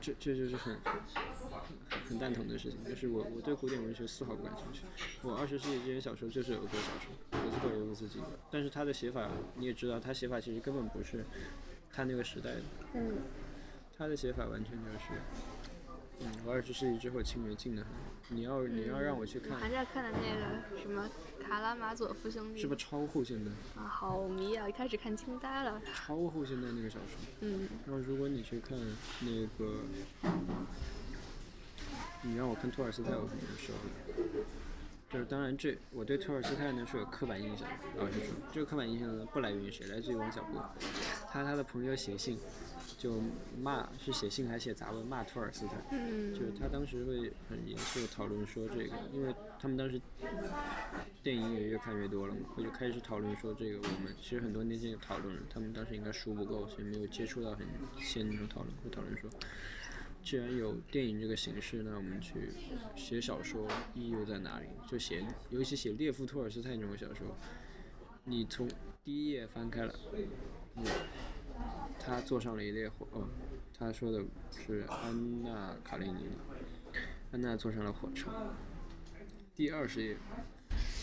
[0.00, 4.82] 这这就是很很很蛋疼的事情，就是我我对古典文学丝毫不感兴趣。
[5.22, 7.12] 我二十世纪之前小说就是俄国小说，
[7.42, 11.24] 罗斯托耶夫斯基的，但是他的写法你也知道，他写法其实根本不是
[11.92, 12.62] 他那个时代的，
[12.94, 13.18] 嗯，
[13.96, 15.20] 他的写法完全就是，
[16.20, 17.90] 嗯，我二十世纪之后清明近的很。
[18.32, 21.08] 你要你要让我去看，我还在看的那个什么
[21.42, 23.50] 《卡拉马佐夫兄弟是》不是超后现代？
[23.74, 24.68] 啊，好迷啊！
[24.68, 25.82] 一开始看惊呆了。
[25.92, 27.18] 超后现代那个小说。
[27.40, 28.78] 嗯，然后如果你去看
[29.20, 29.74] 那个，
[32.22, 33.88] 你让我看托尔斯泰，我肯定受不
[34.38, 34.44] 了。
[35.10, 40.64] 就是当然这我对托尔斯泰呢是有刻板印象的，老实说，这个刻板印象呢不来源于谁，来自于王小波，
[41.28, 42.38] 他他的朋友写信，
[43.00, 43.14] 就
[43.58, 49.98] 骂是写信还写杂文骂托尔斯泰，嗯就是他当时会很严肃地讨论说这个，因为他们当时
[51.22, 57.66] 电影也越看越多了嘛，我就开始讨论说这个我们其实很多年前有讨论了，他们当时应该书不够，所以没有接触到很
[57.98, 59.30] 先那种讨论，会讨论说，
[60.22, 62.52] 既然有电影这个形式，那我们去
[62.96, 64.66] 写小说意义又在哪里？
[64.86, 67.26] 就写，尤其写列夫·托尔斯泰那种小说，
[68.24, 68.68] 你从
[69.02, 69.94] 第一页翻开了，
[70.76, 70.84] 嗯，
[71.98, 73.28] 他坐上了一列火，哦，
[73.78, 76.98] 他说的是安娜·卡列尼娜，
[77.32, 78.30] 安娜坐上了火车。
[79.54, 80.16] 第二十页，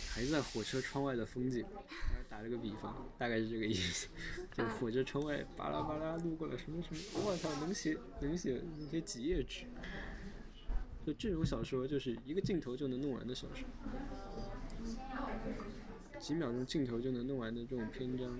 [0.09, 4.07] 还在火车窗外的风景，他打了个比方，大概是这个意思。
[4.51, 9.65] 就火车窗外巴拉巴拉路过了什么什么，我操，能写能写能写几页纸。
[11.05, 13.65] 就这种小说，就是一个镜头就能弄完的小说，
[16.19, 18.37] 几秒钟镜头就能弄完的这种篇章，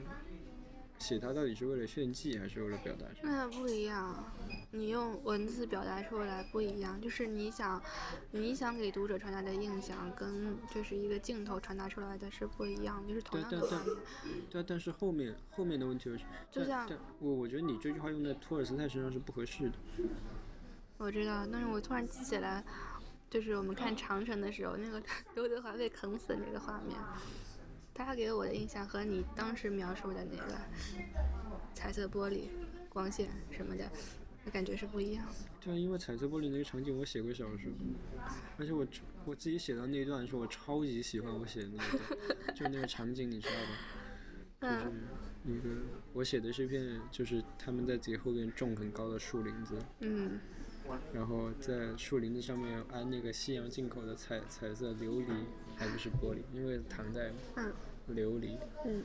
[0.99, 3.31] 写它到底是为了炫技还是为了表达什么？
[3.31, 4.23] 那不一样，
[4.71, 7.81] 你用文字表达出来不一样，就是你想，
[8.31, 13.95] 你想给读者传达的印象跟就是一个镜头传达出来的是不一样，就是同样的画面。
[14.49, 16.89] 对，但是后面后面的问题就是，就像
[17.19, 19.73] 我我觉得你这句话用在托尔斯泰身上是不合适的。
[20.97, 22.63] 我知道，但是我突然记起来，
[23.29, 25.01] 就是我们看《长城》的时候，那个
[25.35, 26.97] 刘德华被啃死的那个画面，
[28.05, 30.53] 他给我的印象和你当时描述的那个
[31.73, 32.43] 彩色玻璃、
[32.89, 33.89] 光线什么的，
[34.51, 35.33] 感觉是不一样的。
[35.59, 37.71] 对啊，因为彩色玻璃那个场景我写过小说，
[38.57, 38.85] 而且我
[39.25, 43.69] 我自己写到那一段的时候，我超级喜欢我写的那一段，就是那个场景，你知道吧？
[44.61, 44.91] 就是
[45.43, 45.69] 那个
[46.13, 50.39] 我写的是一片，就是他们在自己后边种很高的树林子，嗯
[51.13, 55.43] 然后在树林子上面安那个西洋进口的彩彩色琉璃，
[55.77, 57.31] 还不是玻璃，因为唐代
[58.09, 58.57] 琉璃。
[58.85, 59.03] 嗯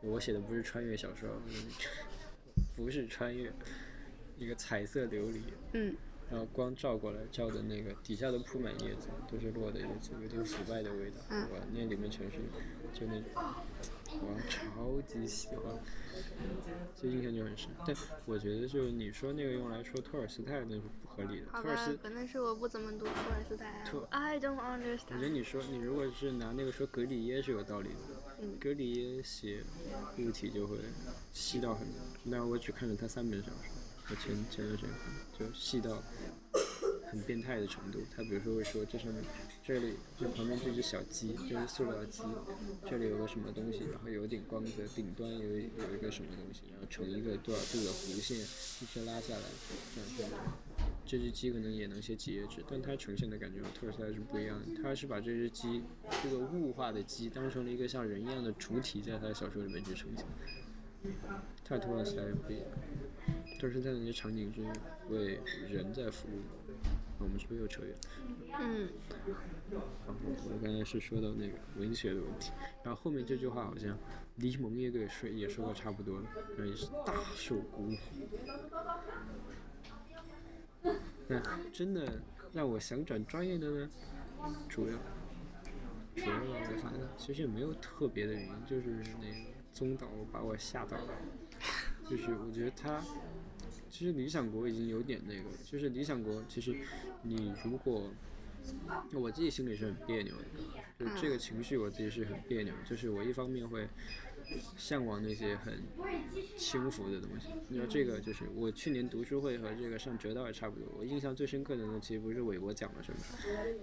[0.00, 1.28] 我写的不是穿越小说，
[2.76, 3.52] 不是穿越，
[4.36, 5.40] 一个彩色琉璃，
[5.72, 5.96] 嗯
[6.30, 11.16] 然后光照过来，照的那个底下都铺满叶子，都是落的叶子，有点腐败的味道。
[11.30, 12.36] 嗯哇，那里面全是
[12.92, 13.42] 就那种，
[14.20, 15.74] 我超级喜欢，
[16.96, 17.68] 就印象就很深。
[17.86, 17.94] 但
[18.24, 21.46] 我觉得就是你说那个用来说托尔斯泰那是不合理的。
[21.46, 24.02] 托尔斯，，可能是我不怎么读托尔斯泰啊托。
[24.10, 25.28] I don't 我觉得 understand。
[25.28, 27.96] 你说你如果是拿那个说格里耶是有道理的，
[28.40, 29.62] 嗯格里耶写
[30.18, 30.78] 物体就会
[31.32, 31.86] 细到很，
[32.24, 33.56] 那我只看了他三本小说，
[34.10, 36.02] 我前前段时间看，就细到
[37.10, 38.00] 很变态的程度。
[38.14, 39.22] 他比如说会说这上面
[39.64, 42.22] 这里这旁边这只小鸡，这是塑料鸡，
[42.88, 49.44] 这里有个什么东西，然后有点光泽，顶端有有一个什么东西，然后成一个多少度的弧线，一直拉下来，
[49.94, 50.32] 这样这样。
[51.06, 54.82] 这只鸡可能也能写几页纸，但它呈现的感觉和托尔斯泰是不一样的。
[54.82, 55.82] 他是把这只鸡，
[56.22, 60.24] 这个物化的鸡，当成了一个像人一样的主体，在他的小说里面去呈现。
[61.64, 62.66] 他和托尔斯泰不一样，
[63.58, 64.60] 都是在那些场景是
[65.08, 65.40] 为
[65.70, 66.57] 人在服务。
[67.18, 67.98] 我们是不是又扯远了？
[68.60, 68.88] 嗯
[69.70, 70.14] 然后
[70.50, 72.52] 我刚才是说到那个文学的问题，
[72.82, 73.98] 然后后面这句话好像
[74.36, 77.96] 黎蒙也给说也说的差不多了，然后也是大受鼓舞。
[81.26, 82.22] 那真的
[82.54, 83.90] 让我想转专业的呢，
[84.68, 84.96] 主要
[86.16, 91.12] 主要我发现其实也没有特别的原因，就是那个宗导把我吓到了，
[92.08, 93.04] 就是我觉得他。
[93.90, 96.74] 其实理想国已经有点那个了，就是理想国，其实
[97.22, 98.10] 你如果
[99.14, 100.44] 我自己心里是很别扭的，
[100.98, 103.88] 就这个情绪我自己是很别扭，就是我一方面会
[104.76, 105.82] 向往那些很
[106.56, 107.48] 轻浮的东西。
[107.68, 110.86] 你知道这个就是我去年读书会和这个上哲道也差不多。
[110.98, 113.18] 我印象最深刻的呢，其实不是韦伯讲了什么，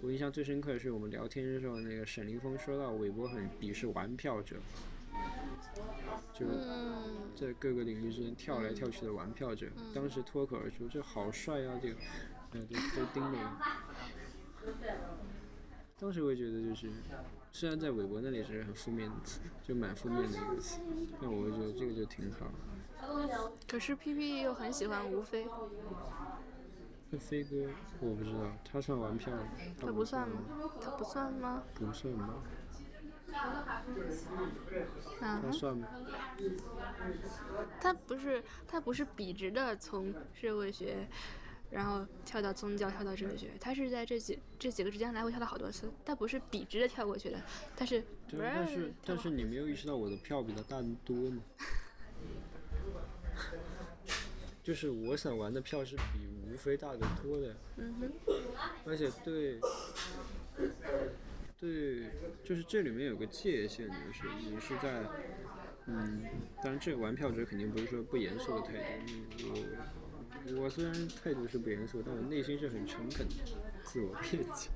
[0.01, 4.57] 我印象最深刻的是我们聊天的时候，那个沈凌峰说到韦伯很鄙视玩票者，
[6.33, 11.95] 就嗯在各个领域之间跳来跳去的玩票者，当时脱口而出：“这好帅啊！”这个，
[12.51, 13.37] 呃，就都盯着。
[15.97, 16.91] 当时我也觉得就是，
[17.53, 20.81] 虽然在韦伯那里是很负面的词，就蛮负面的一个词，
[21.21, 22.51] 但我会觉得这个就挺好。
[23.65, 25.47] 可是 P P 又很喜欢吴飞，
[27.11, 27.55] 那飞哥
[28.01, 29.43] 我不知道，他算玩票吗？
[29.79, 30.41] 他不算吗？
[30.81, 31.63] 他不算吗？
[31.75, 32.43] 不算吧？
[33.35, 33.65] 啊
[35.19, 35.87] 他，算吗？
[37.79, 41.07] 他不是他不是笔直的从社会学，
[41.71, 47.41] 然后跳到宗教，跳到哲学，他是在这几这几个之间来回跳了好多次，他不是笔直的跳过去的，
[47.75, 51.41] 他是对，但是但是你没有意识到我的票比他大得多吗？
[54.63, 58.11] 就是我想玩的票是比吴飞大得多的，嗯哼，
[58.85, 59.59] 而且对，
[61.59, 62.11] 对，
[62.43, 65.03] 就是这里面有个界限，就是你是在，
[65.87, 66.23] 嗯，
[66.61, 69.53] 当然这个玩票者肯定不是说不严肃的态度，
[70.47, 70.93] 嗯我我虽然
[71.23, 73.35] 态度是不严肃，但我内心是很诚恳的，
[73.83, 74.69] 自我辩解。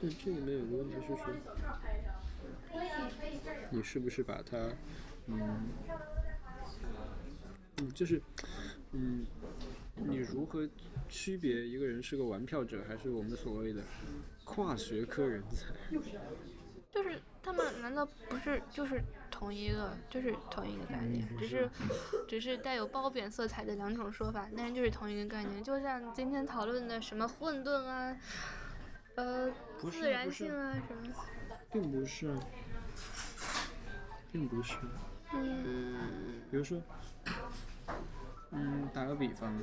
[0.00, 1.26] 但这里面有个问题是说，
[3.70, 4.56] 你是不是把它，
[5.26, 5.68] 嗯，
[7.78, 8.22] 嗯，就是，
[8.92, 9.26] 嗯，
[10.08, 10.66] 你如何
[11.08, 13.82] 区别一个人是个玩票者，还是我们所谓的
[14.44, 15.66] 跨学科人才？
[16.90, 19.00] 就是他们难道不是就是
[19.30, 21.70] 同一个就是同一个概念，只是
[22.26, 25.62] 只是带有褒贬色彩的两种说法，但是就是同一个概念。
[25.62, 28.16] 就像今天讨论的什么混沌啊，
[29.16, 29.52] 呃，
[29.90, 31.14] 自然性啊什么，
[31.70, 32.34] 并不是，
[34.32, 34.76] 并不是。
[35.34, 36.80] 嗯，比如说，
[38.50, 39.60] 嗯，打个比方，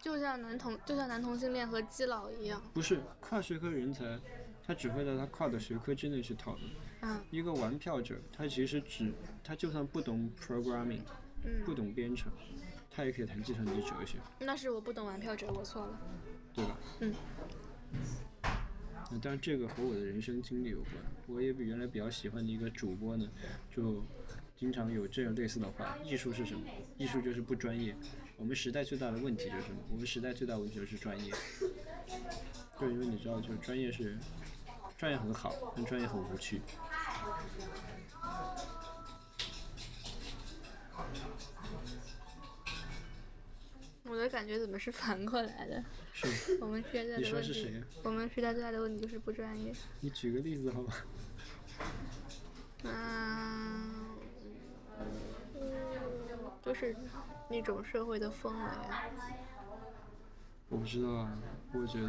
[0.00, 4.18] 就像男同就像男同性恋和基佬一样，不是跨学科人才，
[4.66, 6.64] 他只会在他跨的学科之内去讨论。
[7.00, 9.12] 嗯一个玩票者，他其实只
[9.44, 11.02] 他就算不懂 programming，
[11.64, 12.30] 不嗯，懂编程，
[12.90, 16.00] 他也可以谈计算机哲学，那是我不懂玩票者，我错了。
[16.52, 16.76] 对吧？
[17.00, 17.14] 嗯。
[19.10, 20.92] 那当然，这个和我的人生经历有关。
[21.28, 23.28] 我也比原来比较喜欢的一个主播呢，
[23.70, 24.02] 就
[24.58, 26.66] 经常有这样类似的话：艺术是什么？
[26.96, 27.94] 艺术就是不专业。
[28.36, 29.78] 我们时代最大的问题就是什么？
[29.88, 31.32] 我们时代最大的问题就是专业。
[32.80, 34.18] 就因为你知道，就是专业是
[34.96, 36.60] 专业很好，但专业很无趣。
[44.02, 45.84] 我的感觉怎么是反过来的？
[46.12, 49.72] 是，我们现在你的问说是谁我们时代最大的问题就是不专业。
[50.00, 50.92] 你举个例子好吗？
[52.84, 53.97] 嗯，
[56.62, 56.96] 就是
[57.48, 59.04] 那种社会的氛围啊。
[60.68, 61.32] 我不知道啊，
[61.72, 62.08] 我觉得，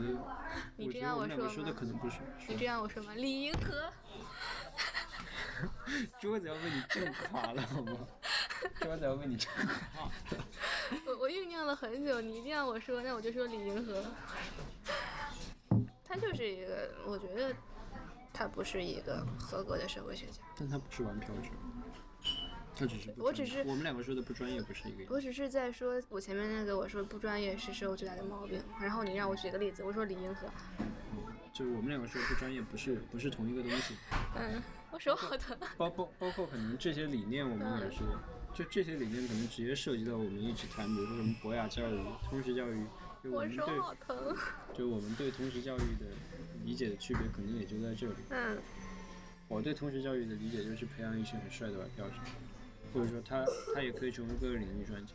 [0.76, 2.18] 你这样我说说的吗可能不是。
[2.48, 3.14] 你这样我说吗？
[3.16, 3.90] 李银河，
[6.20, 7.94] 桌子要被你震垮了，好吗？
[8.82, 10.12] 桌子要被你震垮了。
[11.08, 14.04] 我我酝酿了很久，你一定要我说，那我就说李银河。
[16.04, 17.56] 他就是一个，我觉得
[18.34, 20.42] 他不是一个合格的社会学家。
[20.58, 21.50] 但他不是玩票者，
[22.80, 25.14] 他只是我只是我们两个说的不专业不是一个意思。
[25.14, 30.48] 我只是在说，我前面那个我说不专业是社会最大的毛病，然后你让我举个例子，我说李银河，
[31.52, 33.96] 就是我们两个说的不专业不是不是同一个东西，
[34.38, 37.98] 嗯，我说好的，包包包括可能这些理念我们也是，
[38.54, 42.00] 就这些理念可能直接涉及到我们一直谈，比如说什么博雅教育、
[42.30, 42.86] 通识教育，
[43.22, 44.36] 就我我手们对好疼，
[44.74, 46.06] 就我们对通识教育的
[46.64, 48.16] 理解的区别可能也就在这里。
[48.30, 48.58] 嗯
[49.50, 52.14] 我对通识教育的理解就是培养一群很帅的玩票者，
[52.94, 55.14] 或者说他他也可以成为各个领域专家，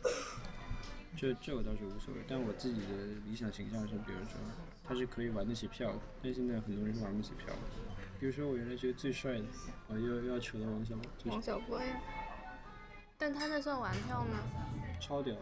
[1.15, 2.21] 这这我倒是无所谓。
[2.27, 2.93] 但我自己的
[3.25, 4.39] 理想形象是，比如说
[4.83, 7.59] 他是可以玩得起票的，但现在很多人是玩不起票的。
[8.19, 9.43] 比如说我原来觉得最帅的，
[9.89, 11.99] 啊又又要扯到王小波，王小波呀，
[13.17, 14.39] 但他那算玩票吗？
[15.01, 15.35] 超屌，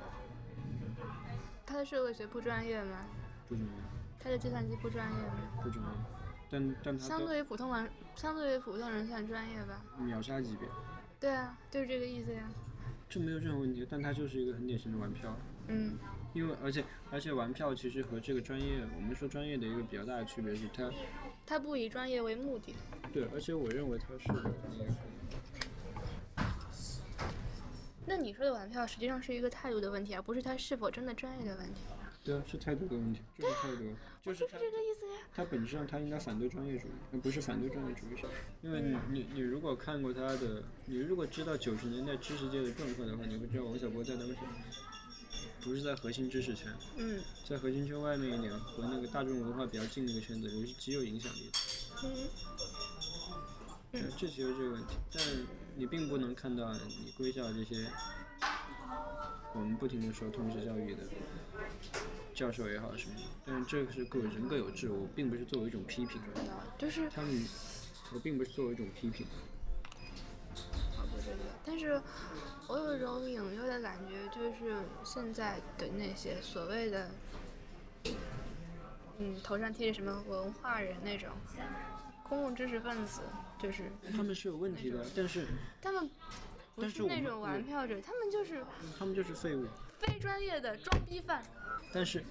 [1.65, 3.05] 他的社会学不专业吗？
[3.47, 3.71] 不专业，
[4.19, 5.35] 他的计算机不专业吗？
[5.61, 5.91] 不专业。
[6.49, 9.81] 但但他相对于普通玩，相对于普通人算专业吧？
[9.97, 10.67] 秒杀级别，
[11.23, 12.49] 对啊，就是这个意思呀。
[13.07, 13.87] 这没有任何问题。
[13.89, 15.33] 但他就是一个很典型的玩票。
[15.69, 15.97] 嗯
[16.33, 20.91] 因为而且而且玩票其实和这个专业，我们说专业的一个比较大的区别是它，
[21.45, 22.75] 他不以专业为目的。
[23.13, 24.41] 对，而且我认为它是那
[26.35, 26.43] 个，
[28.05, 31.79] 那你说的玩票实际上是一个态度的问题，而不是他是否真的专业的问题。
[32.23, 33.83] 对啊，是态度的问题，就是态度，
[34.23, 35.19] 就是就是这个意思呀。
[35.35, 38.09] 他本质上他应该反对专业主义，而不是反对专业主义。
[38.61, 44.35] 因为你你你如果看过他的，你如果知道九十年代知识界的状况的话，你会知道王小波在当时
[45.61, 51.59] 不是在核心知识圈，嗯在核心圈外面一点和那个大众文化比较近的一个圈子，也是极有影响力的。
[52.03, 52.09] 嗯
[53.91, 55.23] 这这就是这个问题，但
[55.75, 57.87] 你并不能看到你归校这些，
[59.53, 61.03] 我们不停的说通识教育的
[62.33, 66.19] 教授也好什么的，但是这个是各人各有志，我并不是作为一种批评，
[66.77, 67.45] 就是他们
[68.13, 69.25] 我并不是作为一种批评。
[70.55, 72.01] 我不知道，但是
[72.67, 77.11] 我有一种隐约的感觉，就是现在的那些所谓的，
[79.19, 81.29] 嗯，头上贴着什么文化人那种
[82.27, 83.21] 公共知识分子，
[83.61, 85.45] 就是他们是有问题的，但是
[85.81, 86.09] 他们
[86.75, 88.65] 不是那种玩票者，他们就是
[88.97, 89.65] 他们就是废物。
[90.05, 91.41] 非专业的装逼犯。
[91.93, 92.23] 但是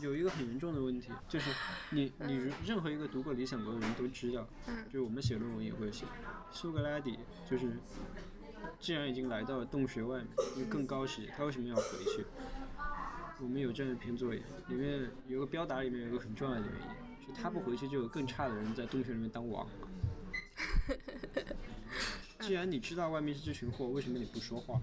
[0.00, 1.50] 有一个很严重的问题，就是
[1.90, 6.04] 你你任何一个读过《理想国》的人都知道，嗯就是我们写论文也会写，
[6.50, 7.16] 苏格拉底
[7.48, 7.70] 就是
[8.80, 11.82] 既然已经来到了洞穴外面，就更高级，他为什么要回
[12.16, 12.24] 去？
[13.40, 16.76] 我们有这样一篇作业，里面有个标答，里面有个很重要的原因，
[17.26, 19.66] 是他不回去就有更差的人在洞穴里面当王。
[22.40, 24.80] 既然你知道外面是这群货，为什么你不说话？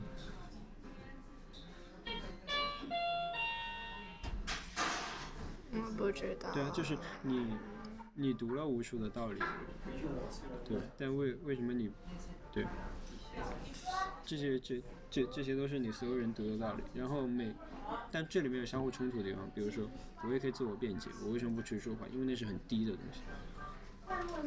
[6.02, 6.52] 不知道。
[6.54, 7.56] 对啊，就是你，
[8.16, 9.40] 你读了无数的道理，
[10.66, 11.92] 对，但为为什么你，
[12.52, 12.66] 对，
[14.26, 17.54] 这些这这这些都是你所有人读的道理，然后每，
[18.12, 19.88] 但这里面有相互冲突的地方，比如说
[20.24, 22.06] 我也可以自我辩解，我为什么不去说话？
[22.12, 23.22] 因为那是很低的东西。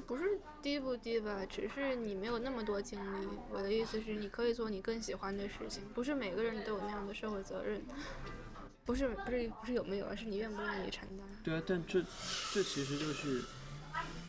[0.06, 3.28] 不是低不低吧，只是你没有那么多精力。
[3.50, 7.80] 我的意思是，你可以做你更喜欢的事情，不是每个人都有那样的社会责任。
[8.84, 11.26] 不是不是不是有没有，而是你愿不愿意承担。
[11.42, 12.02] 对啊，但这
[12.52, 13.42] 这其实就是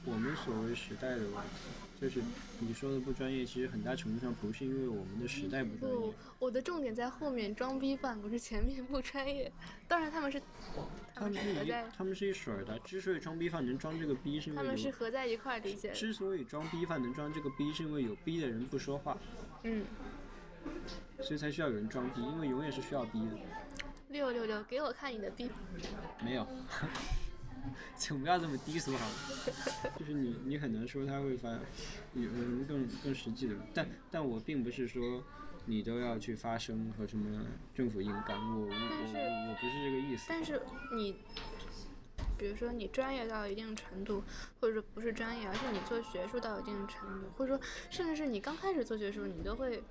[0.05, 2.21] 我们所谓时代的问题，就是
[2.59, 9.51] 你说的不专业，其实很大程度上不是因为我们的时代不专不业，，我的重点在后面，装逼犯不是前面不专业。
[9.87, 10.41] 当然他们是，
[11.13, 12.79] 他们是一是合在，他们是一水儿的。
[12.79, 15.93] 之所以装逼犯能装这个逼，是因为他们是合在一块儿理解的。
[15.93, 19.17] 之所以装逼犯能装这个逼，是因为有逼的人不说话，
[19.63, 19.85] 嗯，
[21.21, 23.37] 所以才需要有人装逼，因为永远是需要逼的。
[24.15, 25.51] 六六六，给我看你的逼。
[26.23, 26.47] 没有，
[27.97, 29.15] 请不要这么低俗好吗？
[29.99, 31.49] 就是你，你很难说他会发
[32.13, 35.21] 有人更更实际的，但但我并不是说
[35.65, 40.27] 你都要去发声和什么政府硬刚，我我我我不是这个意思。
[40.29, 40.61] 但是
[40.93, 41.17] 你，
[42.37, 44.23] 比如说你专业到一定程度，
[44.61, 49.83] 或者说不是专业，而是你做学术到一定程度，或者说甚至是你刚开始做学术，你都会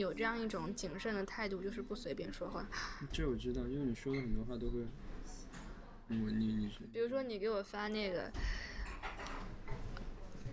[0.00, 2.68] 有这样一种谨慎的态度，就是不随便说话。
[3.12, 4.80] 这我知道，因为你说的很多话都会，
[6.08, 8.30] 我你你是比如说你给我发那个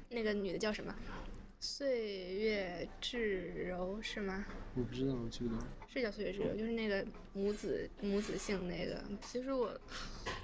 [0.09, 0.93] 那个女的叫什么？
[1.59, 4.45] 岁月至柔是吗？
[4.75, 5.67] 我不知道，我记不得了。
[5.87, 7.03] 是叫岁月至柔，就是那个
[7.33, 9.03] 母子母子性那个。
[9.21, 9.75] 其实我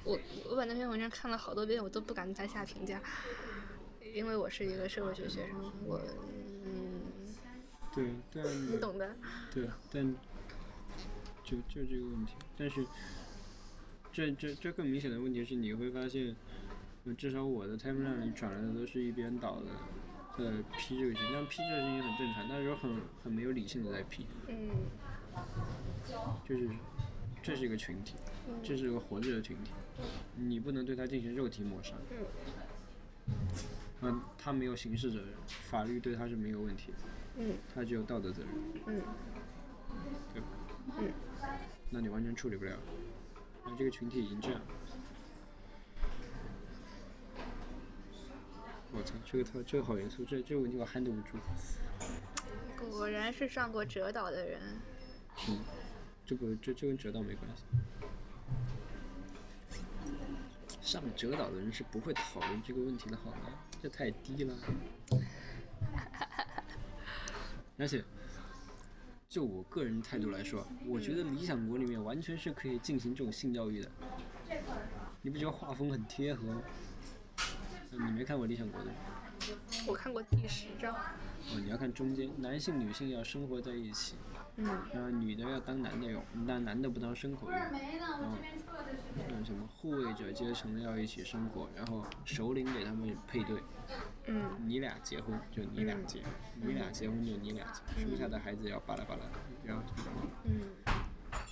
[0.03, 0.19] 我
[0.49, 2.99] 我把那篇文章看了好多遍，我都不敢再下评价，
[4.13, 6.01] 因为我是一个社会学学生，我
[6.65, 7.02] 嗯，
[7.93, 9.15] 对，但 你懂的。
[9.53, 10.15] 对，但
[11.43, 12.85] 就就这个问题，但是
[14.11, 16.35] 这这这更明显的问题是，你会发现，
[17.05, 19.67] 呃至少我的 timeline 里转来的都是一边倒的
[20.37, 24.69] 在批这个事情，但批这个事情很正常，但是有很很没有理性的在批，嗯。
[26.47, 26.69] 就是
[27.41, 28.15] 这是一个群体，
[28.63, 29.71] 这是一个活着的群体，
[30.35, 31.95] 你不能对他进行肉体抹杀。
[34.01, 36.97] 嗯，他没有刑事责任，法律对他是没有问题的，
[37.37, 38.49] 嗯他就有道德责任。
[38.87, 39.01] 嗯
[40.33, 40.47] 对吧？
[40.99, 41.11] 嗯，
[41.89, 42.75] 那你完全处理不了。
[43.65, 44.59] 那这个群体已经这样，
[48.91, 51.37] 我操，这个他这个好严肃，这这个问题我 handle 不住。
[52.89, 54.59] 果然是上过哲导的人。
[55.47, 55.59] 嗯，
[56.25, 57.63] 这个这这跟哲导没关系。
[60.81, 63.49] 上哲导的人是不会讨论这个问题的，好吗？
[63.81, 64.53] 这太低了。
[67.83, 68.01] 而且，
[69.27, 73.91] 就我个人态度来说，我觉得《理想国》里面完全是可以进行这种性教育的。
[75.21, 76.61] 你不觉得画风很贴合吗？
[77.91, 78.91] 呃你没看过《理想国》的？
[79.85, 80.95] 我看过第十章。
[80.95, 84.15] 哦，你要看中间，男性女性要生活在一起，
[84.57, 84.65] 嗯。
[84.93, 87.57] 然后女的要当男的用，那男的不当牲口用。
[87.57, 88.27] 然后，
[89.29, 93.61] 那什么护卫者阶层要一起生活，然后首领给他们配对，
[94.27, 94.51] 嗯。
[94.65, 96.21] 你俩结婚就你俩结，
[96.61, 99.21] 你俩结婚就你俩结，生下的孩子要巴拉巴拉，
[99.63, 99.83] 然后
[100.45, 100.61] 嗯，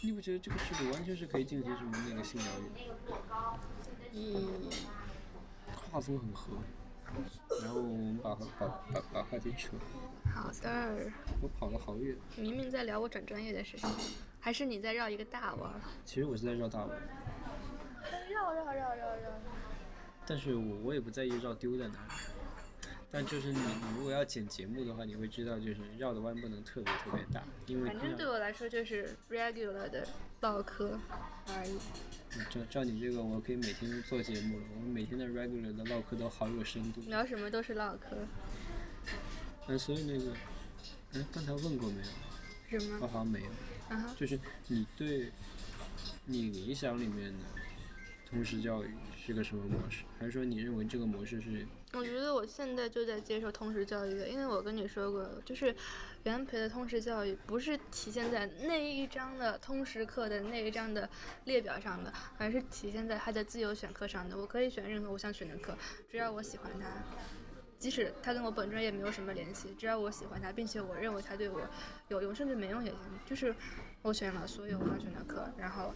[0.02, 2.70] 你不觉得这个制度完全是可以进行什么那个性教育？
[4.14, 4.70] 嗯。
[5.92, 6.58] 画风很合。
[7.62, 9.76] 然后我们把把把把话题扯，
[10.34, 11.12] 好的。
[11.42, 12.16] 我跑了好远。
[12.36, 13.90] 明明在聊我转专业的事情，
[14.40, 15.82] 还是你在绕一个大弯儿？
[16.06, 16.90] 其实我是在绕大弯，
[18.30, 19.32] 绕绕绕绕绕。
[20.26, 22.14] 但是我我也不在意绕丢在哪里。
[23.14, 30.08] 但就是你你如果要剪节目的话，你会知道就是绕的弯不能特别特别大，因为反正对我来说就是 regular 的
[30.40, 30.98] 唠嗑
[31.50, 31.78] 而已。
[32.50, 34.64] 照照你这个，我可以每天做节目了。
[34.76, 37.02] 我们每天的 regular 的唠嗑都好有深度。
[37.08, 38.16] 聊什么都是唠嗑。
[39.72, 40.34] 嗯，所以那个，
[41.14, 42.02] 哎，刚才问过没
[42.72, 42.80] 有？
[42.80, 43.00] 什么？
[43.02, 43.48] 我好像没有。
[43.90, 44.16] 啊哈。
[44.18, 44.38] 就是
[44.68, 45.32] 你对，
[46.26, 47.40] 你理想里面的
[48.30, 48.90] 通识教育
[49.26, 50.04] 是个什么模式？
[50.20, 51.66] 还是说你认为这个模式是？
[51.94, 55.76] 我觉得我现在就在接受通识教育的，因为我跟你说过，就是
[56.24, 61.10] 原培的通识教育不是体现在那一章的通识课的那一章的
[61.44, 64.38] 列表上的，而是体现在它的自由选课上的。
[64.38, 65.78] 我可以选任何我想选的课，
[66.10, 66.88] 只要我喜欢它，
[67.82, 71.60] 即使他跟我本专业没有什么联系，只要我喜欢他，并且我认为他对我
[72.08, 73.00] 有用，甚至没用也行。
[73.26, 73.54] 就是
[74.04, 75.94] 我选了所有我想选的课，然后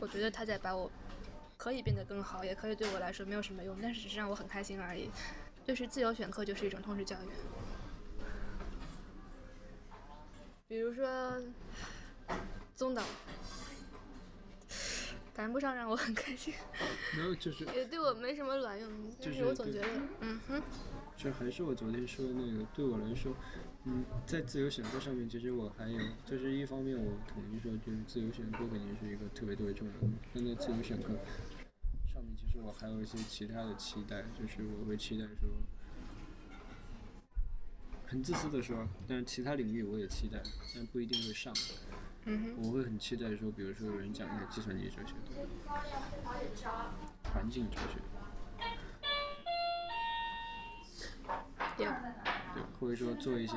[0.00, 0.90] 我觉得他在把我。
[1.56, 5.08] 可以变得更好，也可以对我来说没有什么用，但是只是让我很开心而已。
[5.64, 7.28] 就是自由选课就是一种通识教育。
[10.66, 11.40] 比如说，
[12.74, 13.02] 宗导，
[15.34, 16.54] 谈不上让我很开心。
[17.16, 17.64] 没有，就是。
[17.74, 19.88] 也对我没什么卵用，就是我总觉得，
[20.20, 20.62] 嗯哼。
[21.16, 23.34] 就还是我昨天说的那个，对我来说，
[23.84, 30.08] 嗯，在自由选课上面，其实我还有，就是一方面我统一说，就是自由选课肯定是一个特别特别重要的。
[30.32, 31.08] 但在自由选课
[32.12, 35.48] 上面，其实我还有一些其他的期待，就是我会期待说，
[38.06, 40.42] 很自私的说，但是其他领域我也期待，
[40.74, 41.54] 但不一定会上。
[42.26, 45.14] 嗯我会很期待说，比如说有人讲一下计算机哲学，
[47.32, 47.98] 环境哲学。
[51.76, 51.86] 对，
[52.78, 53.54] 或者说做一些，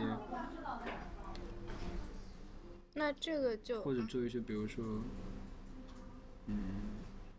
[2.93, 5.03] 那这个就或者做一些，比如说，
[6.47, 6.57] 嗯，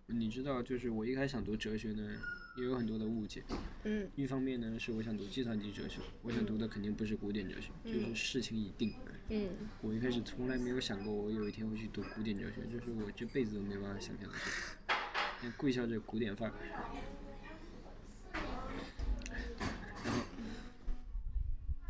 [0.07, 2.21] 你知道，就是我一开始想读哲学呢，
[2.59, 3.43] 也有很多的误解。
[3.85, 4.11] 嗯。
[4.17, 8.93] 一方面呢，是我想读计算机哲学，我想读的肯定不是古典哲学，就是事情已定。
[9.29, 9.49] 嗯。
[9.81, 14.97] 我一开始从来没有想过，我有一天会去读古典哲学，就是我这辈子都没办法想象的事情。
[15.43, 16.55] 像贵校这古典范儿。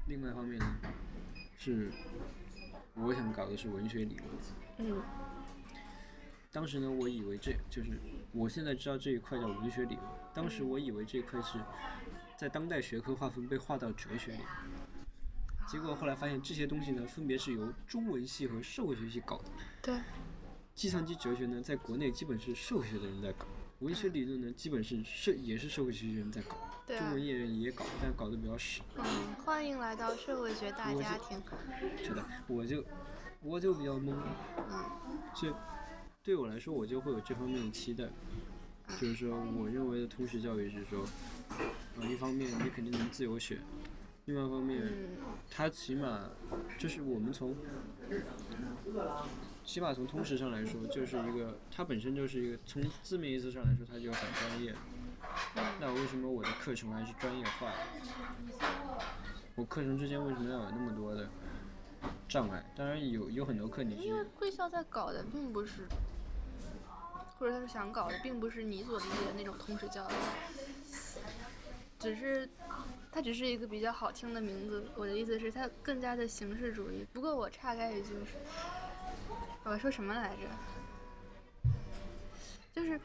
[0.07, 0.77] 另外一方面呢，
[1.59, 1.91] 是
[2.95, 4.29] 我想搞的是文学理论。
[4.79, 5.03] 嗯。
[6.51, 7.91] 当时呢，我以为这就是，
[8.33, 10.07] 我现在知道这一块叫文学理论。
[10.35, 11.59] 当时我以为这一块是
[12.37, 14.39] 在当代学科划分被划到哲学里，
[15.67, 19.45] 结果后来发现这些东西呢，分别是由中文系和社会学系搞的。
[19.83, 19.99] 对。
[20.75, 23.47] 计算机哲学呢，在国内基本是社会学的人在搞。
[23.81, 26.57] 文学理论呢，基本是社也是社会学的人在搞，
[26.87, 28.85] 中文也也搞，但搞得比较少。
[28.97, 29.05] 嗯，
[29.45, 31.43] 欢迎来到社会学大家庭。
[31.97, 32.85] 是的，我就
[33.41, 34.15] 我就比较懵。
[34.57, 34.85] 嗯。
[35.35, 35.53] 所以
[36.29, 38.05] 对我来说，我就会有这方面的期待，
[39.01, 41.03] 就是说，我认为的通识教育是说，
[41.99, 43.59] 呃，一方面你肯定能自由选，
[44.27, 44.83] 另外一方面，
[45.51, 46.29] 它起码
[46.77, 47.57] 就是我们从。
[49.65, 54.75] 起码从通识上来说，就是一个，它本身就是一个，从字面意思上来说，它就很专业。
[55.81, 57.73] 那为什么我的课程还是专业化？
[59.55, 61.27] 我课程之间为什么要有那么多的
[62.29, 62.71] 障碍？
[62.77, 64.03] 当然有，有很多课你是。
[64.03, 65.87] 因为贵校在搞的并不是，
[67.39, 70.13] 或者他是想搞的，并不是你所理解的那种通识教育，
[71.99, 72.49] 只是，
[73.13, 74.87] 它只是一个比较好听的名字。
[74.97, 77.07] 我的意思是，它更加的形式主义。
[77.13, 78.11] 不过我岔开一句。
[79.65, 81.71] 我说什么来着？
[82.75, 82.99] 就是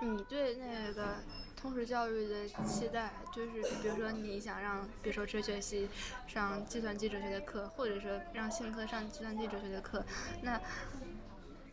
[0.00, 1.18] 你对那个
[1.54, 5.88] 通识教育的期待，就是比如说你想让，比如说哲学系
[6.26, 10.04] 上计算机哲学的课，或者说让信科上计算机哲学的课，
[10.42, 10.60] 那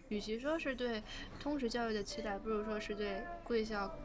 [0.09, 1.01] 与其说是对
[1.39, 3.97] 通识教育的期待，不如说是对贵校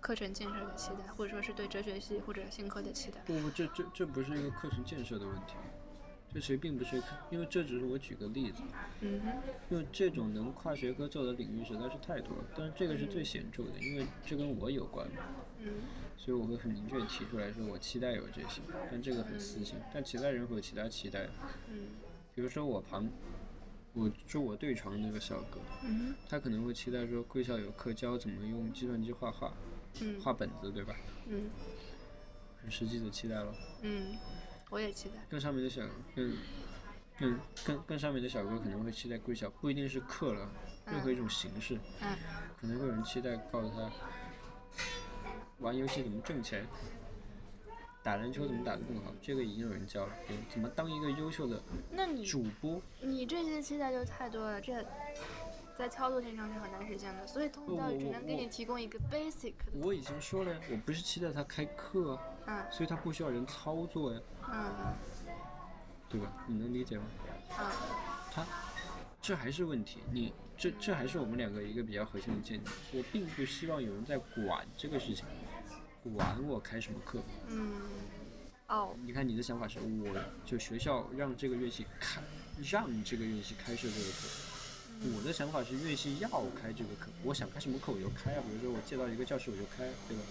[0.00, 3.20] 课程建设的期待，或者说是对哲学系或者新科的期待。
[3.26, 5.54] 不不，这这这不是一个课程建设的问题。
[6.34, 8.62] 这其实并不是，因为这只是我举个例子。
[9.00, 9.32] 嗯哼。
[9.70, 15.22] 因为这种能跨学科做的领域实在是太多了，但是这个是最显著的，因为这跟我有关嘛。
[15.60, 15.72] 嗯。
[16.18, 18.60] 所以我会很明确提出来说，我期待有这些，
[18.90, 19.76] 但这个很私心。
[19.94, 21.26] 但其他人会有其他期待。
[21.70, 21.86] 嗯。
[22.34, 23.08] 比如说我旁，
[23.96, 29.52] 我住我对床那个小哥，嗯他可能会期待说贵校有课教怎么用计算机画画，
[30.02, 30.94] 嗯，画本子对吧？
[31.26, 31.48] 嗯。
[32.60, 33.54] 很实际的期待了。
[33.82, 34.14] 嗯。
[34.68, 35.14] 我也期待。
[35.30, 35.80] 更上面的小，
[36.14, 36.36] 更，
[37.18, 40.50] 更更更上面的小哥可能会期待贵校，不一定是课了，
[40.86, 42.18] 任何一种形式，嗯，
[42.60, 43.90] 可能会有人期待告诉他，
[45.60, 46.66] 玩游戏怎么挣钱，
[48.06, 50.12] 打篮球怎么打得更好，这个已经有人教了，
[50.48, 51.60] 怎么当一个优秀的
[51.90, 52.80] 那你主播。
[53.00, 54.80] 你这些期待就太多了，这
[55.76, 59.54] 在操作性上是很难实现的，所以通教育只能给你提供一个 basic。
[59.82, 62.16] 我已经说了，我不是期待他开课。
[62.46, 64.20] 嗯所以他不需要人操作呀，
[64.52, 64.94] 嗯
[66.08, 66.32] 对吧？
[66.46, 67.02] 你能理解吗？
[67.58, 67.66] 嗯
[68.30, 68.46] 他，
[69.20, 69.98] 这还是问题。
[70.12, 72.70] 你这这还是我们两个一个比较核心的见解。
[72.92, 75.24] 我并不希望有人在管这个事情，
[76.14, 77.18] 管我开什么课。
[77.48, 77.80] 嗯，
[78.68, 82.20] 哦，你看你的想法是，我就学校让这个乐器开，
[82.70, 84.28] 让这个乐器开设这个课。
[85.14, 86.28] 我的想法是乐器要
[86.60, 88.42] 开这个课，我想开什么课我就开啊。
[88.48, 90.22] 比如说我借到一个教室我就开，对吧？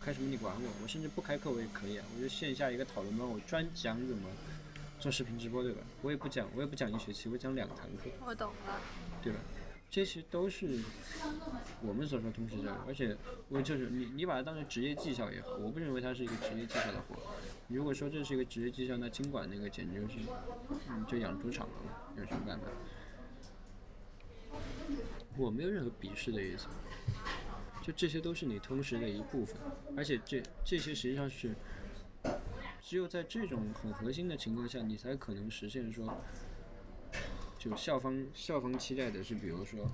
[0.00, 0.70] 开什么你管我？
[0.82, 2.04] 我甚至不开课我也可以啊。
[2.16, 4.28] 我就线下一个讨论班，我专讲怎么
[4.98, 5.82] 做视频直播，对吧？
[6.02, 8.10] 我也不讲，我也不讲一学期，我讲两堂课。
[8.24, 8.80] 我懂了。
[9.22, 9.38] 对吧？
[9.94, 10.80] 这些都是
[11.80, 13.16] 我们所说通识教育，而且
[13.48, 17.14] 我就是你，你把它当成职业技巧也好，我不认为它是一个职业技巧的活。
[17.68, 20.18] 如果说这是一个职业技巧，那经管那个简直就是，
[20.90, 22.66] 嗯，就养猪场了嘛，有什么办法？
[25.36, 26.66] 我没有任何鄙视的意思，
[27.80, 29.56] 就这些都是你通识的一部分，
[29.96, 31.54] 而且这这些实际上是，
[32.82, 36.20] 只有在这种很核心的情况下，你才可能实现说。
[37.64, 39.90] 就校方校方期待的是，比如说，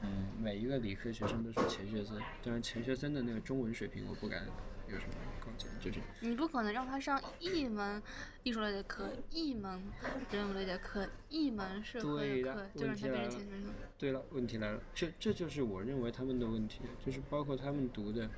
[0.00, 4.46] 嗯，每一个理科学生都是钱学森，当然钱学森的那个中文水平我不敢
[4.86, 8.00] 有什么高见，就是你不可能让他上一门
[8.44, 9.82] 艺术类的课，一门
[10.30, 13.64] 人文类的课，一门社会对的的课，就让他变成钱学森。
[13.98, 18.30] 对了，问题来了，这这就是我认为他们的问题，就是包括他们读的，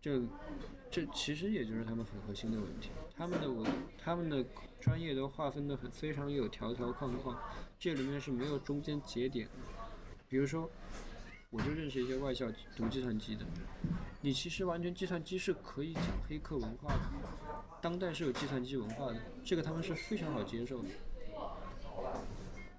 [0.00, 0.20] 就
[0.90, 4.44] 这其实也就是他们很核心的问题，他们的文他们的
[4.80, 7.36] 专业都划分的很非常有条条框框，
[7.78, 9.52] 这里面是没有中间节点的。
[10.28, 10.68] 比如说，
[11.50, 12.46] 我就认识一些外校
[12.76, 13.44] 读计算机的，
[14.20, 17.00] 你其实完全计算机是可以讲黑客文化的，
[17.80, 20.88] 当代是有计算机文化的，这个他们是非常好接受的。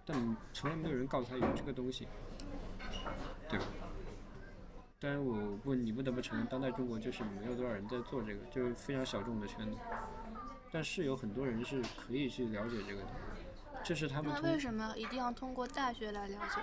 [0.06, 2.08] 但从来没有人告诉他有这个东西，
[3.48, 3.66] 对吧？
[5.00, 9.78] 当然，我不，你不得不承认，当代中国就是没有多少人在做这个，就是非常小众的圈子。
[10.72, 13.08] 但是有很多人是可以去了解这个的，
[13.84, 16.61] 这是他们那为什么一定要通过大学来了解？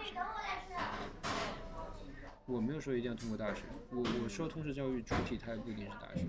[2.45, 6.25] 我没有说一定要通过大学，我我说通识教育主体它也不一定是大学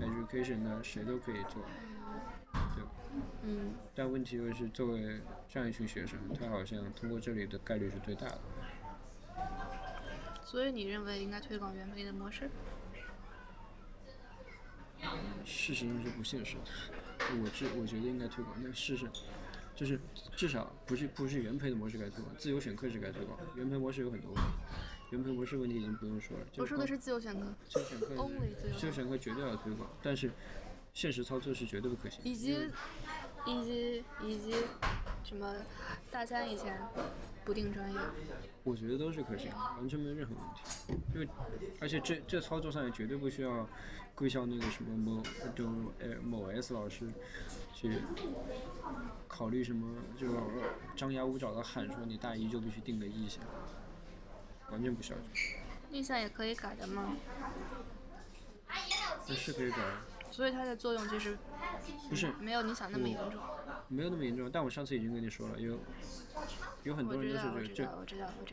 [0.00, 1.62] ，education 呢谁都可以做，
[2.74, 2.90] 对吧？
[3.42, 8.40] 嗯，但问题就是作为这样一群学生，他好像通过这里的概率是最大的。
[10.42, 12.48] 所以你认为应该推广原配的模式？
[15.44, 16.62] 事实上是不现实的。
[17.42, 19.06] 我这我觉得应该推广，但事实
[19.74, 19.98] 就是
[20.36, 23.38] 至少不是不是原培的模式该推广，自由选课是该推广。
[23.56, 24.50] 原培模式有很多问题，
[25.10, 26.46] 原培模式问题已经不用说了。
[26.58, 30.30] 我说的是自由选课，自由选课 only 自由自由选课绝对要推广，但是
[30.92, 32.20] 现实操作是绝对不可行。
[32.24, 32.68] 以及
[33.46, 34.54] 以及以及
[35.24, 35.54] 什么
[36.10, 36.78] 大三以前
[37.44, 37.98] 不定专业，
[38.62, 41.02] 我觉得都是可行的，完全没有任何问题。
[41.14, 41.28] 因为，
[41.80, 43.68] 而且这这操作上也绝对不需要
[44.14, 45.22] 贵校那个什么某
[45.54, 45.64] 就
[45.98, 47.10] 呃某 S 老师
[47.74, 48.00] 去
[49.26, 50.28] 考虑什么，就
[50.94, 53.42] 张牙舞爪的喊说你大一就必须定个意向，
[54.70, 55.18] 完全不需要。
[55.90, 57.16] 意向也可以改的吗。
[59.28, 59.76] 那是可以改，
[60.30, 61.38] 所以它的作用其实
[62.08, 63.40] 不是没有你想那么严重。
[63.88, 64.50] 没有那么严重。
[64.50, 65.78] 但我上次已经跟你说了，有
[66.84, 67.88] 有很多人都是这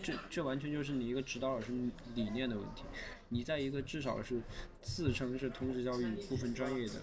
[0.02, 0.14] 这。
[0.30, 1.72] 这完全就是你一个指导老师
[2.16, 2.84] 理念的问题。
[3.30, 4.42] 你在一个至少是
[4.82, 6.96] 自称是通识教育部分专业的，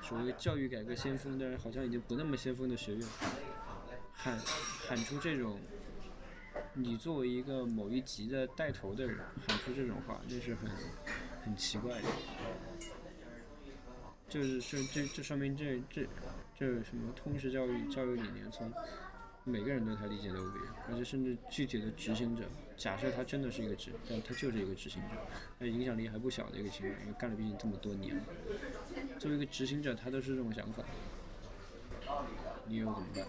[0.00, 3.08] 属于教育改革先锋，但是好像已经不那么先锋的学院，
[4.12, 5.60] 喊喊出这种，
[6.74, 10.70] 你作为一个某一级的带头的人喊出这种话，那是很
[11.44, 12.08] 很奇怪的。
[14.28, 16.06] 就是这这这说明这这
[16.58, 18.72] 这什么通识教育教育理念从
[19.48, 22.42] 每个人对他理解都不一样，而且甚至具体的执行者，
[22.76, 25.10] 假设他真的是一个执，但他就是一个执行者，
[25.60, 28.22] 那影响力还不小的一个行为，因为干了毕竟这么多年了。
[29.20, 30.82] 作为一个执行者，他都是这种想法，
[32.66, 33.24] 你又怎么办？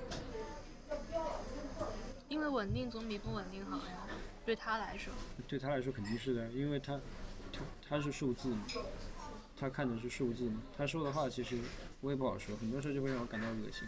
[2.27, 4.07] 因为稳定总比不稳定好呀，
[4.43, 5.13] 对他来说。
[5.47, 6.99] 对他来说肯定是的，因为他
[7.53, 8.65] 他他是数字嘛，
[9.55, 11.59] 他看的是数字嘛，他说的话其实
[12.01, 13.87] 我也不好说，很多时候就会让我感到恶心。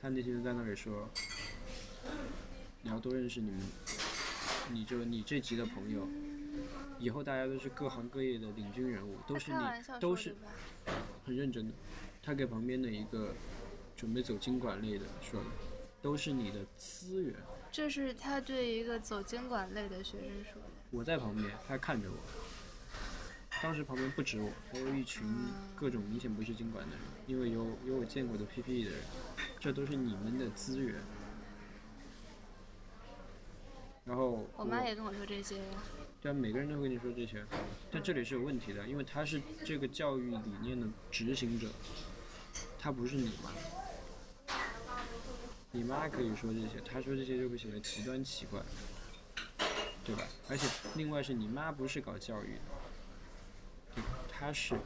[0.00, 1.08] 他那天在那里说，
[2.82, 3.60] 你要多认识你们，
[4.72, 6.06] 你就你这级的朋友，
[6.98, 9.58] 以后大家都是各行各业的领军人物，都是你，
[9.98, 10.36] 都是？
[11.24, 11.74] 很认真的。
[12.22, 13.34] 他给旁边的一个
[13.96, 15.46] 准备走经管类的说的，
[16.02, 17.34] 都是你的资源。
[17.72, 20.68] 这是他对一个走经管类的学生说的。
[20.90, 22.16] 我在旁边，他看着我。
[23.62, 25.22] 当时旁边不止我，还有一群
[25.74, 29.00] 各种明显不是经管的人，因为有有我见过的 PPE 的人，
[29.58, 30.94] 这都是你们的资源。
[34.04, 35.60] 然后我妈也跟我说这些，
[36.22, 37.44] 对啊，每个人都会跟你说这些，
[37.90, 41.68] 但这里是有问题的，因为他是这个教育理念的执行者，
[42.78, 43.50] 他不是你妈。
[45.72, 48.62] 你妈可以说这些，他说这些就会显得极端奇怪，
[50.04, 50.22] 对吧？
[50.48, 52.60] 而且另外是你妈不是搞教育的，
[53.96, 54.10] 对吧？
[54.30, 54.76] 她是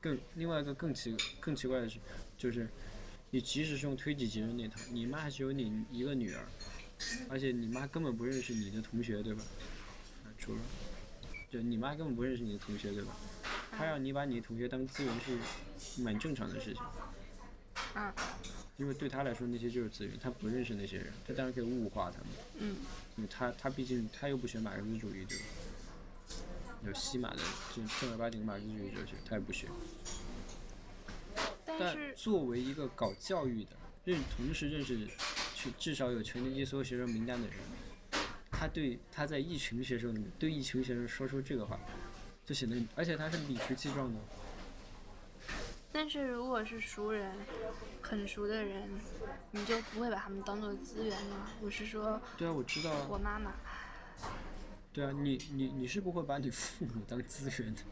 [0.00, 1.98] 更另外一个更奇更奇怪的是，
[2.36, 2.68] 就是
[3.30, 6.44] 你即使是用推己及人那套，你妈还是有你一个女儿，
[7.28, 9.44] 而且你妈根本不认识你的同学，对吧？
[10.24, 10.60] 啊，除了，
[11.50, 13.14] 就你妈根本不认识你的同学，对吧？
[13.70, 16.82] 她让你把你的同学当资源是蛮正常的事情。
[17.94, 18.12] 嗯
[18.78, 22.26] 因为对他来说那些就是资源，他不认识那些人，他当然可以物化他们。
[22.58, 22.76] 嗯
[23.16, 25.44] 因为他他毕竟他又不学马克思主义，对吧？
[26.86, 27.38] 有西马的
[27.74, 29.66] 就正儿八经马克思主义哲学，他也不学。
[31.64, 33.70] 但但是作为一个搞教育的，
[34.04, 34.96] 认同时认识
[35.54, 37.56] 去至少有全年级所有学生名单的人，
[38.50, 41.78] 他对他在一群学生里面对一群学生说出这个话，
[42.44, 44.20] 就显得而且他是理直气壮的。
[45.92, 47.32] 但是如果是熟人，
[48.02, 48.88] 很熟的人，
[49.50, 51.48] 你就不会把他们当做资源吗？
[51.60, 53.06] 我是说对啊，我知道啊。
[53.08, 53.52] 我妈妈，
[54.96, 57.82] 对啊，你你你是不会把你父母当资源的。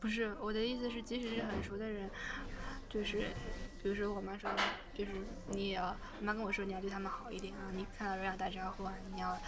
[0.00, 2.08] 不是我的意思是，即使是很熟的人，
[2.88, 3.28] 就是
[3.82, 4.50] 比如说我妈说，
[4.94, 5.10] 就是
[5.48, 9.38] 你也要，我妈跟我说你要对他们好一点啊，你看到人要打招呼啊，你要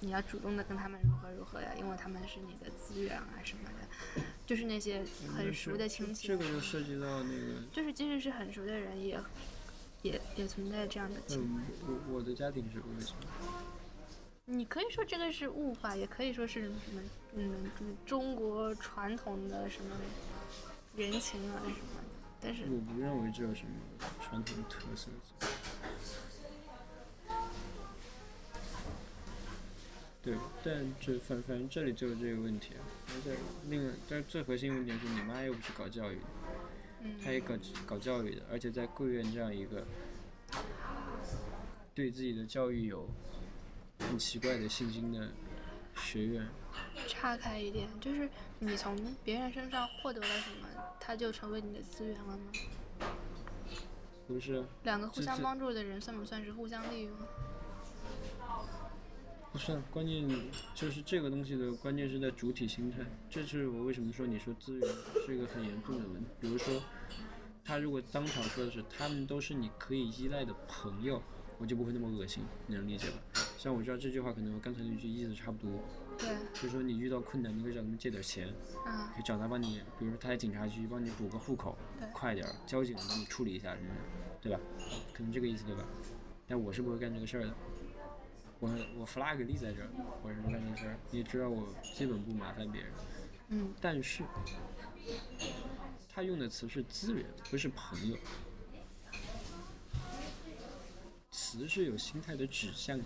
[0.00, 5.02] 你要主动的跟他们如何如何呀，因为他们是你的资源啊什么的，就是那些
[5.34, 9.18] 很熟的亲戚，这个就涉及到那个，就是即使是很熟的人也
[10.02, 11.62] 也也存在这样的情况。
[11.88, 13.61] 嗯，我我的家庭是为什么？
[14.46, 17.00] 你可以说这个是物化，也可以说是什么，
[17.34, 19.96] 嗯，就是中国传统的什么
[20.96, 22.02] 人情啊什么的。
[22.40, 23.70] 但是，我不认为这有什么
[24.20, 25.08] 传统特色。
[30.20, 32.82] 对，但这反反正这里就有这个问题啊。
[33.08, 33.36] 而且
[33.68, 36.22] 另外，但是最核心问题是你妈又不是搞教育的，
[37.02, 37.54] 嗯，她也搞
[37.86, 39.86] 搞教育的，而且在贵院这样一个
[41.94, 43.08] 对自己的教育有
[44.08, 45.28] 很奇怪的信心的
[45.96, 46.46] 学院，
[47.06, 50.68] 岔开一点，就是你从别人身上获得了什么，
[51.00, 52.52] 他就成为你的资源了吗？
[54.26, 54.64] 不是？
[54.84, 57.12] 两个互相帮助的人算不算是互相利用？
[59.52, 60.26] 不是，关键
[60.74, 62.98] 就是这个东西的关键是在主体心态，
[63.28, 64.88] 这是我为什么说你说资源
[65.26, 66.30] 是一个很严重的问题。
[66.40, 66.82] 比如说，
[67.62, 71.22] 他如果当场说的是他们都是你可以依赖的朋友，
[71.58, 73.42] 我就不会那么恶心，你能理解吧？
[73.62, 75.70] 像我知道这句话可能和刚才那句意思差不多，
[76.18, 78.52] 对，就是说你遇到困难，你可以找他们借点钱，
[78.84, 81.78] 嗯可以找他帮你，比如说他在警察局帮你补个户口，
[82.12, 83.94] 快点儿，交警帮你处理一下什么的，
[84.40, 84.58] 对吧？
[85.12, 85.84] 可能这个意思对吧？
[86.48, 87.54] 但我是不会干这个事儿的。
[88.58, 88.68] 我
[88.98, 89.88] 我 flag 立在这儿，
[90.24, 90.98] 我是不干这个事儿。
[91.12, 92.90] 你也知道我基本不麻烦别人，
[93.50, 94.24] 嗯但是
[96.12, 98.16] 他用的词是资源，不是朋友。
[101.30, 103.04] 词是有心态的指向的，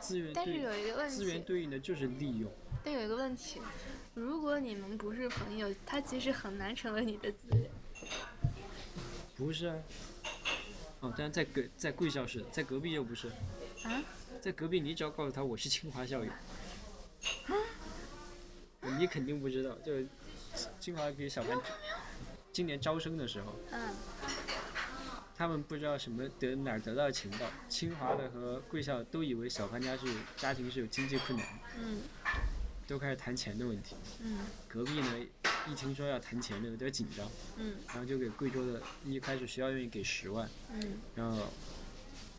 [0.00, 2.50] 资源但是对有一个问题资源对应的就是利用。
[2.84, 3.60] 但有一个问题，
[4.14, 7.70] 如果你们不是朋友，他其实很难成为你的资源。
[9.36, 9.76] 不是啊。
[11.00, 13.28] 哦，但是在隔在贵校是，在隔壁又不是。
[13.84, 14.02] 啊？
[14.40, 16.30] 在隔壁，你只要告诉他我是清华校友，
[18.98, 19.76] 你肯定不知道。
[19.84, 19.92] 就
[20.78, 21.58] 清华给小班，
[22.52, 23.94] 今年招生的时候，嗯
[25.36, 30.06] 他们不知道什么得哪儿得到情报，清华的和贵校都以为小潘家是
[30.36, 31.46] 家庭是有经济困难，
[31.78, 32.00] 嗯。
[32.88, 33.96] 都开始谈钱的问题。
[34.22, 34.38] 嗯。
[34.66, 35.26] 隔壁呢，
[35.68, 37.74] 一听说要谈钱就有点紧张，嗯。
[37.88, 40.98] 然后就给贵州的一开始学校愿意给十万，嗯。
[41.14, 41.52] 然后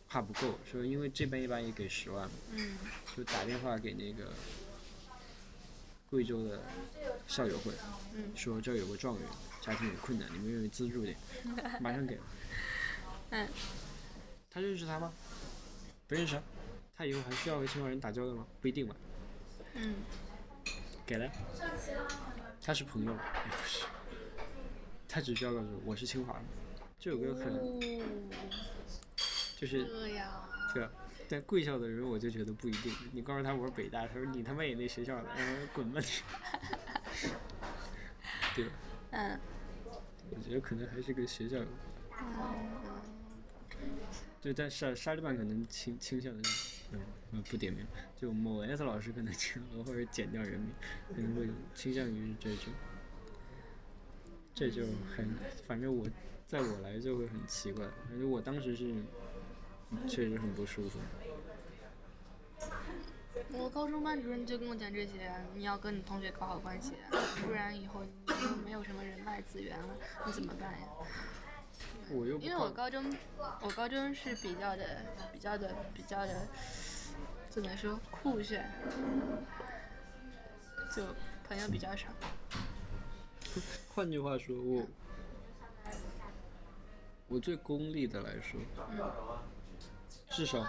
[0.10, 2.78] 怕不够，说因为这边一般也给十万，嗯。
[3.16, 4.34] 就打电话给那个
[6.10, 6.64] 贵州的
[7.28, 7.72] 校友会，
[8.16, 8.32] 嗯。
[8.36, 9.24] 说这儿有个状元，
[9.62, 11.16] 家庭有困难，你们愿意资助点，
[11.80, 12.24] 马上给了。
[13.38, 13.48] 嗯，
[14.50, 15.14] 他认识他吗？
[16.08, 16.42] 不认识啊。
[16.96, 18.48] 他以后还需要和清华人打交道吗？
[18.60, 18.96] 不一定吧。
[19.76, 19.94] 嗯
[21.06, 21.30] 给了。
[22.60, 23.22] 他是朋友吗？
[23.46, 23.86] 也不是。
[25.08, 26.40] 他只需要告诉我我是清华的，
[27.00, 27.80] 这有个很哦，
[29.56, 30.50] 就是这样。
[30.74, 30.90] 对啊，
[31.30, 32.92] 但贵校的人我就觉得不一定。
[33.12, 36.08] 你告诉他我是北大，他说你他妈也那学校的，嗯，滚吧你。
[38.56, 38.72] 对吧？
[39.12, 39.40] 嗯
[40.32, 41.72] 我觉得可能还是跟学校有关。
[42.20, 43.17] 嗯
[44.42, 46.50] 对，但沙沙利班可能倾倾向的，
[47.32, 47.86] 嗯，不点名，
[48.16, 50.72] 就某 S 老师可能倾偶尔减掉人名，
[51.14, 52.72] 可能会倾向于这种，
[54.54, 54.84] 这就
[55.16, 55.36] 很，
[55.68, 56.08] 反正我
[56.46, 58.94] 在我来就会很奇怪，反正我当时是
[60.08, 61.00] 确实很不舒服。
[63.54, 66.94] 我高中班主任就跟我讲这些，你要跟你同学搞好关系，
[67.44, 70.88] 不然以后你就没有什么人脉资源了，你怎么办呀？
[72.10, 73.04] 我又因为我高中，
[73.62, 75.02] 我高中是比较的、
[75.34, 76.48] 比较的、比较的，
[77.50, 78.70] 怎么说酷炫，
[80.96, 81.04] 就
[81.48, 82.08] 朋友比较少。
[83.94, 84.88] 换句话说，我
[87.28, 88.60] 我最功利的来说，
[90.30, 90.66] 至少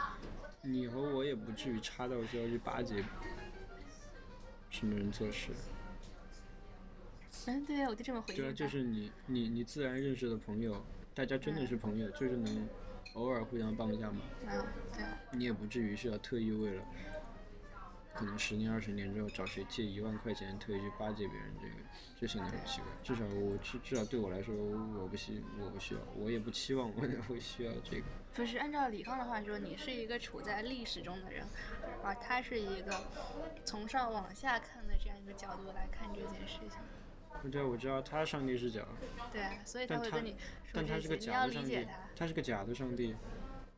[0.62, 3.04] 你和我也不至于差到需要去巴结
[4.70, 5.50] 什么人做事。
[7.46, 10.84] 嗯，对呀，我就这么回应对啊，就是你你你自然认识的朋友，
[11.18, 12.68] 大家真的是朋友，就是能
[13.14, 14.64] 偶尔互相帮一下忙，嗯，
[14.94, 16.82] 对啊，你也不至于需要特意为了。
[18.14, 21.74] 可能十年二十年之后找谁借一万块钱，特意去巴结别人，这个
[22.20, 22.86] 这显得很奇怪。
[23.02, 28.04] 至少我至至少对我来说，我不需我不需要，我也不期望我会需要这个。
[28.32, 31.44] 不是按照李康的话说，你是一个处在历史中的人，
[32.04, 32.94] 而他是一个
[33.64, 36.78] 从上往下看的这样一个角度来看这件事情。
[37.50, 38.86] 对啊，我知道他上帝视角，
[39.32, 43.14] 对啊，所以他会跟你说但他是个假的上帝理解他。，他是个假的上帝。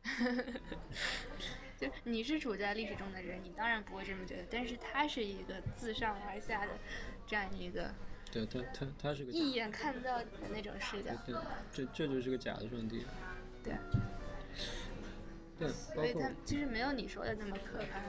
[1.77, 6.71] 就你是处在历史中的人，你当然不会这么觉得，但是他是一个自上而下的
[7.25, 7.91] 这样一个
[8.31, 11.35] 对他他他是个一眼看到你的那种视角，对，
[11.71, 13.05] 这这就是个假的上帝。
[13.63, 13.73] 对，
[15.57, 17.99] 对，所以他其实没有你说的那么可怕。